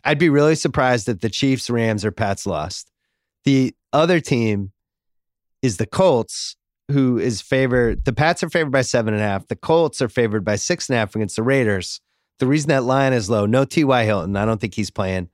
[0.05, 2.89] I'd be really surprised if the Chiefs, Rams, or Pats lost.
[3.43, 4.71] The other team
[5.61, 6.55] is the Colts,
[6.91, 8.05] who is favored.
[8.05, 9.47] The Pats are favored by seven and a half.
[9.47, 12.01] The Colts are favored by six and a half against the Raiders.
[12.39, 14.03] The reason that line is low, no T.Y.
[14.03, 14.35] Hilton.
[14.35, 15.29] I don't think he's playing.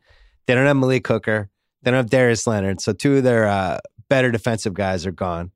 [0.47, 1.49] They don't have Malik Hooker.
[1.81, 2.79] They don't have Darius Leonard.
[2.79, 3.79] So two of their uh,
[4.09, 5.51] better defensive guys are gone.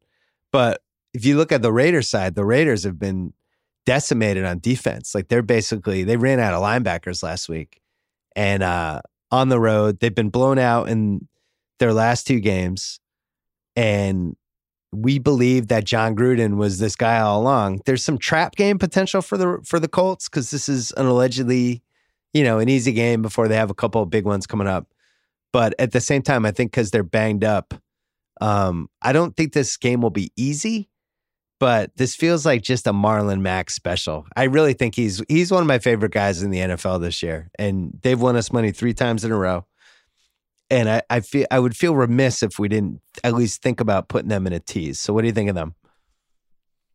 [0.52, 0.82] But
[1.14, 3.34] if you look at the Raiders side, the Raiders have been
[3.86, 5.16] decimated on defense.
[5.16, 7.82] Like they're basically they ran out of linebackers last week,
[8.36, 10.00] and uh, on the road.
[10.00, 11.28] They've been blown out in
[11.80, 13.00] their last two games.
[13.76, 14.36] And
[14.92, 17.82] we believe that Jon Gruden was this guy all along.
[17.86, 21.84] There's some trap game potential for the for the Colts because this is an allegedly,
[22.34, 24.88] you know, an easy game before they have a couple of big ones coming up.
[25.52, 27.74] But at the same time, I think because they're banged up,
[28.42, 30.90] um, I don't think this game will be easy.
[31.60, 34.28] But this feels like just a Marlon Mack special.
[34.36, 37.50] I really think he's he's one of my favorite guys in the NFL this year,
[37.58, 39.66] and they've won us money three times in a row
[40.70, 44.08] and I, I feel I would feel remiss if we didn't at least think about
[44.08, 45.00] putting them in a tease.
[45.00, 45.76] So, what do you think of them?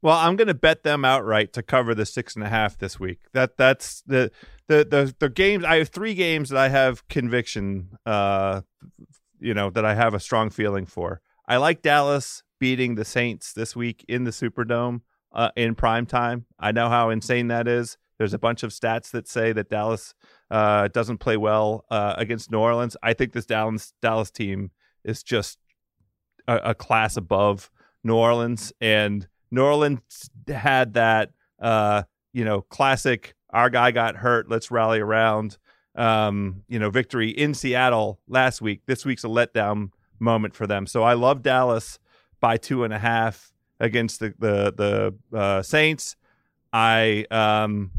[0.03, 2.99] Well, I'm going to bet them outright to cover the six and a half this
[2.99, 3.20] week.
[3.32, 4.31] That that's the
[4.69, 5.65] the the the games.
[5.65, 7.90] I have three games that I have conviction.
[8.05, 8.62] Uh,
[9.39, 11.20] you know that I have a strong feeling for.
[11.47, 15.01] I like Dallas beating the Saints this week in the Superdome
[15.32, 16.47] uh, in prime time.
[16.59, 17.97] I know how insane that is.
[18.19, 20.15] There's a bunch of stats that say that Dallas
[20.52, 22.94] uh, doesn't play well uh, against New Orleans.
[23.02, 24.70] I think this Dallas Dallas team
[25.02, 25.58] is just
[26.46, 27.70] a, a, class above
[28.04, 32.02] New Orleans, and New Orleans had that uh,
[32.34, 33.34] you know classic.
[33.48, 34.50] Our guy got hurt.
[34.50, 35.56] Let's rally around.
[35.94, 38.82] Um, you know, victory in Seattle last week.
[38.86, 40.86] This week's a letdown moment for them.
[40.86, 41.98] So I love Dallas
[42.40, 46.16] by two and a half against the the the uh, Saints.
[46.74, 47.90] I um,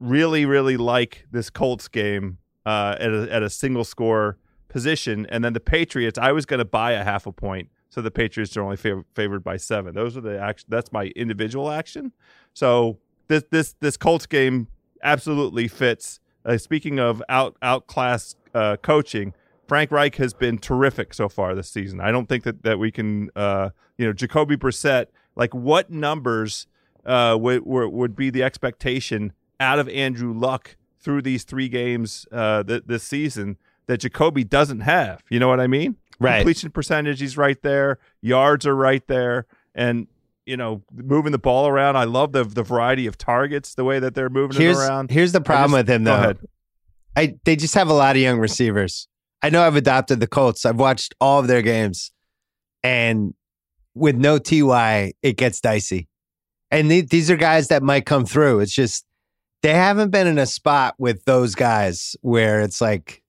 [0.00, 5.26] really, really like this Colts game uh, at, a, at a single score position.
[5.30, 7.70] And then the Patriots, I was going to buy a half a point.
[7.88, 9.94] So the Patriots are only fav- favored by seven.
[9.94, 10.66] Those are the action.
[10.68, 12.12] That's my individual action.
[12.52, 12.98] So
[13.28, 14.68] this this this Colts game
[15.02, 16.20] absolutely fits.
[16.44, 19.32] Uh, speaking of out outclass uh, coaching,
[19.66, 22.00] Frank Reich has been terrific so far this season.
[22.00, 25.06] I don't think that that we can, uh, you know, Jacoby Brissett.
[25.34, 26.66] Like, what numbers
[27.06, 32.62] uh, would would be the expectation out of Andrew Luck through these three games uh,
[32.62, 33.56] th- this season
[33.86, 35.22] that Jacoby doesn't have.
[35.30, 35.96] You know what I mean?
[36.18, 36.38] Right.
[36.38, 37.98] Completion percentage, he's right there.
[38.20, 39.46] Yards are right there.
[39.74, 40.08] And,
[40.46, 41.96] you know, moving the ball around.
[41.96, 45.10] I love the the variety of targets, the way that they're moving here's, it around.
[45.10, 46.34] Here's the problem just, with him, though.
[47.14, 49.08] I They just have a lot of young receivers.
[49.42, 50.64] I know I've adopted the Colts.
[50.64, 52.10] I've watched all of their games.
[52.82, 53.34] And
[53.94, 56.08] with no TY, it gets dicey.
[56.70, 58.60] And th- these are guys that might come through.
[58.60, 59.04] It's just
[59.62, 63.22] they haven't been in a spot with those guys where it's like,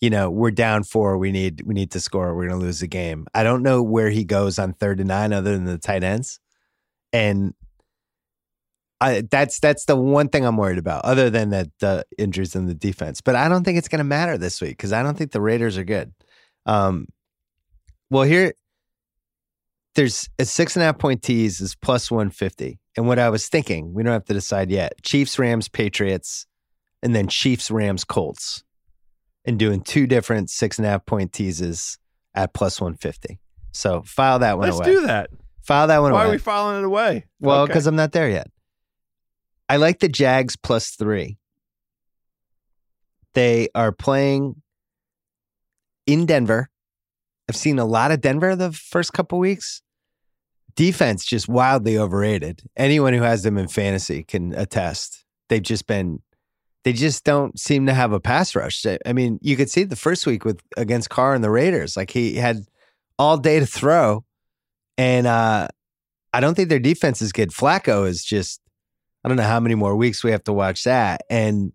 [0.00, 2.86] you know, we're down four, we need we need to score, we're gonna lose the
[2.86, 3.26] game.
[3.34, 6.38] I don't know where he goes on third and nine other than the tight ends.
[7.12, 7.54] And
[9.00, 12.66] I, that's that's the one thing I'm worried about, other than that the injuries in
[12.66, 13.20] the defense.
[13.20, 15.42] But I don't think it's going to matter this week because I don't think the
[15.42, 16.14] Raiders are good.
[16.64, 17.06] Um,
[18.10, 18.54] well, here
[19.94, 22.78] there's a six and a half point tease is plus 150.
[22.96, 26.46] And what I was thinking, we don't have to decide yet Chiefs, Rams, Patriots,
[27.02, 28.62] and then Chiefs, Rams, Colts,
[29.44, 31.98] and doing two different six and a half point teases
[32.34, 33.38] at plus 150.
[33.72, 34.78] So file that one away.
[34.78, 35.30] Let's do that.
[35.62, 36.26] File that one Why away.
[36.26, 37.24] Why are we filing it away?
[37.40, 37.70] well, Okay.
[37.72, 38.48] because I'm not there yet.
[39.68, 41.38] I like the Jags plus three.
[43.32, 44.62] They are playing
[46.06, 46.68] in Denver.
[47.48, 49.82] I've seen a lot of Denver the first couple weeks.
[50.76, 52.62] Defense just wildly overrated.
[52.76, 55.24] Anyone who has them in fantasy can attest.
[55.48, 56.20] They've just been
[56.84, 58.84] they just don't seem to have a pass rush.
[59.06, 61.96] I mean, you could see the first week with against Carr and the Raiders.
[61.96, 62.66] Like he had
[63.18, 64.24] all day to throw.
[64.98, 65.68] And uh
[66.32, 67.50] I don't think their defense is good.
[67.50, 68.60] Flacco is just
[69.24, 71.22] I don't know how many more weeks we have to watch that.
[71.30, 71.72] And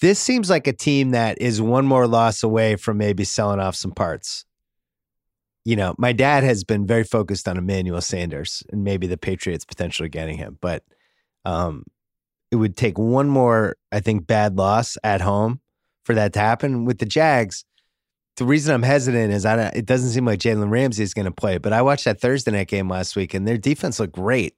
[0.00, 3.76] this seems like a team that is one more loss away from maybe selling off
[3.76, 4.44] some parts
[5.64, 9.64] you know, my dad has been very focused on Emmanuel Sanders and maybe the Patriots
[9.64, 10.84] potentially getting him, but
[11.44, 11.84] um,
[12.50, 15.60] it would take one more, I think, bad loss at home
[16.04, 16.84] for that to happen.
[16.84, 17.64] With the Jags,
[18.36, 21.26] the reason I'm hesitant is I don't, it doesn't seem like Jalen Ramsey is going
[21.26, 24.14] to play, but I watched that Thursday night game last week and their defense looked
[24.14, 24.54] great,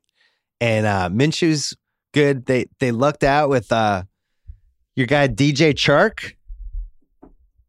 [0.61, 1.77] and uh, Minshew's
[2.13, 2.47] good.
[2.47, 4.05] They they lucked out with uh,
[4.95, 6.37] your guy DJ Chark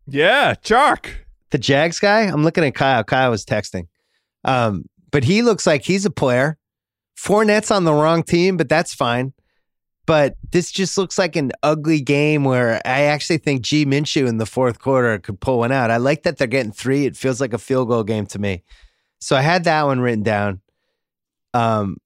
[0.09, 1.27] yeah, Chark.
[1.52, 2.22] The Jags guy.
[2.22, 3.03] I'm looking at Kyle.
[3.03, 3.88] Kyle was texting.
[4.44, 6.57] Um, but he looks like he's a player.
[7.18, 9.34] Fournette's on the wrong team, but that's fine.
[10.06, 14.38] But this just looks like an ugly game where I actually think G Minshew in
[14.38, 15.91] the fourth quarter could pull one out.
[15.91, 17.06] I like that they're getting three.
[17.06, 18.64] It feels like a field goal game to me.
[19.19, 20.61] So I had that one written down.
[21.53, 21.98] Um,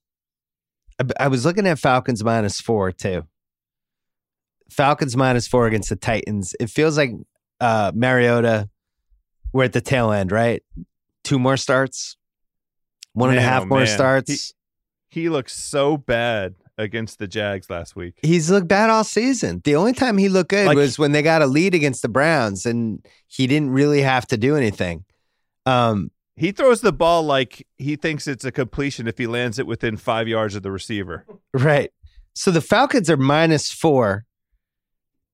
[1.00, 3.28] I, I was looking at Falcons minus four too.
[4.72, 6.56] Falcons minus four against the Titans.
[6.60, 7.12] It feels like
[7.60, 8.68] uh, Mariota
[9.54, 10.64] we're at the tail end, right?
[11.24, 12.18] Two more starts,
[13.14, 13.88] one and a half oh, more man.
[13.88, 14.54] starts.
[15.10, 18.16] He looks so bad against the Jags last week.
[18.24, 19.62] He's looked bad all season.
[19.64, 22.10] The only time he looked good Like- was when they got a lead against the
[22.10, 25.04] Browns, and he didn't really have to do anything.
[25.66, 29.68] Um, He throws the ball like he thinks it's a completion if he lands it
[29.68, 31.26] within five yards of the receiver.
[31.54, 31.92] right.
[32.34, 34.26] So the Falcons are minus four.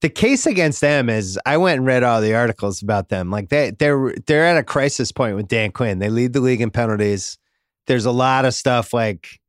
[0.02, 3.32] The case against them is I went and read all the articles about them.
[3.32, 6.00] Like they they're they're at a crisis point with Dan Quinn.
[6.00, 7.38] They lead the league in penalties.
[7.88, 9.40] There's a lot of stuff like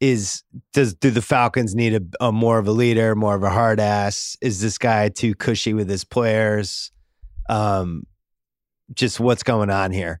[0.00, 0.42] is
[0.72, 3.78] does do the Falcons need a, a more of a leader, more of a hard
[3.78, 4.36] ass?
[4.40, 6.90] Is this guy too cushy with his players?
[7.48, 8.06] Um,
[8.94, 10.20] just what's going on here?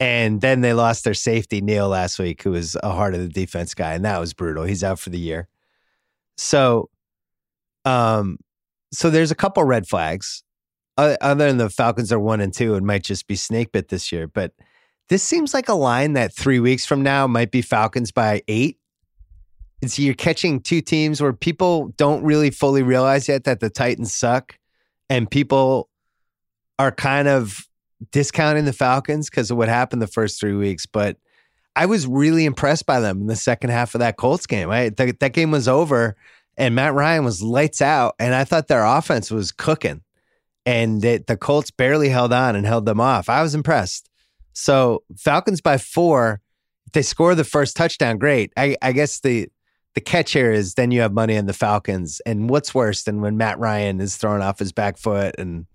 [0.00, 3.28] And then they lost their safety Neal last week, who was a heart of the
[3.28, 4.64] defense guy, and that was brutal.
[4.64, 5.48] He's out for the year.
[6.36, 6.90] So,
[7.84, 8.38] um,
[8.94, 10.42] so there's a couple red flags.
[10.96, 13.88] O- Other than the Falcons are one and two and might just be snake bit
[13.88, 14.52] this year, but
[15.08, 18.78] this seems like a line that three weeks from now might be Falcons by eight.
[19.82, 23.68] And so you're catching two teams where people don't really fully realize yet that the
[23.68, 24.58] Titans suck,
[25.10, 25.90] and people
[26.78, 27.68] are kind of
[28.10, 30.86] discounting the Falcons because of what happened the first three weeks.
[30.86, 31.18] But
[31.76, 34.70] I was really impressed by them in the second half of that Colts game.
[34.70, 36.16] I, that, that game was over,
[36.56, 40.02] and Matt Ryan was lights out, and I thought their offense was cooking,
[40.66, 43.28] and the Colts barely held on and held them off.
[43.28, 44.08] I was impressed.
[44.52, 46.40] So Falcons by four.
[46.86, 48.52] If they score the first touchdown, great.
[48.56, 49.48] I, I guess the
[49.94, 52.20] the catch here is then you have money on the Falcons.
[52.26, 55.66] And what's worse than when Matt Ryan is thrown off his back foot and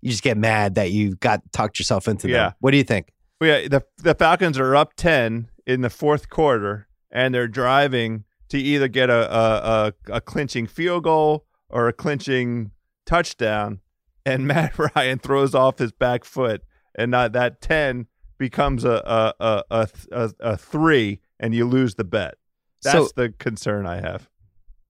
[0.00, 2.34] you just get mad that you got talked yourself into Yeah.
[2.48, 2.52] them.
[2.60, 3.08] What do you think?
[3.40, 8.24] Well, yeah, the the Falcons are up ten in the fourth quarter, and they're driving
[8.54, 12.70] to either get a a, a, a clinching field goal or a clinching
[13.04, 13.80] touchdown,
[14.24, 16.62] and Matt Ryan throws off his back foot,
[16.94, 18.06] and not that ten
[18.38, 22.34] becomes a a a a, a, three, and you lose the bet.
[22.82, 24.28] That's So- the concern I have.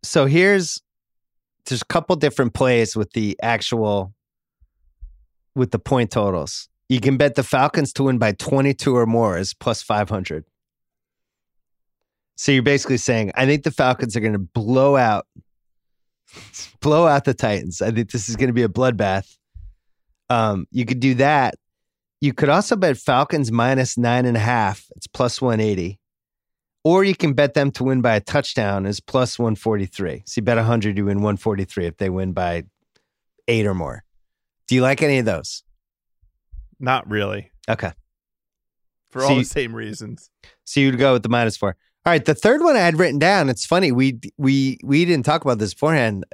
[0.03, 0.82] So here's
[1.65, 4.12] there's a couple different plays with the actual
[5.55, 6.69] with the point totals.
[6.91, 10.45] You can bet the Falcons to win by 22 or more is plus 500.
[12.36, 15.27] So you're basically saying I think the Falcons are going to blow out
[16.81, 17.81] blow out the Titans.
[17.82, 19.36] I think this is going to be a bloodbath.
[20.31, 21.55] Um, you could do that.
[22.20, 24.86] You could also bet Falcons minus nine and a half.
[24.97, 25.98] It's plus 180
[26.86, 30.23] or you can bet them to win by a touchdown is plus 143.
[30.27, 32.65] So you bet 100, you win 143 if they win by
[33.48, 34.05] eight or more.
[34.69, 35.62] Do you like any of those?
[36.78, 37.93] Not really, Okay.
[39.11, 40.31] for So all you- the same reasons.
[40.65, 41.77] So you'd go with the minus four.
[42.06, 42.24] All right.
[42.24, 43.90] The third one I had written down, it's funny.
[43.93, 46.24] We we we didn't talk about this beforehand.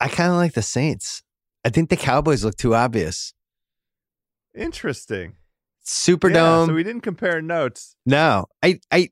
[0.00, 1.22] I kind of like the Saints.
[1.64, 3.32] I think the Cowboys look too obvious.
[4.56, 5.34] Interesting.
[5.86, 6.34] Superdome.
[6.34, 7.96] Yeah, so we didn't compare notes.
[8.06, 9.10] No, I, I,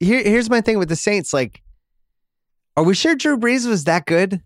[0.00, 1.32] here, here's my thing with the Saints.
[1.32, 1.62] Like,
[2.76, 4.42] are we sure Drew Brees was that good?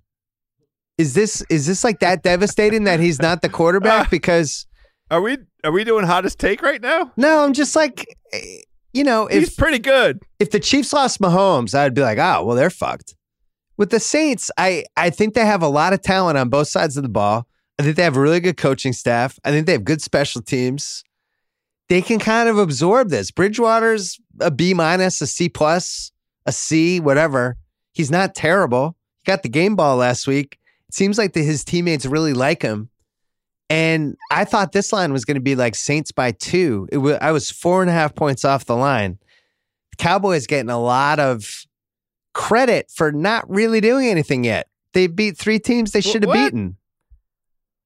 [0.99, 4.11] Is this, is this like that devastating that he's not the quarterback?
[4.11, 4.67] Because
[5.11, 7.13] Are we are we doing hottest take right now?
[7.17, 8.59] no, I'm just like, eh,
[8.93, 10.21] you know, He's pretty good.
[10.39, 13.15] if the Chiefs lost Mahomes, I'd be like, oh, well, they're fucked.
[13.77, 16.97] With the Saints, I, I think they have a lot of talent on both sides
[16.97, 17.47] of the ball.
[17.79, 19.39] I think they have a really good coaching staff.
[19.43, 21.03] I think they have good special teams.
[21.89, 23.31] They can kind of absorb this.
[23.31, 26.13] Bridgewater's a B minus, a C plus,
[26.45, 27.57] a C, whatever.
[27.93, 28.97] He's not terrible.
[29.25, 30.59] He got the game ball last week.
[30.89, 32.90] It seems like the, his teammates really like him.
[33.71, 36.89] And I thought this line was going to be like Saints by two.
[36.91, 39.19] It was, I was four and a half points off the line.
[39.97, 41.65] Cowboys getting a lot of
[42.35, 44.67] credit for not really doing anything yet.
[44.93, 46.77] They beat three teams they should have beaten.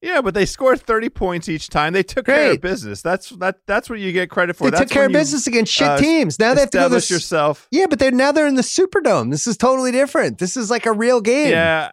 [0.00, 1.92] Yeah, but they scored 30 points each time.
[1.92, 3.00] They took care of business.
[3.00, 4.64] That's that that's what you get credit for.
[4.64, 6.38] They that's took care of you business against shit uh, teams.
[6.38, 7.66] Now they have to go the, yourself.
[7.70, 9.30] Yeah, but they're now they're in the Superdome.
[9.30, 10.38] This is totally different.
[10.38, 11.50] This is like a real game.
[11.50, 11.92] Yeah.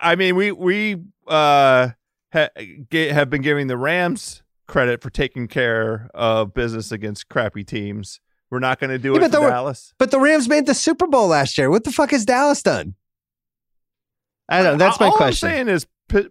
[0.00, 0.96] I mean, we we
[1.28, 1.90] uh
[2.36, 7.64] ha- ga- have been giving the Rams credit for taking care of business against crappy
[7.64, 8.20] teams.
[8.50, 9.92] We're not going to do Yeah, it but there Dallas.
[9.98, 11.70] But the Rams made the Super Bowl last year.
[11.70, 12.94] What the fuck has Dallas done?
[14.48, 14.84] I don't know.
[14.84, 15.48] That's my All question.
[15.48, 16.28] I'm saying is, po-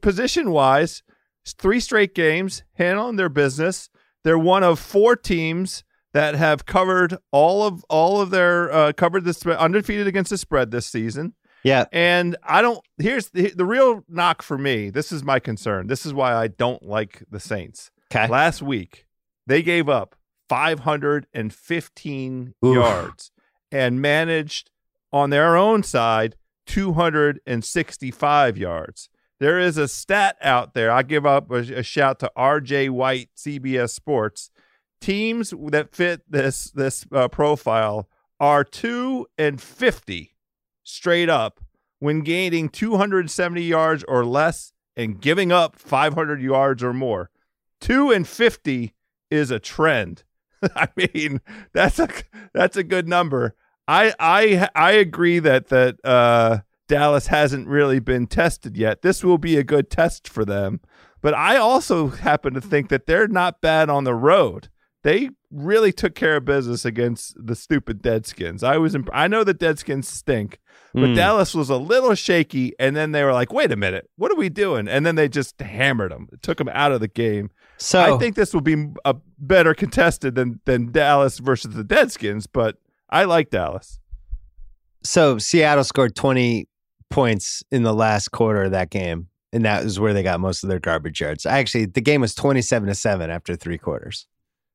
[0.00, 1.02] position wise,
[1.46, 3.88] three straight games handling their business.
[4.24, 9.24] They're one of four teams that have covered all of all of their uh, covered
[9.24, 11.34] the spread, undefeated against the spread this season.
[11.62, 11.84] Yeah.
[11.92, 12.84] And I don't.
[12.98, 14.90] Here's the, the real knock for me.
[14.90, 15.86] This is my concern.
[15.86, 17.90] This is why I don't like the Saints.
[18.14, 18.28] Okay.
[18.28, 19.06] Last week,
[19.46, 20.16] they gave up
[20.48, 22.74] 515 Oof.
[22.74, 23.30] yards
[23.70, 24.70] and managed
[25.12, 26.36] on their own side
[26.66, 29.08] 265 yards.
[29.40, 30.90] There is a stat out there.
[30.90, 34.50] I give up a, a shout to RJ White, CBS Sports.
[35.00, 38.08] Teams that fit this this uh, profile
[38.38, 40.31] are 2 and 50
[40.82, 41.60] straight up
[41.98, 47.30] when gaining 270 yards or less and giving up 500 yards or more.
[47.80, 48.94] 2 and 50
[49.30, 50.24] is a trend.
[50.76, 51.40] I mean,
[51.72, 52.08] that's a
[52.52, 53.54] that's a good number.
[53.88, 59.02] I I I agree that that uh, Dallas hasn't really been tested yet.
[59.02, 60.80] This will be a good test for them.
[61.20, 64.68] But I also happen to think that they're not bad on the road.
[65.02, 68.62] They really took care of business against the stupid Deadskins.
[68.64, 70.58] I was imp- I know the Deadskins stink,
[70.94, 71.14] but Mm.
[71.16, 74.36] Dallas was a little shaky, and then they were like, "Wait a minute, what are
[74.36, 77.50] we doing?" And then they just hammered them, took them out of the game.
[77.76, 82.46] So I think this will be a better contested than than Dallas versus the Deadskins,
[82.52, 82.76] but
[83.10, 83.98] I like Dallas.
[85.04, 86.68] so Seattle scored 20
[87.10, 90.62] points in the last quarter of that game, and that was where they got most
[90.62, 91.44] of their garbage yards.
[91.44, 94.26] Actually, the game was 27 to 7 after three quarters.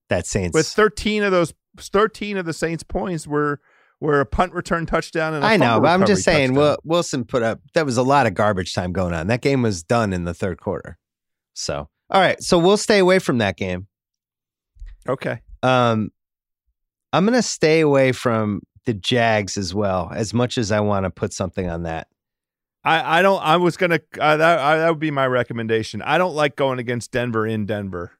[0.10, 0.54] That Saints.
[0.54, 3.60] But 13 of those 13 of the Saints points were
[4.00, 7.26] were a punt return touchdown and I I know, but I'm just saying, Wil- Wilson
[7.26, 9.28] put up that was a lot of garbage time going on.
[9.28, 10.98] That game was done in the third quarter.
[11.54, 13.88] So, all right, so we'll stay away from that game.
[15.10, 15.42] okay.
[15.64, 16.12] Um,
[17.12, 21.10] I'm gonna stay away from the Jags as well, as much as I want to
[21.10, 22.08] put something on that.
[22.84, 26.02] I, I don't I was going to uh, that I, that would be my recommendation.
[26.02, 28.17] I don't like going against Denver in Denver.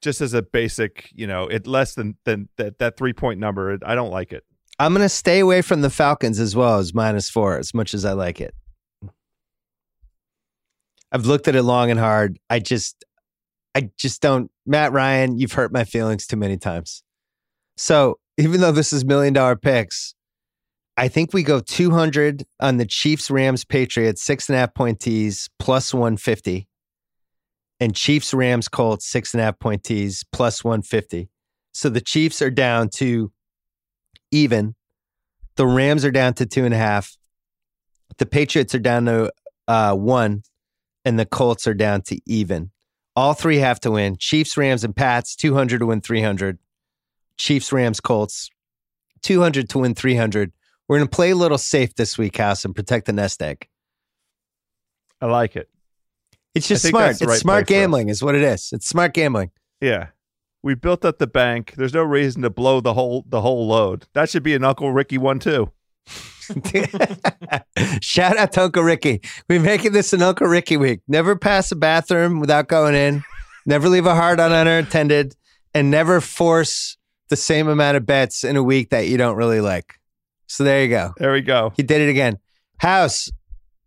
[0.00, 3.78] Just as a basic, you know, it less than than that that 3 point number,
[3.84, 4.44] I don't like it.
[4.78, 8.04] I'm gonna stay away from the Falcons as well as minus four, as much as
[8.04, 8.54] I like it.
[11.10, 12.38] I've looked at it long and hard.
[12.50, 13.04] I just,
[13.74, 14.50] I just don't.
[14.66, 17.02] Matt Ryan, you've hurt my feelings too many times.
[17.76, 20.14] So even though this is million dollar picks,
[20.96, 25.00] I think we go 200 on the Chiefs, Rams, Patriots, six and a half point
[25.00, 26.67] tees plus 150,
[27.80, 31.28] and Chiefs, Rams, Colts, six and a half point tees plus 150.
[31.72, 33.32] So the Chiefs are down to
[34.30, 34.74] even.
[35.56, 37.16] The Rams are down to two and a half.
[38.18, 39.32] The Patriots are down to
[39.66, 40.42] uh, one,
[41.04, 42.70] and the Colts are down to even.
[43.14, 44.16] All three have to win.
[44.18, 46.58] Chiefs, Rams, and Pats, 200 to win 300.
[47.36, 48.50] Chiefs, Rams, Colts,
[49.22, 50.52] 200 to win 300.
[50.88, 53.68] We're going to play a little safe this week, House, and protect the nest egg.
[55.20, 55.68] I like it.
[56.58, 57.12] It's just smart.
[57.12, 57.82] It's right smart play for us.
[57.82, 58.70] gambling, is what it is.
[58.72, 59.50] It's smart gambling.
[59.80, 60.08] Yeah.
[60.62, 61.74] We built up the bank.
[61.76, 64.06] There's no reason to blow the whole the whole load.
[64.14, 65.72] That should be an Uncle Ricky one too.
[68.00, 69.20] Shout out to Uncle Ricky.
[69.48, 71.00] We're making this an Uncle Ricky week.
[71.06, 73.22] Never pass a bathroom without going in.
[73.66, 75.36] Never leave a heart on unattended,
[75.74, 76.96] and never force
[77.28, 79.94] the same amount of bets in a week that you don't really like.
[80.46, 81.12] So there you go.
[81.18, 81.72] There we go.
[81.76, 82.38] He did it again.
[82.78, 83.30] House,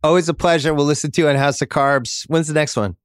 [0.04, 0.74] always a pleasure.
[0.74, 2.26] We'll listen to you on House of Carbs.
[2.28, 2.96] When's the next one?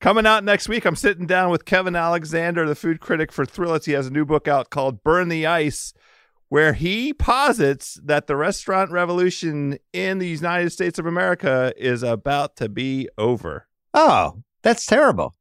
[0.00, 3.86] Coming out next week, I'm sitting down with Kevin Alexander, the food critic for Thrillist.
[3.86, 5.92] He has a new book out called Burn the Ice,
[6.48, 12.54] where he posits that the restaurant revolution in the United States of America is about
[12.56, 13.66] to be over.
[13.92, 15.34] Oh, that's terrible.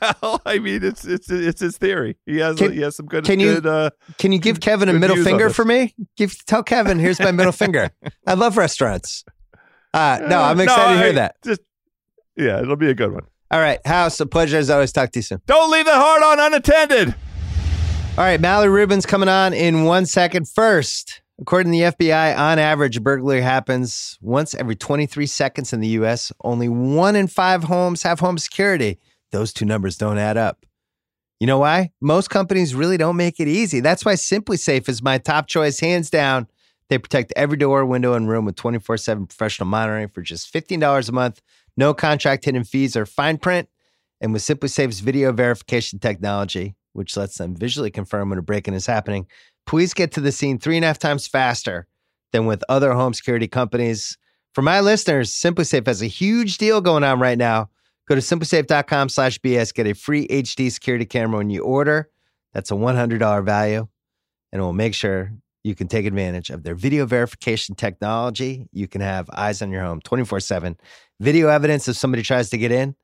[0.22, 2.16] well, I mean, it's it's it's his theory.
[2.26, 4.88] He has Can- he has some good can you- good uh, Can you give Kevin
[4.88, 5.94] a middle finger for me?
[6.16, 7.90] Give tell Kevin, here's my middle finger.
[8.26, 9.24] I love restaurants.
[9.94, 11.36] Uh, no, I'm No, excited to hear that.
[11.44, 11.60] Just
[12.36, 13.24] yeah, it'll be a good one.
[13.50, 14.92] All right, House, a pleasure as always.
[14.92, 15.40] Talk to you soon.
[15.46, 17.14] Don't leave the heart on unattended.
[18.18, 20.48] All right, Mallory Rubin's coming on in one second.
[20.48, 25.80] First, according to the FBI, on average, a burglary happens once every 23 seconds in
[25.80, 26.32] the U.S.
[26.42, 28.98] Only one in five homes have home security.
[29.32, 30.64] Those two numbers don't add up.
[31.40, 31.90] You know why?
[32.00, 33.80] Most companies really don't make it easy.
[33.80, 36.46] That's why SimpliSafe is my top choice, hands down.
[36.88, 41.08] They protect every door, window, and room with 24 7 professional monitoring for just $15
[41.08, 41.42] a month.
[41.76, 43.68] No contract hidden fees or fine print.
[44.20, 48.72] And with SimpliSafe's video verification technology, which lets them visually confirm when a break in
[48.72, 49.26] is happening,
[49.66, 51.86] police get to the scene three and a half times faster
[52.32, 54.16] than with other home security companies.
[54.54, 57.68] For my listeners, SimpliSafe has a huge deal going on right now.
[58.08, 62.08] Go to simplisafe.com slash BS, get a free HD security camera when you order.
[62.52, 63.88] That's a $100 value,
[64.52, 65.32] and we'll make sure
[65.64, 68.68] you can take advantage of their video verification technology.
[68.72, 70.76] You can have eyes on your home 24 7.
[71.18, 72.94] Video evidence if somebody tries to get in.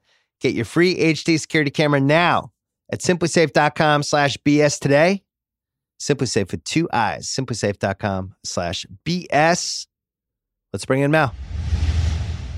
[0.40, 2.52] Get your free HD security camera now
[2.92, 5.22] at simplisafe.com slash BS today.
[6.00, 7.28] SimpliSafe with two eyes.
[7.28, 9.86] Simplisafe.com slash BS.
[10.72, 11.32] Let's bring in Mal.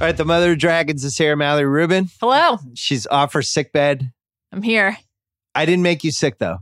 [0.00, 2.10] All right, the mother of dragons is here, Mallory Rubin.
[2.20, 4.12] Hello, She's off her sick bed.
[4.50, 4.98] I'm here.
[5.54, 6.58] I didn't make you sick though.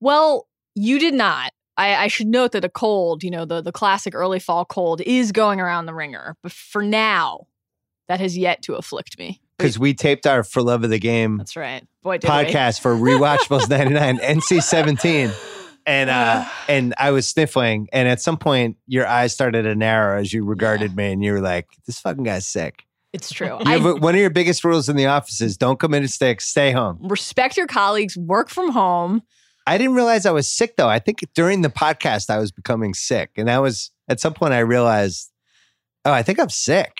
[0.00, 1.52] Well, you did not.
[1.76, 5.00] I, I should note that a cold, you know, the, the classic early fall cold,
[5.02, 6.34] is going around the ringer.
[6.42, 7.46] But for now,
[8.08, 9.40] that has yet to afflict me.
[9.58, 11.86] Because we taped our For Love of the Game That's right.
[12.02, 15.30] Boy, podcast for Rewatchables 99, NC 17.
[15.88, 20.20] And uh, and I was sniffling, and at some point your eyes started to narrow
[20.20, 22.84] as you regarded me, and you were like, "This fucking guy's sick."
[23.14, 23.56] It's true.
[23.64, 25.94] You have I a- one of your biggest rules in the office is don't come
[25.94, 26.98] in a stick, stay home.
[27.00, 29.22] respect your colleagues, work from home.
[29.66, 30.88] I didn't realize I was sick though.
[30.88, 34.52] I think during the podcast I was becoming sick, and that was at some point
[34.52, 35.30] I realized,
[36.04, 36.92] oh, I think I'm sick.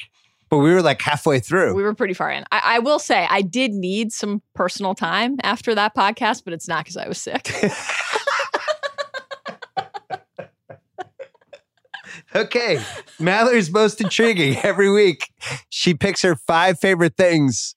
[0.51, 1.74] But we were like halfway through.
[1.74, 2.43] We were pretty far in.
[2.51, 6.66] I, I will say I did need some personal time after that podcast, but it's
[6.66, 7.52] not because I was sick.
[12.35, 12.81] Okay.
[13.19, 14.57] Mallory's most intriguing.
[14.63, 15.31] Every week,
[15.71, 17.75] she picks her five favorite things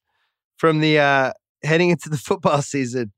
[0.58, 1.32] from the uh
[1.64, 3.12] heading into the football season.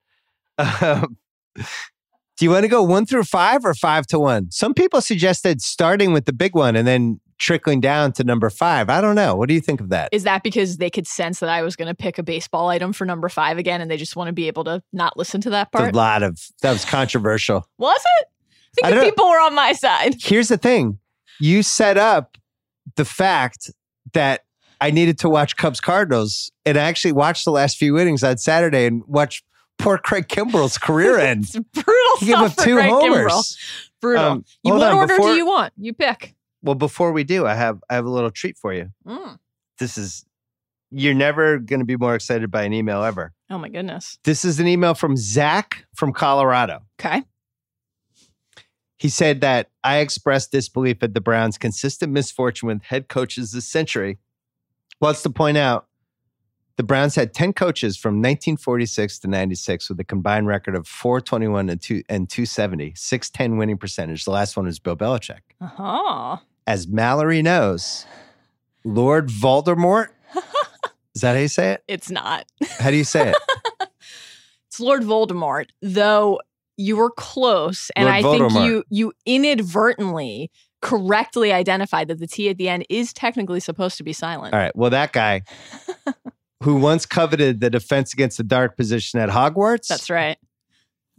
[0.58, 1.18] Um,
[1.56, 4.52] do you want to go one through five or five to one?
[4.52, 8.90] Some people suggested starting with the big one and then trickling down to number five.
[8.90, 9.36] I don't know.
[9.36, 10.10] What do you think of that?
[10.12, 12.94] Is that because they could sense that I was going to pick a baseball item
[12.94, 15.50] for number five again and they just want to be able to not listen to
[15.52, 17.68] that It's a lot of that was controversial.
[17.78, 18.28] Was it?
[18.84, 19.10] I I think know.
[19.10, 20.16] people were on my side.
[20.20, 21.00] Here's the thing
[21.40, 22.38] you set up
[22.96, 23.72] the fact
[24.14, 24.42] that
[24.82, 28.38] I needed to watch Cubs Cardinals, and I actually watched the last few innings on
[28.38, 29.44] Saturday and watched
[29.80, 31.46] poor Craig Kimbrel's career end.
[31.74, 33.02] Brutal He gave stuff up two Craig Kimbrel.
[33.30, 33.58] homers.
[34.02, 34.24] Brutal.
[34.24, 35.74] Um, you, what on, order before- do you want?
[35.78, 36.36] You pick.
[36.62, 38.90] Well, before we do, I have I have a little treat for you.
[39.06, 39.38] Mm.
[39.80, 40.26] This is
[40.92, 43.34] you're never going to be more excited by an email ever.
[43.50, 44.20] Oh my goodness.
[44.24, 46.82] This is an email from Zach from Colorado.
[47.00, 47.24] Okay.
[49.04, 53.68] He said that I expressed disbelief at the Browns' consistent misfortune with head coaches this
[53.68, 54.18] century.
[55.02, 55.88] Wants to point out
[56.78, 61.70] the Browns had 10 coaches from 1946 to 96 with a combined record of 421
[61.70, 64.24] and, two, and 270, 610 winning percentage.
[64.24, 65.42] The last one was Bill Belichick.
[65.60, 66.38] Uh-huh.
[66.66, 68.06] As Mallory knows,
[68.86, 70.12] Lord Voldemort,
[71.14, 71.84] is that how you say it?
[71.90, 72.46] It's not.
[72.80, 73.36] How do you say it?
[74.74, 76.40] It's Lord Voldemort, though
[76.78, 80.52] you were close, and Lord I think you you inadvertently
[80.82, 84.54] correctly identified that the T at the end is technically supposed to be silent.
[84.54, 84.76] All right.
[84.76, 85.44] Well, that guy
[86.64, 89.88] who once coveted the defense against the dark position at Hogwarts.
[89.88, 90.38] That's right.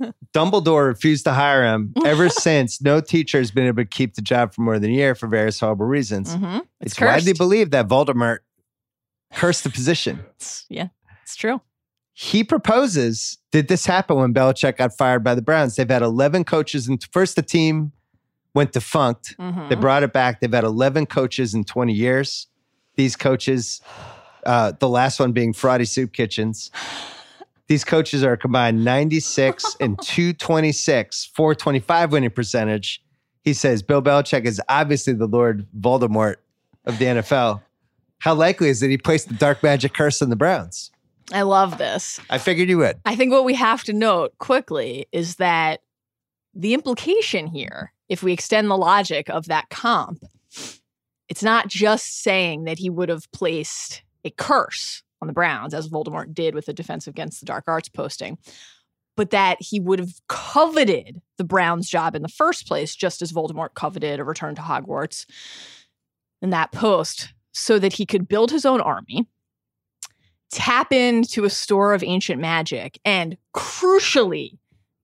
[0.35, 1.95] Dumbledore refused to hire him.
[2.05, 4.95] Ever since, no teacher has been able to keep the job for more than a
[4.95, 6.35] year for various horrible reasons.
[6.35, 8.39] hmm It's, It's, widely believed that Voldemort
[9.33, 10.25] cursed the position.
[10.69, 10.89] Yeah,
[11.23, 11.61] it's true.
[12.17, 15.77] He proposes did this happen when Belichick got fired by the Browns?
[15.77, 17.93] They've had 11 coaches, and first the team
[18.55, 19.37] went defunct.
[19.39, 19.69] Mhm.
[19.69, 20.41] They brought it back.
[20.41, 22.47] They've had 11 coaches in 20 years.
[22.97, 23.81] These coaches,
[24.47, 26.71] uh, the last one being Friday Soup Kitchens.
[27.67, 33.03] These coaches are combined 96 and 226, 425 winning percentage.
[33.43, 36.37] He says Bill Belichick is obviously the Lord Voldemort
[36.85, 37.63] of the NFL.
[38.19, 40.91] How likely is it he placed the dark magic curse on the Browns?
[41.33, 42.21] I love this.
[42.29, 43.01] I figured you would.
[43.05, 45.81] I think what we have to note quickly is that
[46.55, 50.23] the implication here, if we extend the logic of that comp,
[51.29, 55.89] it's not just saying that he would have placed a curse on the Browns, as
[55.89, 58.37] Voldemort did with the Defense Against the Dark Arts posting,
[59.17, 63.33] but that he would have coveted the Browns' job in the first place, just as
[63.33, 65.25] Voldemort coveted a return to Hogwarts
[66.43, 69.27] in that post, so that he could build his own army
[70.55, 74.57] tap into a store of ancient magic and crucially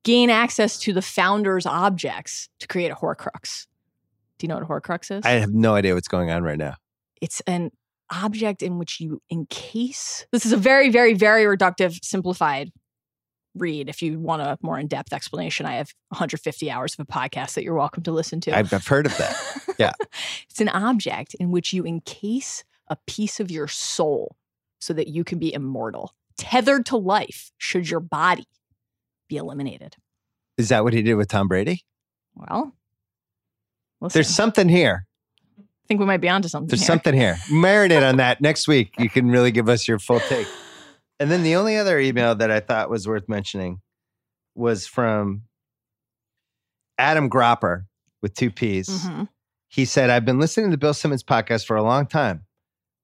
[0.04, 3.66] gain access to the founder's objects to create a horcrux.
[4.38, 5.26] Do you know what a horcrux is?
[5.26, 6.76] I have no idea what's going on right now.
[7.20, 7.72] it's an
[8.12, 10.24] object in which you encase.
[10.32, 12.70] This is a very, very, very reductive, simplified
[13.54, 13.88] read.
[13.88, 17.54] If you want a more in depth explanation, I have 150 hours of a podcast
[17.54, 18.56] that you're welcome to listen to.
[18.56, 19.36] I've, I've heard of that.
[19.78, 19.92] yeah.
[20.48, 24.36] it's an object in which you encase a piece of your soul
[24.80, 28.46] so that you can be immortal, tethered to life should your body
[29.28, 29.96] be eliminated.
[30.56, 31.84] Is that what he did with Tom Brady?
[32.34, 32.74] Well,
[34.00, 35.06] listen, There's something here.
[35.58, 36.68] I think we might be onto something.
[36.68, 36.86] There's here.
[36.86, 37.34] something here.
[37.50, 38.94] Marinate on that next week.
[38.98, 40.46] You can really give us your full take.
[41.18, 43.82] And then the only other email that I thought was worth mentioning
[44.54, 45.42] was from
[46.96, 47.84] Adam Gropper
[48.22, 48.88] with two P's.
[48.88, 49.28] Mhm.
[49.68, 52.46] He said, I've been listening to the Bill Simmons podcast for a long time.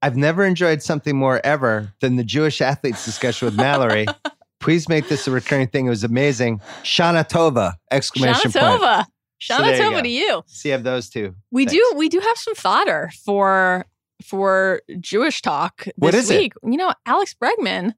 [0.02, 4.06] I've never enjoyed something more ever than the Jewish athletes discussion with Mallory.
[4.60, 5.86] Please make this a recurring thing.
[5.86, 6.60] It was amazing.
[6.82, 7.74] Shana Tova!
[7.90, 8.55] Exclamation point.
[8.64, 9.05] Shana Tova.
[9.40, 10.43] So Shana there you Tova to you.
[10.47, 11.35] So you have those two.
[11.51, 11.73] We Thanks.
[11.74, 13.85] do we do have some fodder for
[14.24, 16.39] for Jewish talk this What is it?
[16.39, 16.52] week.
[16.62, 17.93] You know, Alex Bregman,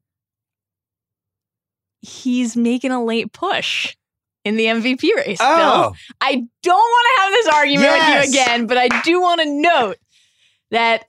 [2.00, 3.96] he's making a late push
[4.44, 5.38] in the MVP race.
[5.38, 5.46] Bill.
[5.48, 8.26] Oh, I don't want to have this argument Yes.
[8.26, 9.96] with you again, but I do want to note
[10.70, 11.04] that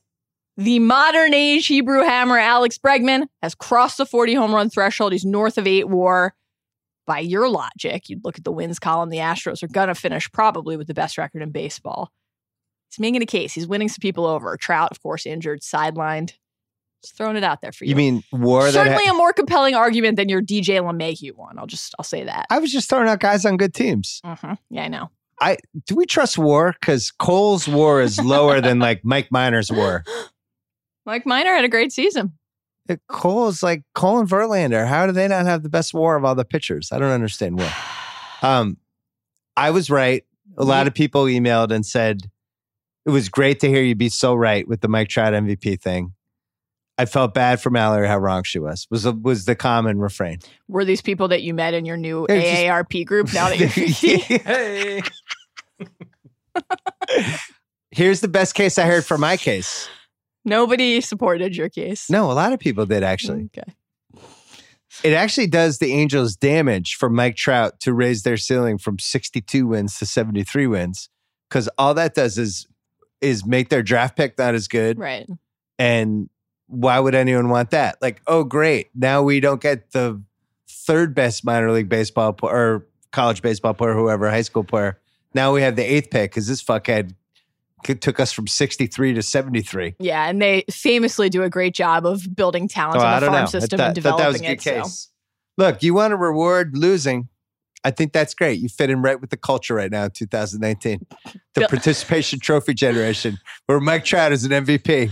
[0.60, 5.14] the modern age Hebrew hammer Alex Bregman has crossed the 40 home run threshold.
[5.14, 6.36] He's north of eight war.
[7.08, 9.10] by your logic, you'd look at the wins column.
[9.10, 12.12] The Astros are gonna finish probably with the best record in baseball.
[12.92, 13.54] He's making a case.
[13.54, 14.56] He's winning some people over.
[14.58, 16.34] Trout, of course, injured, sidelined.
[17.04, 17.92] Just throwing it out there for you.
[17.92, 21.58] You mean war certainly ha- a more compelling argument than your DJ LeMahieu one.
[21.58, 22.46] I'll just I'll say that.
[22.50, 24.20] I was just throwing out guys on good teams.
[24.26, 25.10] hmm Yeah, I know.
[25.42, 25.58] I
[25.88, 26.76] do we trust war?
[26.80, 30.04] Because Cole's war is lower than like Mike Minor's war.
[31.10, 32.34] Mike Minor had a great season.
[32.88, 34.88] Uh, Cole's like Cole and Verlander.
[34.88, 36.92] How do they not have the best war of all the pitchers?
[36.92, 37.70] I don't understand war.
[38.42, 38.78] Um,
[39.58, 40.24] I was right.
[40.58, 42.22] A lot of people emailed and said
[43.06, 46.14] it was great to hear you be so right with the Mike Trout MVP thing.
[46.98, 48.88] I felt bad for Mallory how wrong she was.
[48.90, 50.40] Was was the common refrain.
[50.70, 53.60] Were these people that you met in your new They're just- AARP group now that
[53.60, 54.18] you're 50?
[54.38, 55.02] Hey.
[57.92, 59.90] Here's the best case I heard for my case.
[60.46, 62.10] Nobody supported your case.
[62.10, 63.50] No, a lot of people did actually.
[63.58, 63.74] Okay.
[65.04, 69.68] It actually does the Angels damage for Mike Trout to raise their ceiling from 62
[69.68, 71.10] wins to 73 wins
[71.48, 72.68] because all that does is
[73.22, 74.98] is make their draft pick not as good.
[74.98, 75.28] Right.
[75.78, 76.30] And
[76.68, 78.02] why would anyone want that?
[78.02, 78.90] Like, oh, great.
[78.96, 80.22] Now we don't get the
[80.70, 85.00] third best minor league baseball pl- or college baseball player, whoever, high school player.
[85.34, 87.14] Now we have the eighth pick because this fuckhead
[87.86, 89.96] c- took us from 63 to 73.
[90.00, 93.32] Yeah, and they famously do a great job of building talent Oh, in the don't
[93.34, 94.86] farm system I and thought- thought developing that was a good it.
[94.86, 95.10] so-
[95.58, 97.28] Look, you want to reward losing.
[97.84, 98.60] I think that's great.
[98.60, 101.00] You fit in right with the culture right now in 2019.
[101.24, 103.38] The Bill- participation trophy generation
[103.68, 105.12] where Mike Trout is an MVP.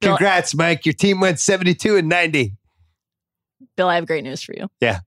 [0.00, 0.86] Bill- Congrats, Mike.
[0.86, 2.54] Your team went 72 and 90.
[3.76, 4.68] Bill, I have great news for you.
[4.80, 5.00] Yeah.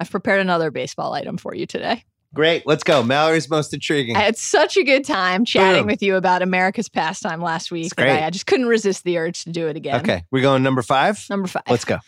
[0.00, 2.04] I've prepared another baseball item for you today.
[2.34, 2.66] Great.
[2.66, 3.02] Let's go.
[3.02, 4.16] Mallory's most intriguing.
[4.16, 5.86] I had such a good time chatting Boom.
[5.86, 7.92] with you about America's pastime last week.
[7.98, 10.00] I, I just couldn't resist the urge to do it again.
[10.00, 10.24] Okay.
[10.30, 11.24] We're going number five.
[11.28, 11.64] Number five.
[11.68, 11.98] Let's go.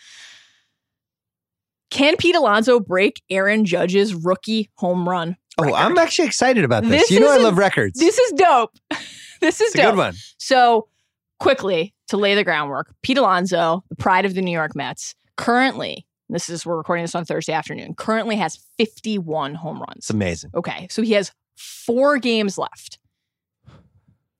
[1.91, 5.37] Can Pete Alonso break Aaron Judge's rookie home run?
[5.57, 5.73] Oh.
[5.73, 7.03] I'm actually excited about this.
[7.03, 7.99] This you know, I love records.
[7.99, 8.71] This is dope.
[9.41, 9.91] this is it's a dope.
[9.91, 10.13] good one.
[10.37, 10.89] So,
[11.39, 16.05] quickly to lay the groundwork, Pete Alonso, the pride of the New York Mets, currently,
[16.29, 19.97] this is, we're recording this on Thursday afternoon, currently has 51 home runs.
[19.97, 20.51] It's amazing.
[20.55, 20.87] Okay.
[20.89, 22.99] So he has four games left.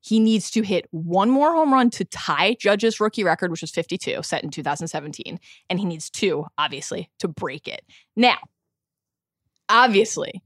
[0.01, 3.71] He needs to hit one more home run to tie Judge's rookie record, which was
[3.71, 5.39] 52, set in 2017.
[5.69, 7.81] And he needs two, obviously, to break it.
[8.15, 8.37] Now,
[9.67, 10.43] obviously,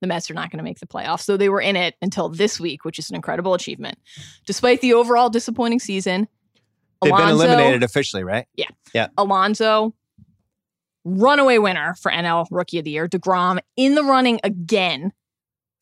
[0.00, 1.24] the Mets are not going to make the playoffs.
[1.24, 3.98] So they were in it until this week, which is an incredible achievement.
[4.46, 6.26] Despite the overall disappointing season,
[7.02, 8.46] They've been eliminated officially, right?
[8.54, 8.68] Yeah.
[8.94, 9.08] Yeah.
[9.18, 9.92] Alonso,
[11.04, 13.08] runaway winner for NL Rookie of the Year.
[13.08, 15.12] DeGrom in the running again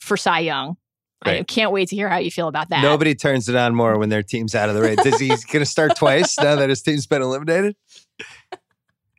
[0.01, 0.77] for Cy Young.
[1.23, 2.83] I can't wait to hear how you feel about that.
[2.83, 5.03] Nobody turns it on more when their team's out of the race.
[5.03, 7.77] Does he going to start twice now that his team's been eliminated?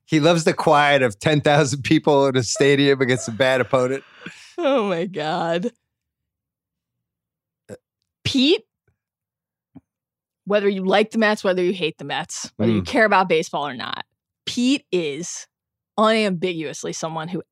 [0.05, 4.03] He loves the quiet of 10,000 people in a stadium against a bad opponent.
[4.57, 5.71] Oh my God.
[8.23, 8.63] Pete,
[10.45, 12.87] whether you like the Mets, whether you hate the Mets, whether you Mm.
[12.87, 14.05] care about baseball or not,
[14.45, 15.47] Pete is
[15.97, 17.43] unambiguously someone who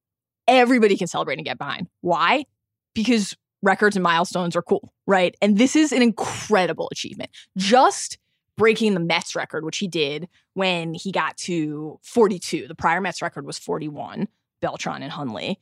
[0.47, 1.87] everybody can celebrate and get behind.
[2.01, 2.45] Why?
[2.93, 5.35] Because records and milestones are cool, right?
[5.41, 7.29] And this is an incredible achievement.
[7.57, 8.17] Just
[8.57, 12.67] breaking the Mets record, which he did when he got to 42.
[12.67, 14.27] The prior Mets record was 41,
[14.61, 15.59] Beltran and Hundley.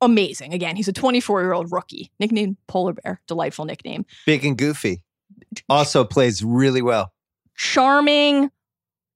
[0.00, 0.52] Amazing.
[0.52, 4.04] Again, he's a 24 year old rookie, nicknamed Polar Bear, delightful nickname.
[4.26, 5.02] Big and goofy.
[5.68, 7.12] Also plays really well.
[7.56, 8.50] charming,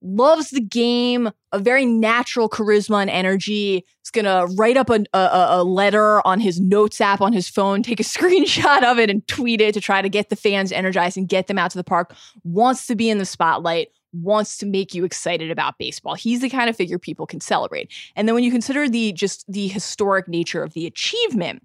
[0.02, 3.84] loves the game, a very natural charisma and energy.
[4.02, 7.82] He's gonna write up a, a, a letter on his notes app on his phone,
[7.82, 11.16] take a screenshot of it, and tweet it to try to get the fans energized
[11.16, 12.14] and get them out to the park.
[12.44, 13.88] Wants to be in the spotlight.
[14.12, 16.14] Wants to make you excited about baseball.
[16.14, 17.92] He's the kind of figure people can celebrate.
[18.16, 21.62] And then when you consider the just the historic nature of the achievement,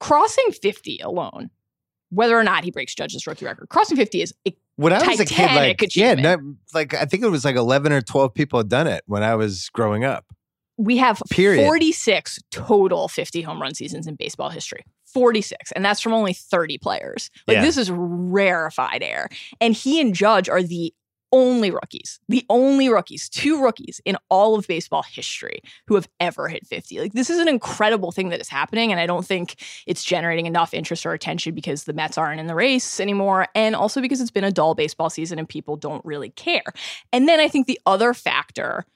[0.00, 1.50] crossing 50 alone,
[2.10, 5.20] whether or not he breaks Judge's rookie record, crossing 50 is a When I was
[5.20, 6.36] a kid, like, yeah,
[6.72, 9.34] like I think it was like 11 or 12 people had done it when I
[9.34, 10.24] was growing up.
[10.76, 11.64] we have Period.
[11.64, 14.84] 46 total 50 home run seasons in baseball history.
[15.12, 15.72] 46.
[15.72, 17.30] And that's from only 30 players.
[17.48, 17.62] Like Yeah.
[17.62, 19.28] this is rarefied air.
[19.60, 20.94] And he and Judge are the
[21.32, 26.48] only rookies, the only rookies, two rookies in all of baseball history who have ever
[26.48, 27.00] hit 50.
[27.00, 28.90] Like this is an incredible thing that is happening.
[28.90, 32.46] And I don't think it's generating enough interest or attention because the Mets aren't in
[32.46, 33.48] the race anymore.
[33.54, 36.62] And also because it's been a dull baseball season and people don't really care.
[37.12, 38.86] And then I think the other factor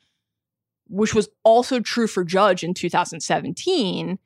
[0.93, 4.19] which was also true for Judge in 2017,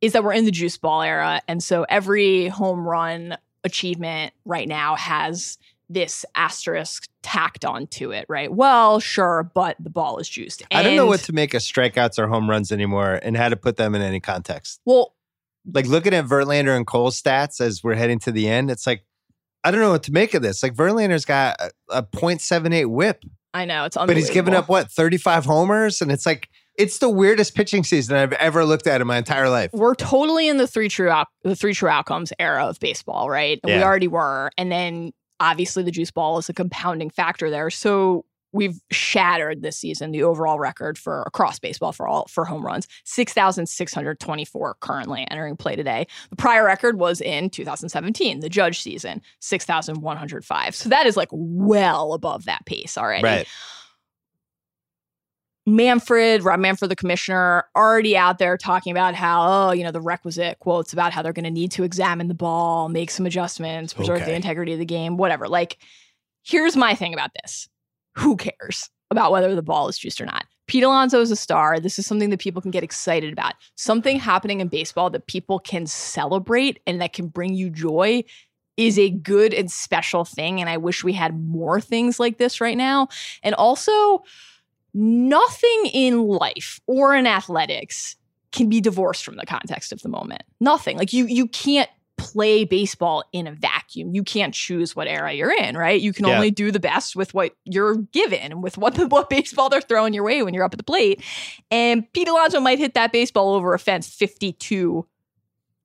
[0.00, 1.40] is that we're in the juice ball era.
[1.46, 8.52] And so every home run achievement right now has this asterisk tacked onto it, right?
[8.52, 10.62] Well, sure, but the ball is juiced.
[10.70, 13.56] I don't know what to make of strikeouts or home runs anymore and how to
[13.56, 14.80] put them in any context.
[14.84, 15.14] Well,
[15.72, 19.04] Like looking at Verlander and Cole's stats as we're heading to the end, it's like,
[19.64, 20.62] I don't know what to make of this.
[20.62, 23.24] Like Verlander's got a, a 0.78 whip,
[23.54, 24.06] I know it's on.
[24.06, 26.02] but he's given up what, 35 homers?
[26.02, 29.48] And it's like, it's the weirdest pitching season I've ever looked at in my entire
[29.48, 29.70] life.
[29.72, 33.58] We're totally in the three true out, the three true outcomes era of baseball, right?
[33.64, 37.70] And We already were, and then obviously the juice ball is a compounding factor there.
[37.70, 42.64] So we've shattered this season the overall record for across baseball for all for home
[42.64, 49.20] runs 6624 currently entering play today the prior record was in 2017 the judge season
[49.40, 53.48] 6105 so that is like well above that pace already Right.
[55.68, 60.00] Manfred, Rob Manfred, the commissioner, already out there talking about how, oh, you know, the
[60.00, 63.92] requisite quotes about how they're going to need to examine the ball, make some adjustments,
[63.92, 65.48] preserve the integrity of the game, whatever.
[65.48, 65.78] Like,
[66.42, 67.68] here's my thing about this
[68.16, 70.44] who cares about whether the ball is juiced or not?
[70.66, 71.80] Pete Alonso is a star.
[71.80, 73.54] This is something that people can get excited about.
[73.74, 78.22] Something happening in baseball that people can celebrate and that can bring you joy
[78.76, 80.60] is a good and special thing.
[80.60, 83.08] And I wish we had more things like this right now.
[83.42, 84.22] And also,
[84.98, 88.16] nothing in life or in athletics
[88.52, 90.42] can be divorced from the context of the moment.
[90.60, 90.96] Nothing.
[90.98, 94.12] Like you you can't play baseball in a vacuum.
[94.12, 96.00] You can't choose what era you're in, right?
[96.00, 96.34] You can Yeah.
[96.34, 99.80] only do the best with what you're given and with what the what baseball they're
[99.80, 101.22] throwing your way when you're up at the plate.
[101.70, 105.06] And Pete Alonso might hit that baseball over a fence 52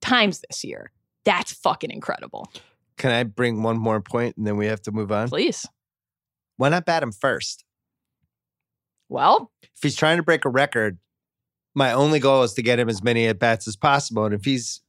[0.00, 0.90] times this year.
[1.24, 2.50] That's fucking incredible.
[2.96, 5.28] Can I bring one more point and then we have to move on?
[5.28, 5.66] Please.
[6.56, 7.64] Why not bat him first?
[9.08, 10.98] Well, If he's trying to break a record,
[11.74, 14.24] my only goal is to get him as many at bats as possible.
[14.24, 14.80] And if he's,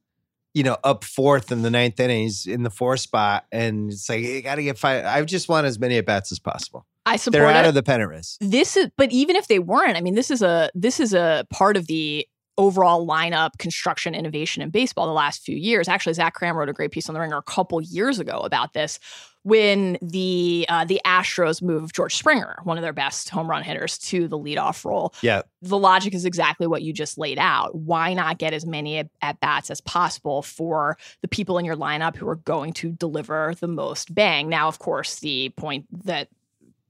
[0.54, 4.08] you know, up fourth in the ninth inning, he's in the four spot, and it's
[4.08, 5.04] like you got to get five.
[5.06, 6.86] I just want as many at bats as possible.
[7.08, 7.56] I support They're it.
[7.56, 8.38] out of the pennant race.
[8.42, 11.46] this is but even if they weren't i mean this is a this is a
[11.52, 12.28] part of the
[12.58, 16.74] overall lineup construction innovation in baseball the last few years actually zach kram wrote a
[16.74, 19.00] great piece on the ringer a couple years ago about this
[19.46, 23.98] when the uh, the astros move george springer one of their best home run hitters
[24.00, 25.44] to the leadoff role Yeah.
[25.62, 27.76] the logic is exactly what you just laid out.
[27.76, 31.76] Why not get as many at, at bats as possible for the people in your
[31.76, 34.50] lineup who are going to deliver the most bang?
[34.50, 36.30] Now, of course, the point that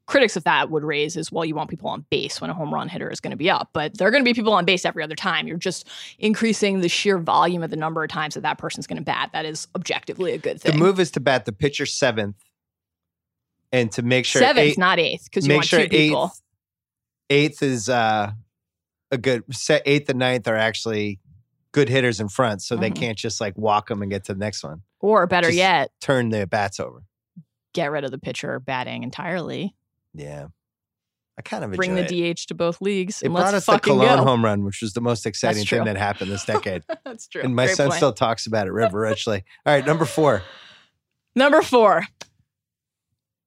[0.07, 2.71] critics of that would raise is well, you want people on base when a home
[2.73, 4.63] run hitter is going to be up, but there are going to be people on
[4.63, 5.47] base every other time.
[5.47, 5.87] You're just
[6.19, 9.31] increasing the sheer volume of the number of times that that person's going to bat.
[9.33, 12.35] That is objectively a good thing The move is to bat the pitcher seventh,
[13.75, 16.31] and to make sure Seventh, eight- not eighth, because you want sure two people.
[17.29, 18.31] eighth eighth is uh,
[19.11, 19.81] a good set.
[19.85, 21.19] Eighth and ninth are actually
[21.71, 22.95] good hitters in front, so they Mhm.
[22.95, 24.81] can't just like walk them and get to the next one.
[25.01, 27.03] Or better Just- yet, Turn the bats over.
[27.73, 29.75] get rid of the pitcher batting entirely.
[30.13, 30.47] Yeah,
[31.37, 32.35] I kind of Bring the it.
[32.35, 33.21] DH to both leagues.
[33.21, 34.23] It and brought us the Colón go.
[34.23, 36.83] home run, which was the most exciting thing that happened this decade.
[37.03, 37.41] That's true.
[37.41, 37.97] and my Great son point.
[37.97, 39.43] still talks about it reverentially.
[39.65, 40.43] All right, number four.
[41.35, 42.05] Number four.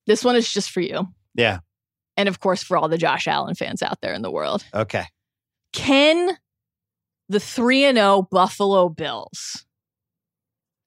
[0.09, 1.07] This one is just for you.
[1.35, 1.61] Yeah.
[2.17, 4.65] And of course, for all the Josh Allen fans out there in the world.
[4.75, 5.05] Okay.
[5.73, 6.37] Can
[7.29, 9.67] the 3 and 0 Buffalo Bills,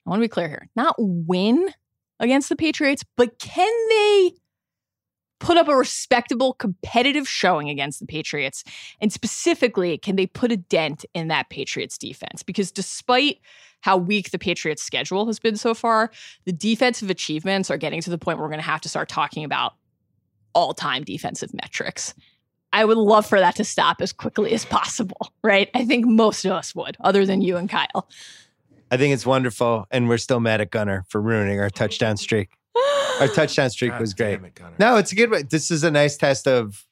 [0.06, 1.70] I want to be clear here, not win
[2.20, 4.32] against the Patriots, but can they
[5.40, 8.64] put up a respectable competitive showing against the Patriots?
[9.00, 12.42] And specifically, can they put a dent in that Patriots defense?
[12.42, 13.38] Because despite
[13.82, 16.12] how weak the Patriots schedule has been so far,
[16.46, 19.10] the defensive achievements are getting to the point where we're going to have to start
[19.10, 19.74] talking about
[20.54, 22.14] all time defensive metrics.
[22.74, 25.70] I would love for that to stop as quickly as possible, right?
[25.74, 28.08] I think most of us would, other than you and Kyle.
[28.90, 32.50] I think it's wonderful, and we're still mad at Gunner for ruining our touchdown streak.
[33.20, 34.42] Our touchdown streak God was great.
[34.42, 35.48] it, No, it's a good one.
[35.50, 36.86] This is a nice test of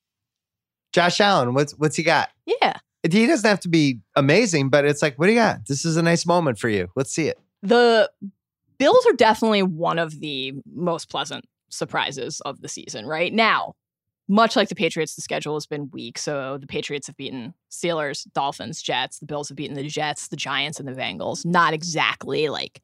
[0.94, 1.54] Josh Allen.
[1.54, 2.30] What's what's he got?
[2.46, 2.78] yeah.
[3.04, 5.68] He doesn't have to be amazing, but it's like, what do you got?
[5.68, 6.90] This is a nice moment for you.
[6.96, 7.40] Let's see it.
[7.62, 8.10] The
[8.78, 13.34] Bills are definitely one of the most pleasant surprises of the season, right?
[13.34, 13.74] Now,
[14.28, 16.18] much like the Patriots, the schedule has been weak.
[16.18, 19.20] So the Patriots have beaten Steelers, Dolphins, Jets.
[19.20, 21.46] The Bills have beaten the Jets, the Giants, and the Bengals.
[21.46, 22.82] Not exactly like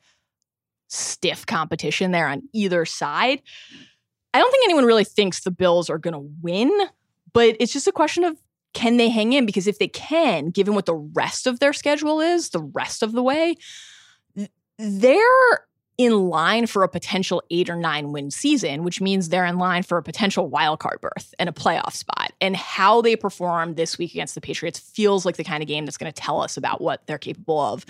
[0.87, 3.41] stiff competition there on either side.
[4.33, 6.71] I don't think anyone really thinks the Bills are going to win,
[7.31, 8.37] but it's just a question of
[8.75, 9.47] can they hang in?
[9.47, 13.13] Because if they can, given what the rest of their schedule is, the rest of
[13.13, 13.55] the way,
[14.77, 15.65] they're
[15.97, 19.81] in line for a potential eight or nine win season, which means they're in line
[19.81, 22.33] for a potential wild card berth and a playoff spot.
[22.41, 25.85] And how they perform this week against the Patriots feels like the kind of game
[25.85, 27.85] that's going to tell us about what they're capable of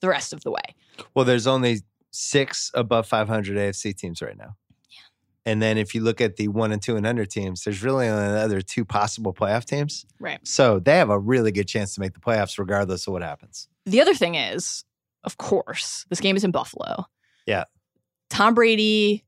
[0.00, 0.74] the rest of the way.
[1.14, 4.56] Well, there's only six above 500 AFC teams right now.
[5.46, 8.08] And then if you look at the one and two and under teams, there's really
[8.08, 10.04] only the other two possible playoff teams.
[10.18, 10.38] Right.
[10.46, 13.68] So they have a really good chance to make the playoffs regardless of what happens.
[13.86, 14.84] The other thing is,
[15.24, 17.06] of course, this game is in Buffalo.
[17.46, 17.64] Yeah.
[18.28, 19.24] Tom Brady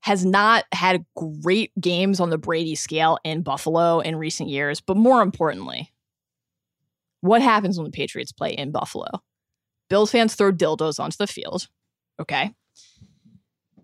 [0.00, 4.96] has not had great games on the Brady scale in Buffalo in recent years, but
[4.96, 5.92] more importantly,
[7.20, 9.06] what happens when the Patriots play in Buffalo?
[9.88, 11.68] Bills fans throw dildos onto the field.
[12.20, 12.54] Okay.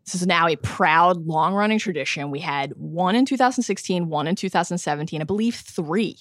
[0.05, 2.31] This is now a proud, long running tradition.
[2.31, 6.19] We had one in 2016, one in 2017, I believe three.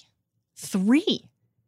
[0.56, 1.20] Three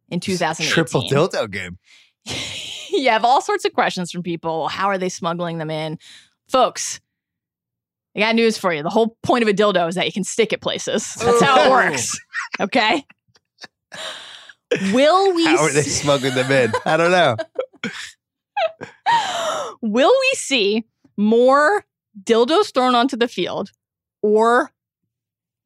[0.09, 0.73] in 2018.
[0.73, 1.77] Triple dildo game.
[2.91, 4.67] you have all sorts of questions from people.
[4.67, 5.99] How are they smuggling them in?
[6.47, 6.99] Folks,
[8.15, 8.81] I got news for you.
[8.81, 11.13] The whole point of a dildo is that you can stick it places.
[11.15, 11.71] That's how it Oh.
[11.71, 12.17] works.
[12.59, 13.03] Okay.
[14.91, 16.71] Will we How are they see- smuggling them in?
[16.85, 17.35] I don't know.
[19.81, 20.83] will we see
[21.17, 21.83] more
[22.23, 23.71] dildos thrown onto the field
[24.21, 24.71] or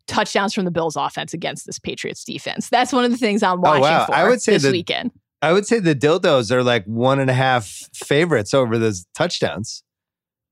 [0.08, 2.70] touchdowns from the Bills offense against this Patriots defense?
[2.70, 4.06] That's one of the things I'm watching Oh, wow.
[4.06, 5.12] for I would say this that- weekend.
[5.44, 7.66] I would say the dildos are like one and a half
[7.96, 9.82] favorites over the touchdowns.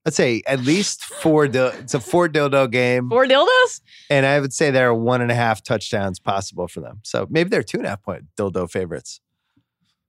[0.04, 1.46] I'd say at least four.
[1.46, 3.80] Dil- it's a four dildo game, Four dildos?
[4.08, 7.00] and I would say there are one and a half touchdowns possible for them.
[7.04, 9.20] So maybe they're two and a half point dildo favorites.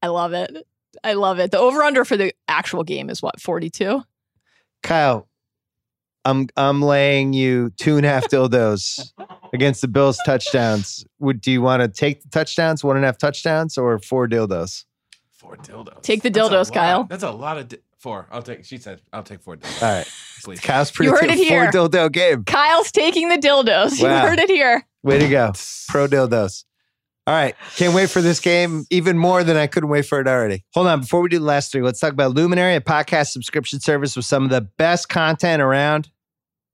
[0.01, 0.65] I love it.
[1.03, 1.51] I love it.
[1.51, 4.01] The over under for the actual game is what, 42?
[4.81, 5.27] Kyle,
[6.25, 9.11] I'm I'm laying you two and a half dildos
[9.53, 11.03] against the Bills touchdowns.
[11.19, 14.27] Would do you want to take the touchdowns, one and a half touchdowns, or four
[14.27, 14.85] dildos?
[15.31, 16.01] Four dildos.
[16.03, 16.73] Take the dildos, lot.
[16.73, 17.03] Kyle.
[17.05, 18.27] That's a lot of di- four.
[18.31, 18.65] I'll take.
[18.65, 20.07] She said, "I'll take four dildos." All right,
[20.43, 20.59] Please.
[20.59, 22.43] Kyle's You heard predicting it four dildo game.
[22.43, 23.99] Kyle's taking the dildos.
[23.99, 24.85] You heard it here.
[25.03, 25.53] Way to go,
[25.89, 26.65] pro dildos.
[27.27, 30.27] All right, can't wait for this game even more than I couldn't wait for it
[30.27, 30.63] already.
[30.73, 33.79] Hold on, before we do the last three, let's talk about Luminary, a podcast subscription
[33.79, 36.09] service with some of the best content around.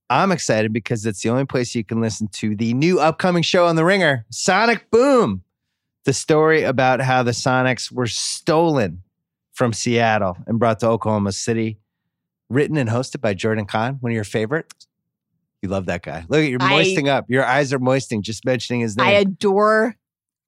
[0.10, 3.66] I'm excited because it's the only place you can listen to the new upcoming show
[3.68, 5.44] on the Ringer, Sonic Boom,
[6.06, 9.04] the story about how the Sonics were stolen
[9.54, 11.78] from Seattle and brought to Oklahoma City.
[12.50, 14.88] Written and hosted by Jordan Conn, one of your favorites.
[15.62, 16.24] You love that guy.
[16.30, 17.26] Look at you're I- moisting up.
[17.28, 19.08] Your eyes are moisting just mentioning his name.
[19.08, 19.98] I adore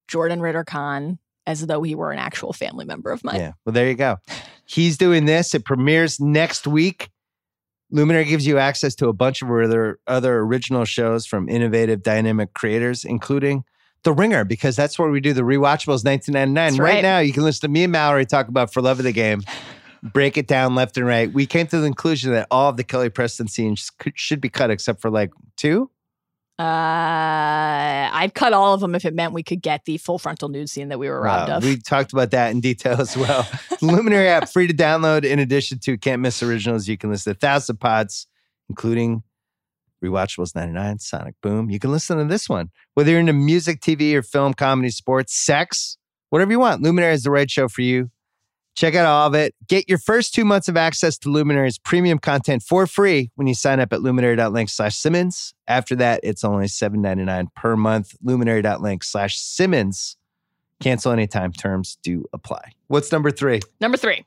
[0.09, 3.39] Jordan Ritter Conn as though he were an actual family member of mine.
[3.39, 3.51] Yeah.
[3.65, 4.17] Well, there you go.
[4.65, 5.55] He's doing this.
[5.55, 7.09] It premieres next week.
[7.91, 12.53] Luminary gives you access to a bunch of other other original shows from innovative, dynamic
[12.53, 13.63] creators, including
[14.03, 16.77] The Ringer, because that's where we do the rewatchables 1999.
[16.77, 16.93] Right.
[16.95, 17.01] right.
[17.01, 19.41] now, you can listen to me and Mallory talk about For Love of the Game,
[20.03, 21.33] break it down left and right.
[21.33, 24.49] We came to the conclusion that all of the Kelly Preston scenes could- should be
[24.49, 25.89] cut except for like two.
[26.59, 30.49] Uh, I'd cut all of them if it meant we could get the full frontal
[30.49, 31.63] nude scene that we were robbed Wow, of.
[31.63, 33.47] We talked about that in detail as well.
[33.81, 35.23] Luminary app free to download.
[35.23, 38.27] In addition to can't miss originals, you can listen to thousands of pods,
[38.67, 39.23] including
[40.03, 41.69] Rewatchables 99, Sonic Boom.
[41.69, 42.71] You can listen to this one.
[42.93, 45.97] Whether you're into music, TV, or film, comedy, sports, sex,
[46.29, 48.11] whatever you want, Luminary is the right show for you.
[48.79, 49.53] Check out all of it.
[49.67, 53.53] Get your first two months of access to Luminary's premium content for free when you
[53.53, 55.53] sign up at luminary.link slash Simmons.
[55.67, 58.15] After that, it's only $7.99 per month.
[58.23, 60.15] Luminary.link slash Simmons.
[60.79, 61.51] Cancel anytime.
[61.51, 62.71] Terms do apply.
[62.87, 63.59] What's number three?
[63.81, 64.25] Number three,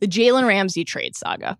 [0.00, 1.58] the Jalen Ramsey trade saga.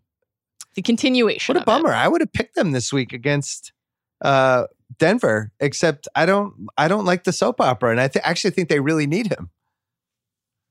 [0.75, 1.53] The continuation.
[1.53, 1.67] What a of it.
[1.67, 1.95] bummer.
[1.95, 3.75] I would have picked them this week against
[4.23, 4.65] uh,
[4.97, 7.91] Denver, except I don't I don't like the soap opera.
[7.91, 9.51] And I th- actually think they really need him.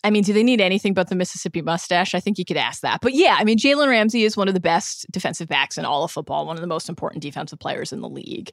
[0.04, 2.14] I mean, do they need anything but the Mississippi mustache?
[2.14, 3.02] I think you could ask that.
[3.02, 6.04] But yeah, I mean, Jalen Ramsey is one of the best defensive backs in all
[6.04, 8.52] of football, one of the most important defensive players in the league.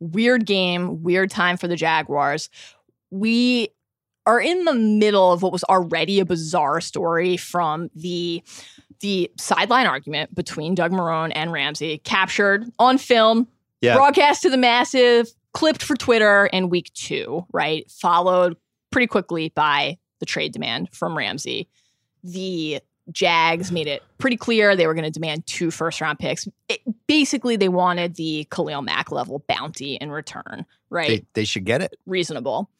[0.00, 2.48] Weird game, weird time for the Jaguars.
[3.10, 3.68] We
[4.26, 8.42] are in the middle of what was already a bizarre story from the
[9.00, 13.46] the sideline argument between Doug Marrone and Ramsey, captured on film,
[13.80, 13.94] Yeah.
[13.94, 17.88] broadcast to the massive, clipped for Twitter in week two, right?
[17.90, 18.56] Followed
[18.90, 21.68] pretty quickly by the trade demand from Ramsey.
[22.24, 22.80] The
[23.10, 26.46] Jags made it pretty clear they were going to demand two first round picks.
[26.68, 31.08] It, basically, they wanted the Khalil Mack level bounty in return, right?
[31.08, 31.96] They, they should get it.
[32.06, 32.70] reasonable.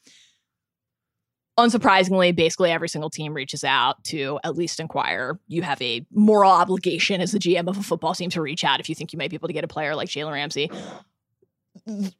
[1.57, 5.39] Unsurprisingly, basically every single team reaches out to at least inquire.
[5.47, 8.79] You have a moral obligation as the GM of a football team to reach out
[8.79, 10.71] if you think you might be able to get a player like Jalen Ramsey.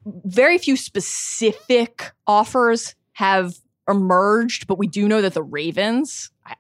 [0.06, 3.54] Very few specific offers have
[3.90, 6.30] emerged, but we do know that the Ravens.
[6.46, 6.56] I,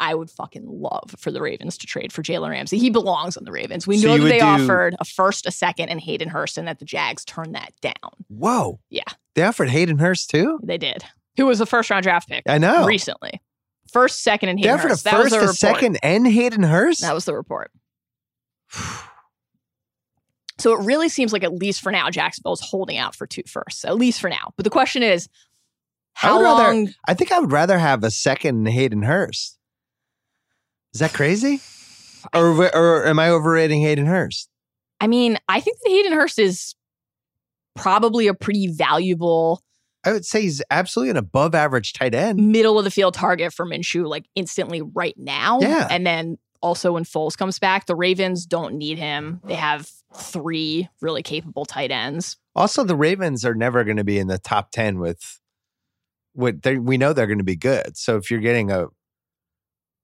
[0.00, 2.78] I would fucking love for the Ravens to trade for Jalen Ramsey.
[2.78, 3.84] He belongs on the Ravens.
[3.86, 6.68] We So know that they do- offered a first, a second, and Hayden Hurst, and
[6.68, 8.12] that the Jags turned that down.
[8.28, 8.78] Whoa.
[8.90, 9.02] Yeah.
[9.34, 10.60] They offered Hayden Hurst too?
[10.62, 11.02] They did.
[11.36, 12.84] Who was the first round draft pick I know.
[12.86, 13.40] recently?
[13.92, 15.04] First, second, and They Hayden offered a Hurst.
[15.04, 17.00] That was first, a second, and Hayden Hurst?
[17.00, 17.72] That was the report.
[20.60, 23.44] So it really seems like, at least for now, Jacksonville is holding out for two
[23.46, 24.52] firsts, at least for now.
[24.56, 25.28] But the question is,
[26.22, 29.58] I how would rather- I think I would rather have a second Hayden Hurst.
[30.94, 31.60] Is that crazy?
[32.34, 34.48] Or, or am I overrating Hayden Hurst?
[35.00, 36.74] I mean, I think that Hayden Hurst is
[37.76, 39.62] probably a pretty valuable
[40.04, 42.38] I would say he's absolutely an above average tight end.
[42.52, 45.58] middle of the field target for Minshew, like instantly right now.
[45.60, 45.88] Yeah.
[45.90, 49.40] And then also when Foles comes back, the Ravens don't need him.
[49.44, 52.36] They have three really capable tight ends.
[52.54, 55.40] Also, the Ravens are never going to be in the top 10 with
[56.38, 57.96] what they we know they're going to be good.
[57.96, 58.86] So if you're getting a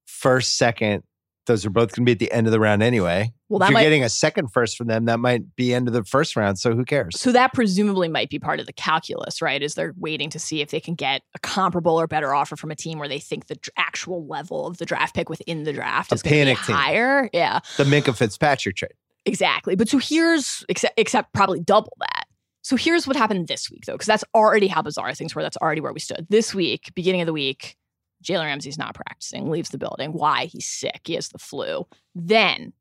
[0.06, 1.04] first, second,
[1.46, 3.32] those are both going to be at the end of the round anyway.
[3.48, 5.94] Well, if you're might getting a second first from them, that might be end of
[5.94, 6.58] the first round.
[6.58, 7.20] So who cares?
[7.20, 9.62] so that presumably might be part of the calculus, right?
[9.62, 12.72] Is they're waiting to see if they can get a comparable or better offer from
[12.72, 16.10] a team where they think the actual level of the draft pick within the draft
[16.10, 16.74] A is going to be panic team.
[16.74, 17.30] higher.
[17.32, 17.60] Yeah.
[17.76, 18.92] The Minkah Fitzpatrick trade.
[19.26, 19.76] Exactly.
[19.76, 22.23] But so here's except except probably double that.
[22.64, 25.42] So here's what happened this week though, because that's already how bizarre things were.
[25.42, 26.26] That's already where we stood.
[26.30, 27.76] This week, beginning of the week,
[28.24, 30.14] Jalen Ramsey's not practicing, leaves the building.
[30.14, 30.46] Why?
[30.46, 31.02] He's sick.
[31.04, 31.86] He has the flu.
[32.14, 32.72] Then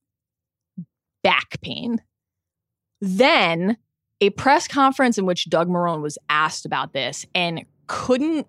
[1.22, 2.01] back pain.
[3.01, 3.76] Then
[4.22, 8.47] a press conference in which Doug Marrone was asked about this and couldn't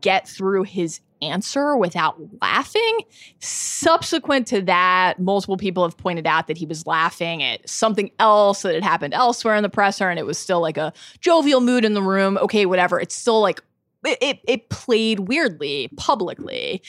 [0.00, 3.00] get through his answer without laughing.
[3.38, 8.62] Subsequent to that, multiple people have pointed out that he was laughing at something else
[8.62, 11.84] that had happened elsewhere in the presser, and it was still like a jovial mood
[11.84, 12.36] in the room.
[12.38, 13.00] Okay, whatever.
[13.00, 13.62] It's still like
[14.04, 16.82] it, it, it played weirdly publicly.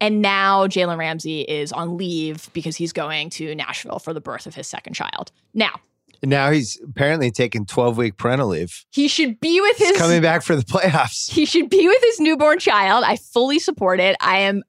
[0.00, 4.46] And now Jalen Ramsey is on leave because he's going to Nashville for the birth
[4.46, 5.30] of his second child.
[5.52, 5.78] Now,
[6.22, 8.84] Now he's apparently taking 12 week parental leave.
[8.90, 11.30] he should be with He's his coming back for the playoffs.
[11.30, 13.04] he should be with his newborn child.
[13.06, 14.16] I fully support it.
[14.20, 14.62] I am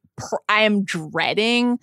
[0.47, 1.79] I am dreading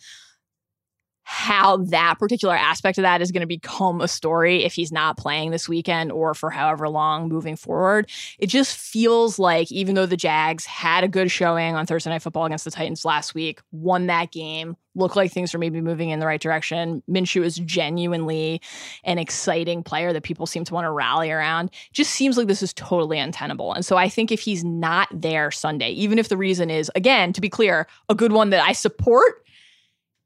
[1.30, 5.18] how that particular aspect of that is going to become a story if he's not
[5.18, 8.10] playing this weekend or for however long moving forward.
[8.38, 12.22] It just feels like even though the Jags had a good showing on Thursday Night
[12.22, 16.08] Football against the Titans last week, won that game, looked like things were maybe moving
[16.08, 17.02] in the right direction.
[17.10, 18.62] Minshew is genuinely
[19.04, 21.70] an exciting player that people seem to want to rally around.
[21.92, 23.74] Just seems like this is totally untenable.
[23.74, 27.34] And so I think if he's not there Sunday, even if the reason is, again,
[27.34, 29.44] to be clear, a good one that I support,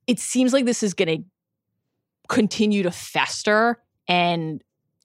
[0.06, 1.24] it seems like this is going to
[2.28, 4.62] continue to fester and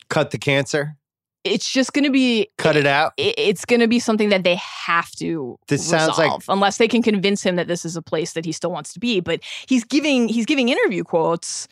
[0.10, 0.96] Cut the cancer,
[1.44, 3.12] it's just going to be cut it out.
[3.18, 6.78] it- it's going to be something that they have to This sounds like- resolve, unless
[6.78, 9.20] they can convince him that this is a place that he still wants to be
[9.20, 11.68] but he's giving he's giving interview quotes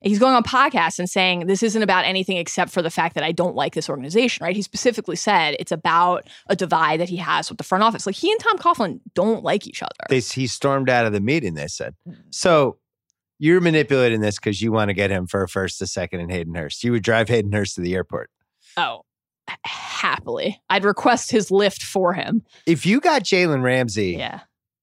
[0.00, 3.24] he's going on podcasts and saying this isn't about anything except for the fact that
[3.24, 7.16] I don't like this organization right he specifically said it's about a divide that he
[7.16, 10.20] has with the front office like he and Tom Coughlin don't like each other They,
[10.20, 11.94] he stormed out of the meeting, they said.
[12.08, 12.16] Mm.
[12.30, 12.78] So
[13.40, 16.30] you're manipulating this because you want to get him for a first, a second, and
[16.30, 16.82] Hayden Hurst.
[16.82, 18.30] You would drive Hayden Hurst to the airport.
[18.76, 19.02] oh
[19.64, 24.40] happily I'd request his lift for him If you got Jalen Ramsey, yeah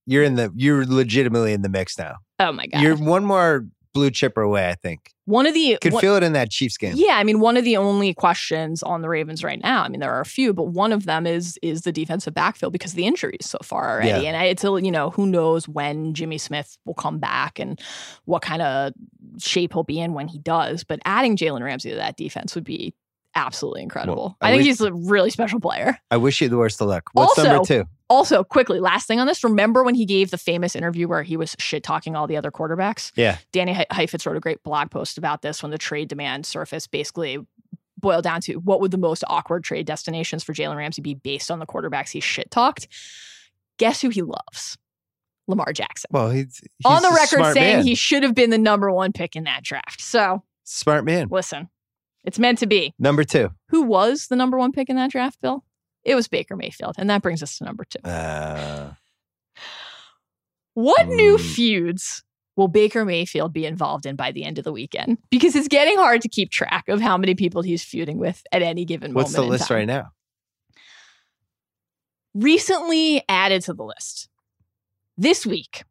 [0.08, 2.16] you're in the you're legitimately in the mix now.
[2.40, 3.66] oh my god You're one more
[3.96, 5.12] blue chipper away, I think.
[5.26, 6.94] one of the Could one- feel it in that Chiefs game.
[6.96, 9.82] Yeah, I mean, one of the only questions on the Ravens right now.
[9.84, 12.74] I mean, there are a few, but one of them is is the defensive backfield
[12.74, 14.10] because of the injuries so far already.
[14.24, 14.30] Yeah.
[14.30, 17.82] And I, it's a, you know who knows when Jimmy Smith will come back and
[18.26, 18.94] what kind of
[19.40, 20.84] shape he'll be in when he does.
[20.84, 22.94] But adding Jalen Ramsey to that defense would be
[23.36, 24.16] absolutely incredible.
[24.24, 25.98] Well, I I think wish- he's a really special player.
[26.12, 27.04] I wish you the worst of luck.
[27.14, 27.86] What's Also- number two?
[28.08, 29.44] Also, quickly, last thing on this.
[29.44, 32.52] Remember when he gave the famous interview where he was shit talking all the other
[32.52, 33.12] quarterbacks?
[33.16, 33.38] Yeah.
[33.52, 36.92] Danny He- Heifetz wrote a great blog post about this when the trade demand surfaced.
[36.92, 37.40] Basically,
[37.98, 41.50] boiled down to what would the most awkward trade destinations for Jalen Ramsey be based
[41.50, 42.88] on the quarterbacks he shit talked?
[43.80, 44.78] Guess who he loves?
[45.48, 46.08] Lamar Jackson.
[46.12, 47.86] Well, he's, he's on the record saying man.
[47.86, 50.00] he should have been the number one pick in that draft.
[50.02, 51.28] So smart man.
[51.32, 51.70] listen,
[52.26, 52.94] it's meant to be.
[53.00, 53.52] Number two.
[53.70, 55.64] Who was the number one pick in that draft, Bill?
[56.04, 56.96] It was Baker Mayfield.
[56.98, 58.00] And that brings us to number two.
[58.08, 58.94] Uh,
[60.74, 61.56] What new Mm.
[61.56, 62.24] feuds
[62.58, 65.18] will Baker Mayfield be involved in by the end of the weekend?
[65.30, 68.62] Because it's getting hard to keep track of how many people he's feuding with at
[68.62, 69.50] any given what's moment.
[69.52, 70.12] What's the list right now?
[72.34, 74.28] Recently added to the list
[75.18, 75.84] this week,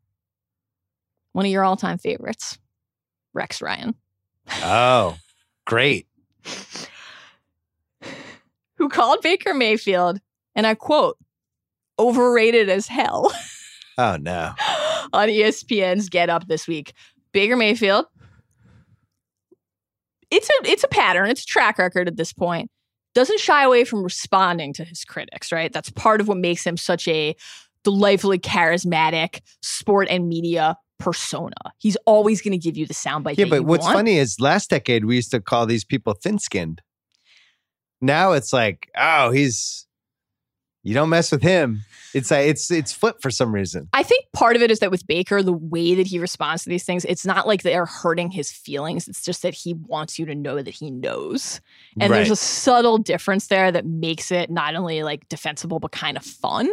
[1.32, 2.59] one of your all time favorites,
[3.32, 3.94] Rex Ryan,
[4.62, 5.16] Oh,
[5.66, 6.06] great.
[8.76, 10.20] who called Baker Mayfield,
[10.54, 11.16] and I quote,
[11.98, 13.32] overrated as hell
[13.98, 14.52] Oh no.
[15.12, 16.92] on ESPN's Get Up this week.
[17.32, 18.06] Baker Mayfield.
[20.30, 21.30] It's a it's a pattern.
[21.30, 22.70] It's a track record at this point.
[23.14, 25.72] Doesn't shy away from responding to his critics, right?
[25.72, 27.36] That's part of what makes him such a
[27.84, 31.54] delightfully charismatic sport and media persona.
[31.78, 33.38] He's always going to give you the soundbite.
[33.38, 33.96] Yeah, but what's want.
[33.96, 36.82] funny is last decade we used to call these people thin skinned.
[38.00, 39.86] Now it's like, oh, he's
[40.82, 41.80] you don't mess with him.
[42.15, 43.89] It's like it's it's flipped for some reason.
[43.93, 46.70] I think part of it is that with Baker, the way that he responds to
[46.70, 49.09] these things, it's not like they're hurting his feelings.
[49.09, 51.61] It's just that he wants you to know that he knows.
[52.01, 56.16] And there's a subtle difference there that makes it not only like defensible, but kind
[56.16, 56.70] of fun.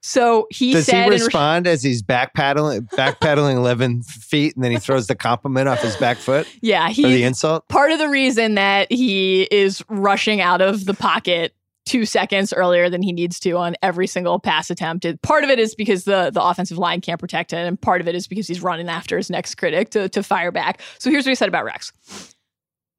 [0.00, 4.64] So he Does said, he in re- respond as he's backpedaling backpedaling eleven feet and
[4.64, 7.66] then he throws the compliment off his back foot yeah, he the insult?
[7.68, 12.88] part of the reason that he is rushing out of the pocket two seconds earlier
[12.88, 15.04] than he needs to on every single pass attempt.
[15.22, 18.08] Part of it is because the the offensive line can't protect it, and part of
[18.08, 20.80] it is because he's running after his next critic to to fire back.
[20.98, 21.92] So here's what he said about Rex.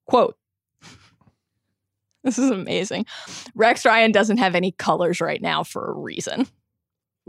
[0.08, 0.36] Quote.
[2.24, 3.06] This is amazing.
[3.54, 6.48] Rex Ryan doesn't have any colors right now for a reason.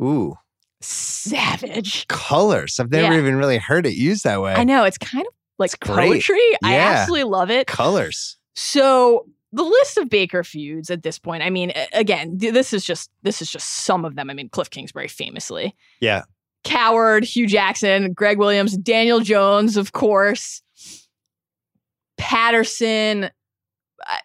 [0.01, 0.37] Ooh,
[0.81, 2.07] Savage.
[2.09, 2.79] colors.
[2.79, 3.19] I've never Yeah.
[3.19, 4.55] even really heard it used that way.
[4.55, 6.39] I know it's kind of like It's poetry.
[6.63, 7.67] I absolutely love it.
[7.67, 8.37] Colors.
[8.55, 13.11] So the list of Baker feuds at this point, I mean, again, this is just
[13.23, 14.29] this is just some of them.
[14.31, 16.23] I mean, Cliff Kingsbury famously, Yeah.
[16.65, 20.63] Cowherd, Hue Jackson, Gregg Williams, Daniel Jones, of course,
[22.17, 23.25] Patterson.
[23.25, 24.17] uh,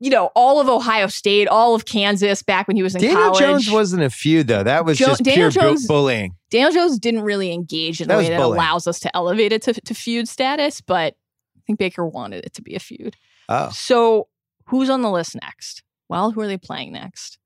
[0.00, 3.20] You know, all of Ohio State, all of Kansas back when he was in Daniel
[3.20, 3.38] college.
[3.40, 4.62] Jones wasn't a feud though.
[4.62, 6.34] That was Jo- just Daniel pure bu- bullying.
[6.50, 8.54] Daniel Jones didn't really engage in That the way that bullying.
[8.54, 11.14] allows us to elevate it to, to feud status, but
[11.56, 13.16] I think Baker wanted it to be a feud.
[13.48, 14.28] Oh, So,
[14.66, 15.82] who's on the list next?
[16.08, 17.38] Well, who are they playing next?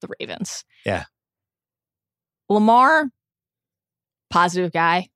[0.00, 0.64] The Ravens.
[0.84, 1.04] Yeah.
[2.48, 3.06] Lamar,
[4.30, 5.08] positive guy,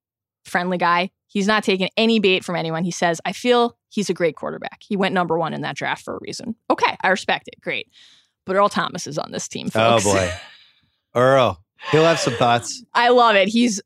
[0.45, 1.11] friendly guy.
[1.27, 2.83] He's not taking any bait from anyone.
[2.83, 4.81] He says, I feel he's a great quarterback.
[4.87, 6.55] He went number one in that draft for a reason.
[6.69, 7.59] Okay, I respect it.
[7.61, 7.89] Great.
[8.45, 10.05] But Earl Thomas is on this team, oh, folks.
[10.05, 10.33] oh boy,
[11.19, 11.61] Earl.
[11.91, 12.83] He'll have some thoughts.
[12.93, 13.49] I love it.
[13.49, 13.81] He's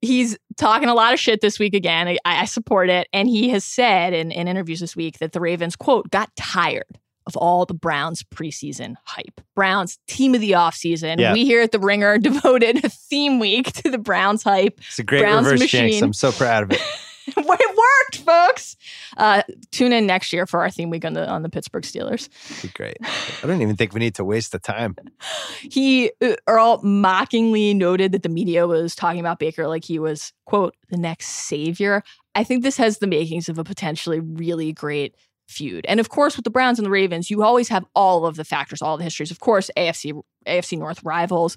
[0.00, 2.08] he's talking a lot of shit this week again.
[2.08, 3.08] I, I support it.
[3.12, 6.98] And he has said in, in interviews this week that the Ravens, quote, got tired
[7.26, 9.40] of all the Browns preseason hype.
[9.54, 11.18] Browns team of the offseason.
[11.18, 11.32] Yeah.
[11.32, 14.80] We here at the Ringer devoted a theme week to the Browns hype.
[14.86, 15.72] It's a great Browns reverse jinx.
[15.72, 16.04] machine.
[16.04, 16.80] I'm so proud of it.
[17.26, 18.76] it worked, folks.
[19.16, 19.42] Uh,
[19.72, 22.28] tune in next year for our theme week on the on the Pittsburgh Steelers.
[22.74, 22.96] Great.
[23.02, 24.96] I don't even think we need to waste the time.
[25.60, 30.32] he uh, Earl mockingly noted that the media was talking about Baker like he was
[30.44, 32.02] quote the next savior.
[32.34, 35.16] I think this has the makings of a potentially really great
[35.48, 35.84] feud.
[35.88, 38.44] And of course with the Browns and the Ravens, you always have all of the
[38.44, 39.30] factors, all the histories.
[39.30, 41.56] Of course, AFC AFC North rivals,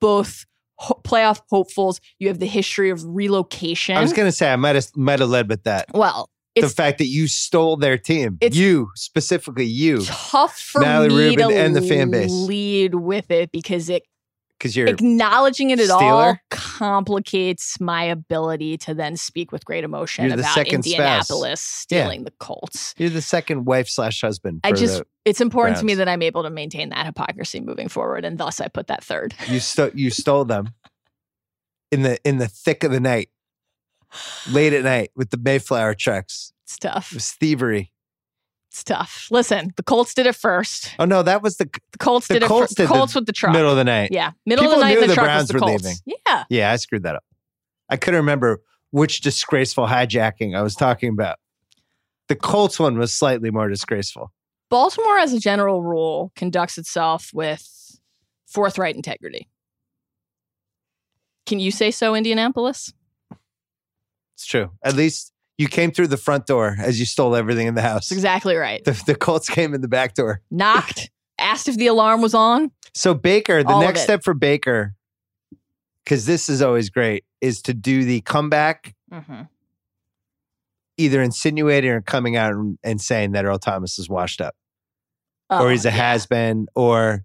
[0.00, 0.44] both
[0.76, 2.00] ho- playoff hopefuls.
[2.18, 3.96] You have the history of relocation.
[3.96, 5.86] I was gonna say I might have might have led with that.
[5.94, 8.38] well, The fact that you stole their team.
[8.42, 12.30] You specifically you tough for Natalie me Rubin to and the fan base.
[12.30, 14.02] lead with it because it
[14.60, 20.26] because you're acknowledging it at all complicates my ability to then speak with great emotion
[20.26, 20.92] You're the about second spouse.
[20.92, 22.02] Indianapolis Yeah.
[22.02, 22.94] stealing the Colts.
[22.98, 24.60] you're the second wife slash husband.
[24.62, 28.24] I just it's important to me that I'm able to maintain that hypocrisy moving forward,
[28.24, 29.34] and thus I put that third.
[29.48, 30.74] you stole you stole them
[31.90, 33.30] in the in the thick of the night,
[34.50, 36.52] late at night with the Mayflower trucks.
[36.64, 37.12] It's tough.
[37.12, 37.92] It was thievery.
[38.70, 39.26] It's tough.
[39.32, 40.94] Listen, the Colts did it first.
[41.00, 42.76] Oh no, that was the The Colts The did Colts it.
[42.76, 43.52] did the Colts with the truck.
[43.52, 44.10] middle of the night.
[44.12, 44.94] Yeah, middle People of the night.
[44.94, 45.84] knew The, the truck Browns was the were Colts.
[45.84, 45.96] leaving.
[46.26, 47.24] Yeah, Yeah, I screwed that up.
[47.88, 51.38] I couldn't remember which disgraceful hijacking I was talking about.
[52.28, 54.32] The Colts one was slightly more disgraceful.
[54.68, 57.98] Baltimore, as a general rule, conducts itself with
[58.46, 59.48] forthright integrity.
[61.46, 62.92] Can you say so, Indianapolis?
[64.34, 64.70] It's true.
[64.84, 68.08] At least you came through the front door as you stole everything in the house.
[68.08, 68.82] That's exactly right.
[68.82, 70.40] The, the Colts came in the back door.
[70.50, 72.70] Knocked, asked if the alarm was on.
[72.94, 74.94] So Baker, the All next step for Baker,
[76.02, 79.42] because this is always great, is to do the comeback, Mm-hmm.
[80.96, 84.54] either insinuating or coming out and, and saying that Earl Thomas is washed up,
[85.50, 87.24] Oh, or he's a has been, or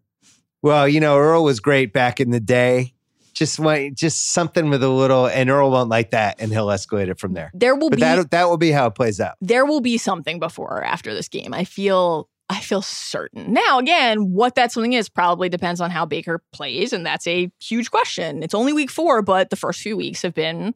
[0.61, 2.94] well, you know, Earl was great back in the day.
[3.35, 7.09] Just want, just something with a little, and Earl won't like that, and he'll escalate
[7.09, 7.51] it from there.
[7.53, 9.35] There will But be that that will be how it plays out.
[9.41, 11.53] there will be something before or after this game.
[11.53, 13.53] I feel I feel certain.
[13.53, 17.51] Now, again, what that something is probably depends on how Baker plays, and that's a
[17.59, 18.43] huge question.
[18.43, 20.73] It's only week four, but the first few weeks have been, I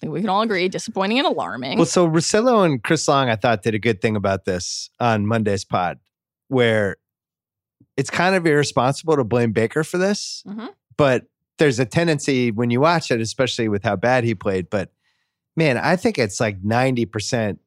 [0.00, 1.76] think we can all agree, disappointing and alarming.
[1.76, 5.26] Well, so Rosillo and Chris Long, I thought, did a good thing about this on
[5.26, 5.98] Monday's pod,
[6.48, 6.96] where
[7.98, 10.70] it's kind of irresponsible to blame Baker for this, Mhm.
[10.96, 11.26] but
[11.58, 14.68] there's a tendency when you watch it, especially with how bad he played.
[14.70, 14.90] But
[15.56, 17.58] man, I think it's like 90%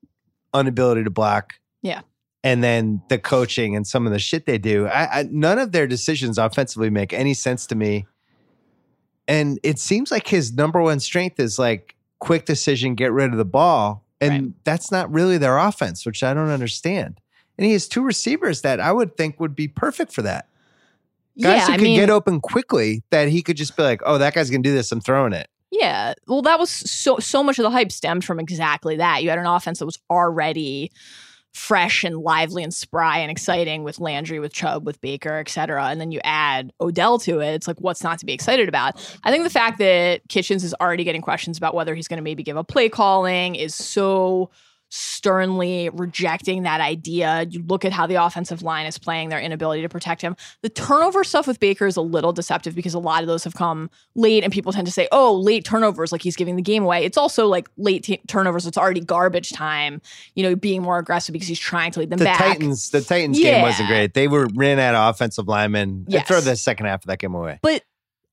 [0.53, 1.53] inability to block.
[1.81, 2.01] Yeah.
[2.43, 4.87] And then the coaching and some of the shit they do.
[4.87, 8.05] I, I none of their decisions offensively make any sense to me.
[9.27, 13.37] And it seems like his number one strength is like quick decision, get rid of
[13.37, 14.05] the ball.
[14.21, 14.53] And Right.
[14.63, 17.21] that's not really their offense, which I don't understand.
[17.57, 20.47] And he has two receivers that I would think would be perfect for that.
[21.41, 24.01] Guys yeah, who I could mean, get open quickly that he could just be like,
[24.05, 24.91] oh, that guy's going to do this.
[24.91, 25.47] I'm throwing it.
[25.71, 26.13] Yeah.
[26.27, 29.23] Well, that was so so much of the hype stemmed from exactly that.
[29.23, 30.91] You had an offense that was already
[31.53, 35.85] fresh and lively and spry and exciting with Landry, with Chubb, with Baker, et cetera.
[35.85, 37.53] And then you add Odell to it.
[37.53, 38.95] It's like, what's not to be excited about?
[39.23, 42.23] I think the fact that Kitchens is already getting questions about whether he's going to
[42.23, 44.51] maybe give up play calling is so
[44.89, 47.45] sternly rejecting that idea.
[47.49, 50.35] You look at how the offensive line is playing, their inability to protect him.
[50.61, 53.53] The turnover stuff with Baker is a little deceptive because a lot of those have
[53.53, 56.83] come late, and people tend to say, oh, late turnovers, like he's giving the game
[56.83, 57.05] away.
[57.05, 60.01] It's also like late t- turnovers, it's already garbage time,
[60.35, 62.39] you know, being more aggressive because he's trying to lead them The back.
[62.39, 64.13] Titans, the Titans game wasn't great.
[64.13, 66.05] They were ran out of offensive linemen.
[66.07, 66.27] Yes.
[66.27, 67.59] throw the second half of that game away.
[67.61, 67.83] But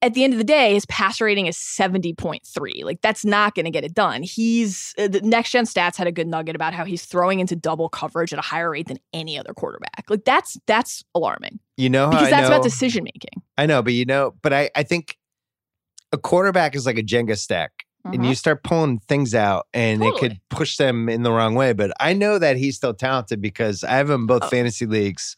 [0.03, 2.85] at the end of the day, his passer rating is 70.3.
[2.85, 4.23] Like, that's not going to get it done.
[4.23, 7.57] He's uh, the next gen stats had a good nugget about how he's throwing into
[7.57, 10.05] double coverage at a higher rate than any other quarterback.
[10.09, 13.43] Like, that's that's alarming You know how because I that's know, about decision making.
[13.57, 15.17] I know, but you know, but I, I think
[16.13, 17.73] a quarterback is like a Jenga stack.
[18.05, 21.73] And you start pulling things out and it could push them in the wrong way.
[21.73, 24.49] But I know that he's still talented because I have him both Oh.
[24.49, 25.37] fantasy leagues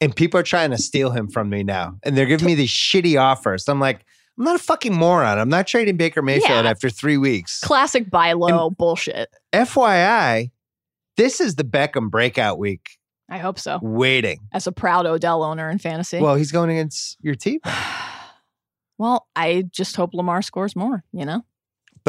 [0.00, 1.96] and people are trying to steal him from me now.
[2.02, 3.68] And they're giving me these shitty offers.
[3.68, 4.04] I'm like,
[4.38, 5.38] I'm not a fucking moron.
[5.38, 6.70] I'm not trading Baker Mayfield Yeah.
[6.70, 7.60] after three weeks.
[7.60, 9.28] Classic buy low bullshit.
[9.52, 10.50] FYI,
[11.16, 12.86] this is the Beckham breakout week
[13.28, 13.80] I hope so.
[13.82, 14.38] waiting.
[14.52, 16.20] As a proud Odell owner in fantasy.
[16.20, 17.58] Well, he's going against your team.
[18.98, 21.44] well, I just hope Lamar scores more, you know?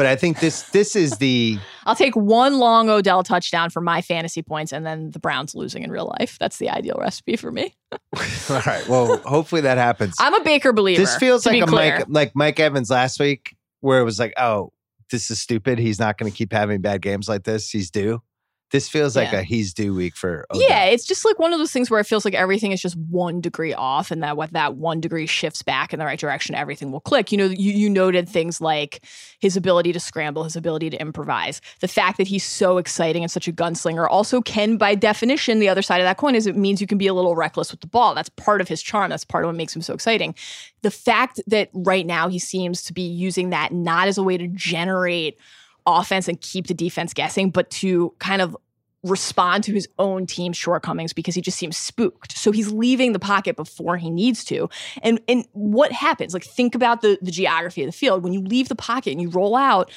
[0.00, 4.00] But I think this this is the I'll take one long Odell touchdown for my
[4.00, 6.38] fantasy points and then the Browns losing in real life.
[6.40, 7.74] That's the ideal recipe for me.
[7.92, 8.82] all right.
[8.88, 10.16] Well, hopefully that happens.
[10.18, 11.02] I'm a Baker believer.
[11.02, 11.98] this feels like a clear.
[11.98, 14.72] Mike like Mike Evans last week, where it was like, oh,
[15.10, 15.78] this is stupid.
[15.78, 17.68] He's not going to keep having bad games like this.
[17.68, 18.22] He's due.
[18.70, 19.40] This feels like Yeah.
[19.40, 20.46] a he's due week for.
[20.54, 22.96] Yeah, it's just like one of those things where it feels like everything is just
[22.96, 26.54] one degree off, and that what that one degree shifts back in the right direction,
[26.54, 27.32] everything will click.
[27.32, 29.04] You know, you, you noted things like
[29.40, 33.30] his ability to scramble, his ability to improvise, the fact that he's so exciting and
[33.30, 34.06] such a gunslinger.
[34.08, 36.98] Also, can by definition, the other side of that coin is it means you can
[36.98, 38.14] be a little reckless with the ball.
[38.14, 39.10] That's part of his charm.
[39.10, 40.34] That's part of what makes him so exciting.
[40.82, 44.38] The fact that right now he seems to be using that not as a way
[44.38, 45.38] to generate
[45.86, 48.56] offense and keep the defense guessing, but to kind of
[49.02, 52.36] respond to his own team's shortcomings because he just seems spooked.
[52.36, 54.68] So he's leaving the pocket before he needs to.
[55.02, 56.34] And and what happens?
[56.34, 58.22] Like think about the the geography of the field.
[58.22, 59.90] When you leave the pocket and you roll out,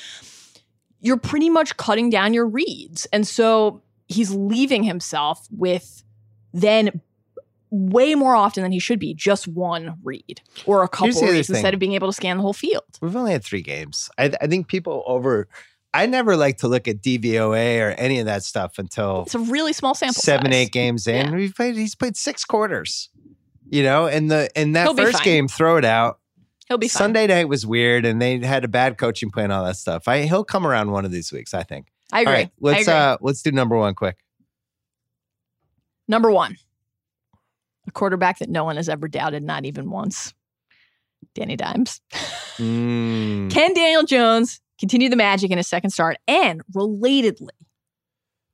[1.02, 3.06] you're pretty much cutting down your reads.
[3.12, 6.04] And so he's leaving himself with
[6.54, 7.02] then
[7.72, 11.26] way more often than he should be just one read or a couple Here's the
[11.26, 11.56] other reads thing.
[11.56, 12.84] instead of being able to scan the whole field.
[13.02, 14.10] We've only had three games.
[14.18, 15.48] I, I think people over.
[15.94, 19.40] I never like to look at DVOA or any of that stuff until It's a
[19.40, 20.56] really small sample seven, size.
[20.56, 21.28] eight games in.
[21.30, 21.36] Yeah.
[21.36, 21.76] We've played.
[21.76, 23.10] He's played six quarters.
[23.70, 26.20] You know, and the in that He'll first game, throw it out.
[26.68, 26.98] He'll be fine.
[27.00, 30.08] Sunday night was weird, and they had a bad coaching plan, all that stuff.
[30.08, 31.88] I he'll come around one of these weeks, I think.
[32.12, 32.32] I agree.
[32.34, 32.94] All right, let's agree.
[32.94, 34.18] uh let's do number one quick.
[36.08, 36.58] Number one,
[37.88, 40.34] a quarterback that no one has ever doubted, not even once.
[41.36, 42.02] Danny Dimes.
[42.58, 43.50] Mm.
[43.50, 46.18] Can Daniel Jones continue the magic in his second start?
[46.28, 47.48] And relatedly,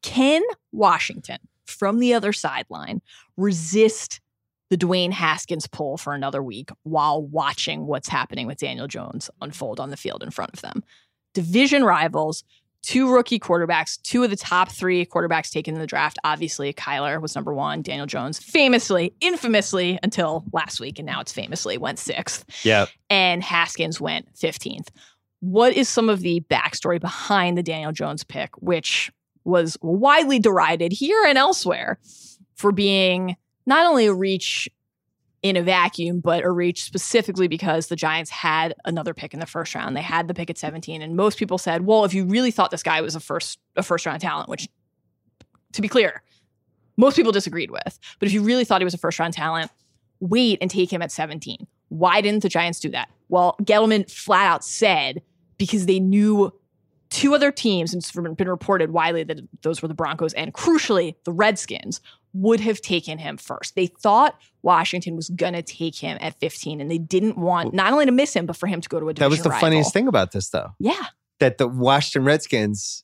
[0.03, 3.01] can Washington from the other sideline
[3.35, 4.21] resist
[4.69, 9.79] the Dwayne Haskins pull for another week while watching what's happening with Daniel Jones unfold
[9.79, 10.83] on the field in front of them?
[11.33, 12.43] Division rivals,
[12.83, 16.19] two rookie quarterbacks, two of the top three quarterbacks taken in the draft.
[16.23, 17.81] Obviously, Kyler was number one.
[17.81, 22.85] Daniel Jones, famously, infamously, until last week, and now it's famously went sixth Yeah.
[23.09, 24.89] and Haskins went 15th.
[25.41, 29.11] What is some of the backstory behind the Daniel Jones pick, which
[29.45, 31.99] was widely derided here and elsewhere
[32.55, 33.35] for being
[33.65, 34.69] not only a reach
[35.41, 39.45] in a vacuum, but a reach specifically because the Giants had another pick in the
[39.45, 39.95] first round.
[39.95, 41.01] They had the pick at 17.
[41.01, 43.83] And most people said, well, if you really thought this guy was a first a
[43.83, 44.67] first round talent, which
[45.73, 46.21] to be clear,
[46.97, 47.97] most people disagreed with.
[48.19, 49.71] But if you really thought he was a first round talent,
[50.19, 51.65] wait and take him at 17.
[51.87, 53.09] Why didn't the Giants do that?
[53.29, 55.21] Well, Gettleman flat out said
[55.59, 56.51] because they knew
[57.11, 61.15] two other teams, and it's been reported widely that those were the Broncos and crucially
[61.25, 62.01] the Redskins,
[62.33, 63.75] would have taken him first.
[63.75, 67.91] They thought Washington was going to take him at 15, and they didn't want not
[67.91, 69.61] only to miss him, but for him to go to a That was the rival.
[69.61, 70.71] funniest thing about this, though.
[70.79, 71.05] Yeah.
[71.39, 73.03] That the Washington Redskins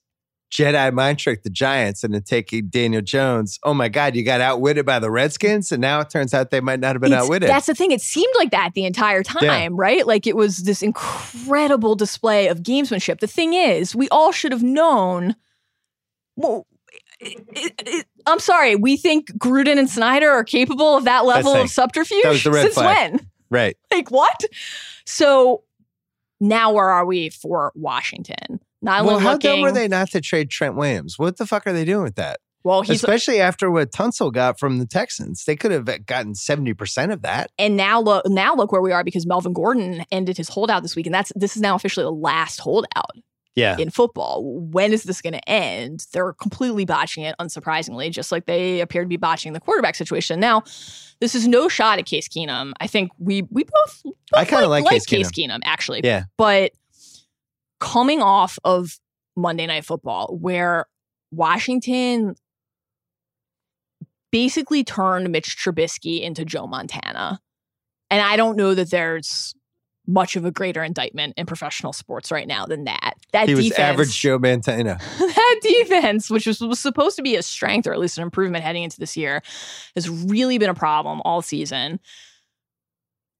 [0.52, 3.60] Jedi mind trick the Giants into taking Daniel Jones.
[3.64, 6.62] Oh my God, you got outwitted by the Redskins, and now it turns out they
[6.62, 7.50] might not have been It's- outwitted.
[7.50, 7.92] That's the thing.
[7.92, 10.06] It seemed like that the entire time, right?
[10.08, 13.20] Like it was this incredible display of gamesmanship.
[13.20, 15.36] The thing is, we all should have known.
[16.38, 16.68] Well,
[17.20, 18.76] it- it- I'm sorry.
[18.76, 22.24] We think Gruden and Snyder are capable of that level of subterfuge.
[22.24, 23.12] That was the red Since flag.
[23.14, 23.30] when?
[23.50, 23.78] right.
[23.92, 24.44] Like what?
[25.06, 25.64] So
[26.40, 28.60] now where are we for Washington?
[28.86, 31.20] Not Well, how dumb were they not to trade Trent Williams?
[31.20, 32.40] What the fuck are they doing with that?
[32.64, 35.44] Well, Especially after what Tunsil got from the Texans.
[35.46, 37.52] They could have gotten 70% of that.
[37.60, 40.96] and now look now look where we are because Melvin Gordon ended his holdout this
[40.96, 43.12] week, and that's this is now officially the last holdout
[43.56, 43.78] Yeah.
[43.78, 44.42] in football.
[44.72, 46.08] When is this going to end?
[46.12, 50.40] They're completely botching it, unsurprisingly, just like they appear to be botching the quarterback situation.
[50.40, 50.64] Now,
[51.22, 52.74] this is no shot at Case Keenum.
[52.82, 56.02] I think we we both, both I kinda like Case Case Keenum actually.
[56.04, 56.24] Yeah.
[56.36, 56.72] But
[57.80, 59.00] coming off of
[59.36, 60.86] Monday Night Football, where
[61.32, 62.36] Washington
[64.32, 67.40] basically turned Mitch Trubisky into Joe Montana.
[68.10, 69.56] And I don't know that there's
[70.08, 73.14] much of a greater indictment in professional sports right now than that.
[73.32, 75.00] That He was defense, average Joe Montana.
[75.20, 78.64] that defense, which was, was supposed to be a strength or at least an improvement
[78.64, 79.42] heading into this year,
[79.96, 82.00] has really been a problem all season.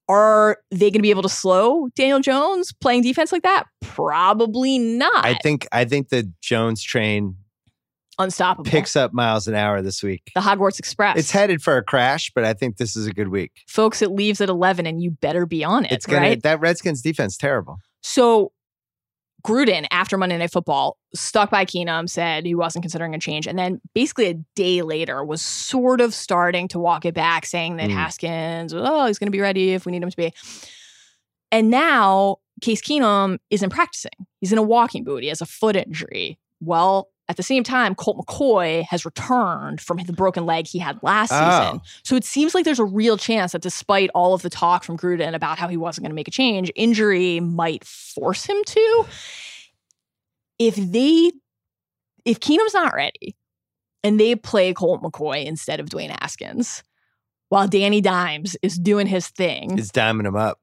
[0.08, 3.64] Are they going to be able to slow Daniel Jones playing defense like that?
[3.82, 5.24] Probably not.
[5.24, 7.36] I think I think the Jones train
[8.18, 8.70] Unstoppable.
[8.70, 10.22] picks up miles an hour this week.
[10.34, 11.18] the Hogwarts Express.
[11.18, 13.52] It's headed for a crash, but I think this is a good week.
[13.68, 16.42] Folks, it leaves at 11 and you better be on it, It's gonna right?
[16.42, 17.76] that Redskins defense terrible.
[18.02, 18.52] So
[19.46, 23.46] Gruden, after Monday Night Football, stuck by Keenum, said he wasn't considering a change.
[23.46, 27.76] And then basically a day later was sort of starting to walk it back, saying
[27.76, 27.94] that Mm.
[27.94, 30.32] Haskins, oh, he's going to be ready if we need him to be.
[31.52, 34.10] And now Case Keenum isn't practicing.
[34.40, 35.22] He's in a walking boot.
[35.22, 36.38] He has a foot injury.
[36.60, 40.98] Well, at the same time, Colt McCoy has returned from the broken leg he had
[41.02, 41.50] last Oh.
[41.72, 41.80] season.
[42.04, 44.96] So it seems like there's a real chance that despite all of the talk from
[44.96, 49.06] Gruden about how he wasn't going to make a change, injury might force him to.
[50.58, 51.32] If they,
[52.24, 53.36] if Keenum's not ready
[54.04, 56.82] and they play Colt McCoy instead of Dwayne Haskins,
[57.48, 60.58] while Danny Dimes is doing his thing, It's diming him up.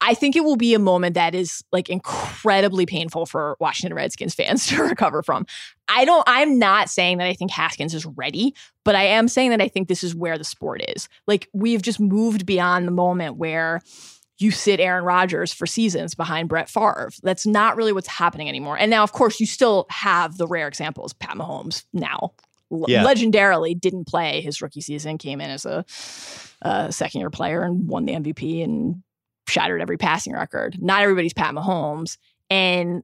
[0.00, 4.34] I think it will be a moment that is like incredibly painful for Washington Redskins
[4.34, 5.46] fans to recover from.
[5.88, 8.54] I don't, I'm not saying that I think Haskins is ready,
[8.84, 11.08] but I am saying that I think this is where the sport is.
[11.26, 13.80] Like we've just moved beyond the moment where
[14.38, 17.10] you sit Aaron Rodgers for seasons behind Brett Favre.
[17.22, 18.76] That's not really what's happening anymore.
[18.76, 21.14] And now, of course, you still have the rare examples.
[21.14, 22.32] Pat Mahomes now
[22.70, 23.02] Yeah.
[23.02, 25.86] legendarily didn't play his rookie season, came in as a,
[26.60, 29.02] a second year player and won the MVP and
[29.48, 30.76] shattered every passing record.
[30.80, 32.18] Not everybody's Pat Mahomes.
[32.50, 33.02] And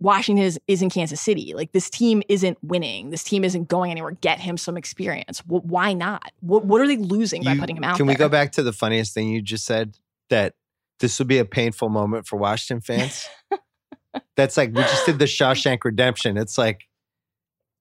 [0.00, 1.52] Washington is, is in Kansas City.
[1.54, 3.10] Like this team isn't winning.
[3.10, 4.12] This team isn't going anywhere.
[4.12, 5.40] Get him some experience.
[5.40, 6.32] Wh- why not?
[6.40, 8.72] What, what are they losing by putting him out Can we go back to the
[8.72, 9.96] funniest thing you just said?
[10.28, 10.54] That
[10.98, 13.28] this will be a painful moment for Washington fans.
[14.36, 16.36] That's like we just did the Shawshank Redemption.
[16.36, 16.88] It's like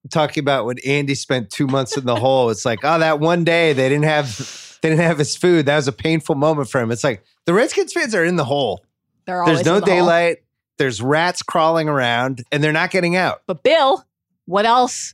[0.09, 2.49] talking about when Andy spent two months in the hole.
[2.49, 5.65] It's like, oh, that one day they didn't have they didn't have his food.
[5.65, 6.91] That was a painful moment for him.
[6.91, 8.83] It's like the Redskins fans are in the hole.
[9.25, 9.95] They're always There's no in the hole.
[9.97, 10.37] daylight.
[10.77, 13.43] There's rats crawling around, and they're not getting out.
[13.45, 14.03] But Bill,
[14.45, 15.13] what else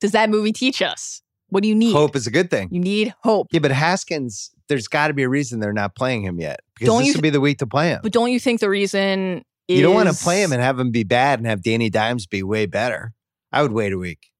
[0.00, 1.22] does that movie teach us?
[1.48, 1.92] What do you need?
[1.92, 2.68] Hope is a good thing.
[2.70, 3.48] You need hope.
[3.50, 6.86] Yeah, but Haskins, there's got to be a reason they're not playing him yet because
[6.86, 8.00] Don't this you would be the week to play him.
[8.02, 10.78] But don't you think the reason is You don't want to play him and have
[10.78, 13.12] him be bad and have Danny Dimes be way better.
[13.52, 14.30] I would wait a week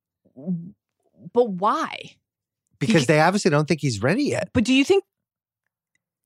[1.32, 2.16] But why?
[2.78, 4.50] Because they obviously don't think he's ready yet.
[4.52, 5.04] But do you think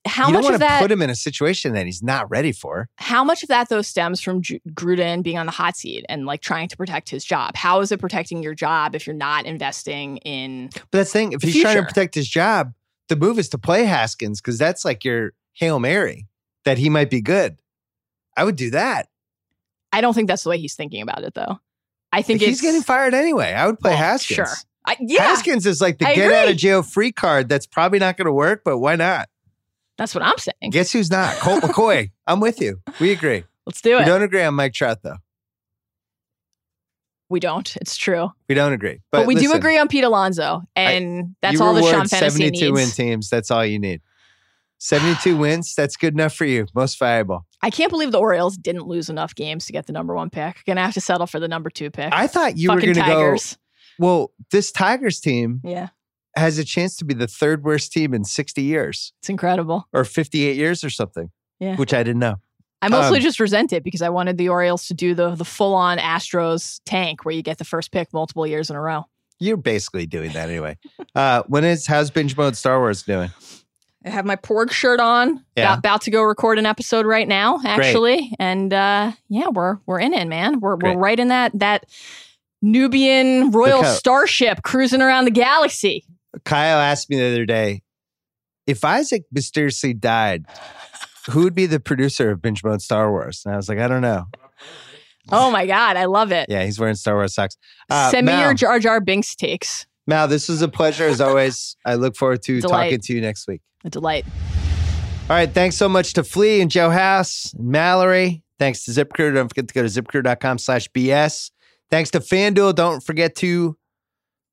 [0.05, 2.29] how you much want of to that put him in a situation that he's not
[2.29, 2.89] ready for.
[2.97, 6.41] how much of that though stems from Gruden being on the hot seat and like
[6.41, 7.55] trying to protect his job?
[7.55, 11.31] How is it protecting your job if you're not investing in But that's the thing.
[11.33, 12.73] If The he's trying to protect his job,
[13.09, 16.27] the move is to play Haskins because that's like your hail mary
[16.65, 17.57] that he might be good.
[18.37, 19.09] I would do that.
[19.91, 21.59] I don't think that's the way he's thinking about it though.
[22.11, 23.53] I think he's getting fired anyway.
[23.53, 24.35] I would play oh, Well, Haskins.
[24.35, 24.47] Sure.
[24.89, 27.47] I, yeah, Haskins is like the I get out of jail free card.
[27.47, 29.29] That's probably not going to work, but why not?
[29.99, 30.71] that's what I'm saying.
[30.71, 31.35] Guess who's not?
[31.35, 32.09] Colt McCoy.
[32.25, 32.81] I'm with you.
[32.99, 33.43] We agree.
[33.67, 33.99] Let's do it.
[33.99, 35.17] We don't agree on Mike Trout though.
[37.29, 37.75] we don't.
[37.75, 38.31] It's true.
[38.47, 39.01] We don't agree.
[39.11, 42.71] But, we do agree on Pete Alonso, and that's all the Sean Fantasy 72 needs.
[42.71, 43.29] win teams.
[43.29, 44.01] That's all you need.
[44.79, 45.75] 72 wins.
[45.75, 46.65] That's good enough for you.
[46.73, 47.45] Most valuable.
[47.61, 50.63] I can't believe the Orioles didn't lose enough games to get the number one pick.
[50.65, 52.11] Gonna have to settle for the number two pick.
[52.11, 53.37] I thought you Fucking were going to go.
[53.99, 55.89] Well, this Tigers team Yeah,
[56.35, 59.87] has a chance to be the third worst team in 60 years it's incredible.
[59.93, 61.75] or 58 years or something, Yeah.
[61.75, 62.37] which I didn't know.
[62.81, 65.43] I mostly Um, just resent it because I wanted the Orioles to do the the
[65.45, 69.05] full on Astros tank where you get the first pick multiple years in a row.
[69.37, 70.77] You're basically doing that anyway.
[71.13, 73.31] Uh, when is how's binge mode Star Wars doing?
[74.05, 75.43] I have my Porg shirt on.
[75.57, 75.63] Yeah.
[75.73, 78.33] About, about to go record an episode right now, actually.
[78.39, 80.61] And uh, yeah, we're we're in it, man.
[80.61, 80.95] We're Great.
[80.95, 81.85] we're right in that that
[82.61, 86.05] Nubian royal Look starship cruising around the galaxy.
[86.45, 87.81] Kyle asked me the other day
[88.67, 90.45] if Isaac mysteriously died,
[91.29, 93.41] who would be the producer of binge mode Star Wars?
[93.45, 94.25] And I was like, I don't know.
[95.31, 96.47] Oh my god, I love it.
[96.49, 97.57] Yeah, he's wearing Star Wars socks.
[97.89, 99.85] Uh, Send me Mal, your Jar Jar Binks takes.
[100.07, 101.75] Mal, this was a pleasure as always.
[101.85, 102.85] I look forward to Delight.
[102.85, 103.61] talking to you next week.
[103.85, 104.25] A delight.
[105.29, 105.51] All right.
[105.51, 108.43] Thanks so much to Flea and Joe House and Mallory.
[108.57, 109.35] Thanks to ZipRecruiter.
[109.35, 111.51] Don't forget to go to ziprecruiter.com slash BS.
[111.89, 112.75] Thanks to FanDuel.
[112.75, 113.77] Don't forget to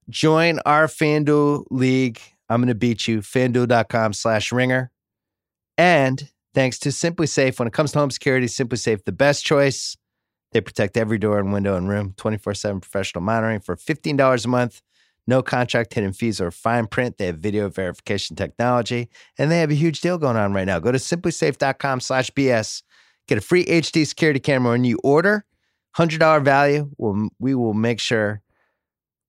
[0.08, 2.20] join our FanDuel league.
[2.48, 3.20] I'm going to beat you.
[3.20, 4.90] FanDuel.com slash ringer.
[5.76, 7.58] And thanks to SimpliSafe.
[7.58, 9.96] When it comes to home security, SimpliSafe, the best choice.
[10.52, 14.48] They protect every door and window and room, 24 7 professional monitoring for $15 a
[14.48, 14.80] month.
[15.26, 17.18] No contract, hidden fees, or fine print.
[17.18, 20.78] They have video verification technology and they have a huge deal going on right now.
[20.78, 22.82] Go to simplisafe.com slash BS.
[23.26, 25.44] Get a free HD security camera when you order.
[25.96, 26.90] $100 value.
[26.98, 28.42] We'll, we will make sure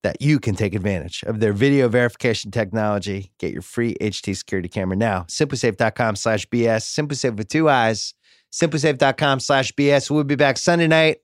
[0.02, 3.32] that you can take advantage of their video verification technology.
[3.38, 5.22] Get your free HD security camera now.
[5.28, 6.84] Simplisafe.com slash BS.
[6.98, 8.14] SimpliSafe with two eyes.
[8.52, 10.10] Simplisafe.com slash BS.
[10.10, 11.18] We'll be back Sunday night.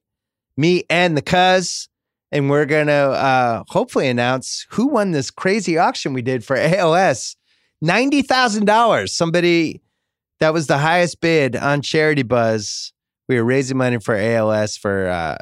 [0.56, 1.88] Me and the cuz.
[2.32, 6.56] And we're going to uh, hopefully announce who won this crazy auction we did for
[6.56, 7.36] ALS.
[7.84, 9.08] $90,000.
[9.08, 9.82] Somebody
[10.40, 12.90] that was the highest bid on Charitybuzz.
[13.28, 15.38] We were raising money for ALS for uh,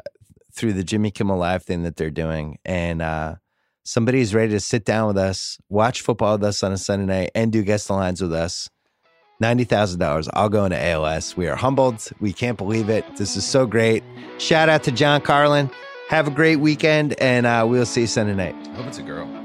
[0.53, 3.35] through the Jimmy Kimmel Live thing that they're doing, and uh,
[3.83, 7.31] somebody's ready to sit down with us, watch football with us on a Sunday night,
[7.35, 8.69] and do guest lines with us.
[9.39, 10.29] Ninety thousand dollars.
[10.33, 11.35] I'll go into ALS.
[11.35, 12.09] We are humbled.
[12.21, 13.03] We can't believe it.
[13.17, 14.03] This is so great.
[14.37, 15.69] Shout out to John Carlin.
[16.07, 18.55] Have a great weekend, and uh, we'll see you Sunday night.
[18.69, 19.42] I hope it's a girl.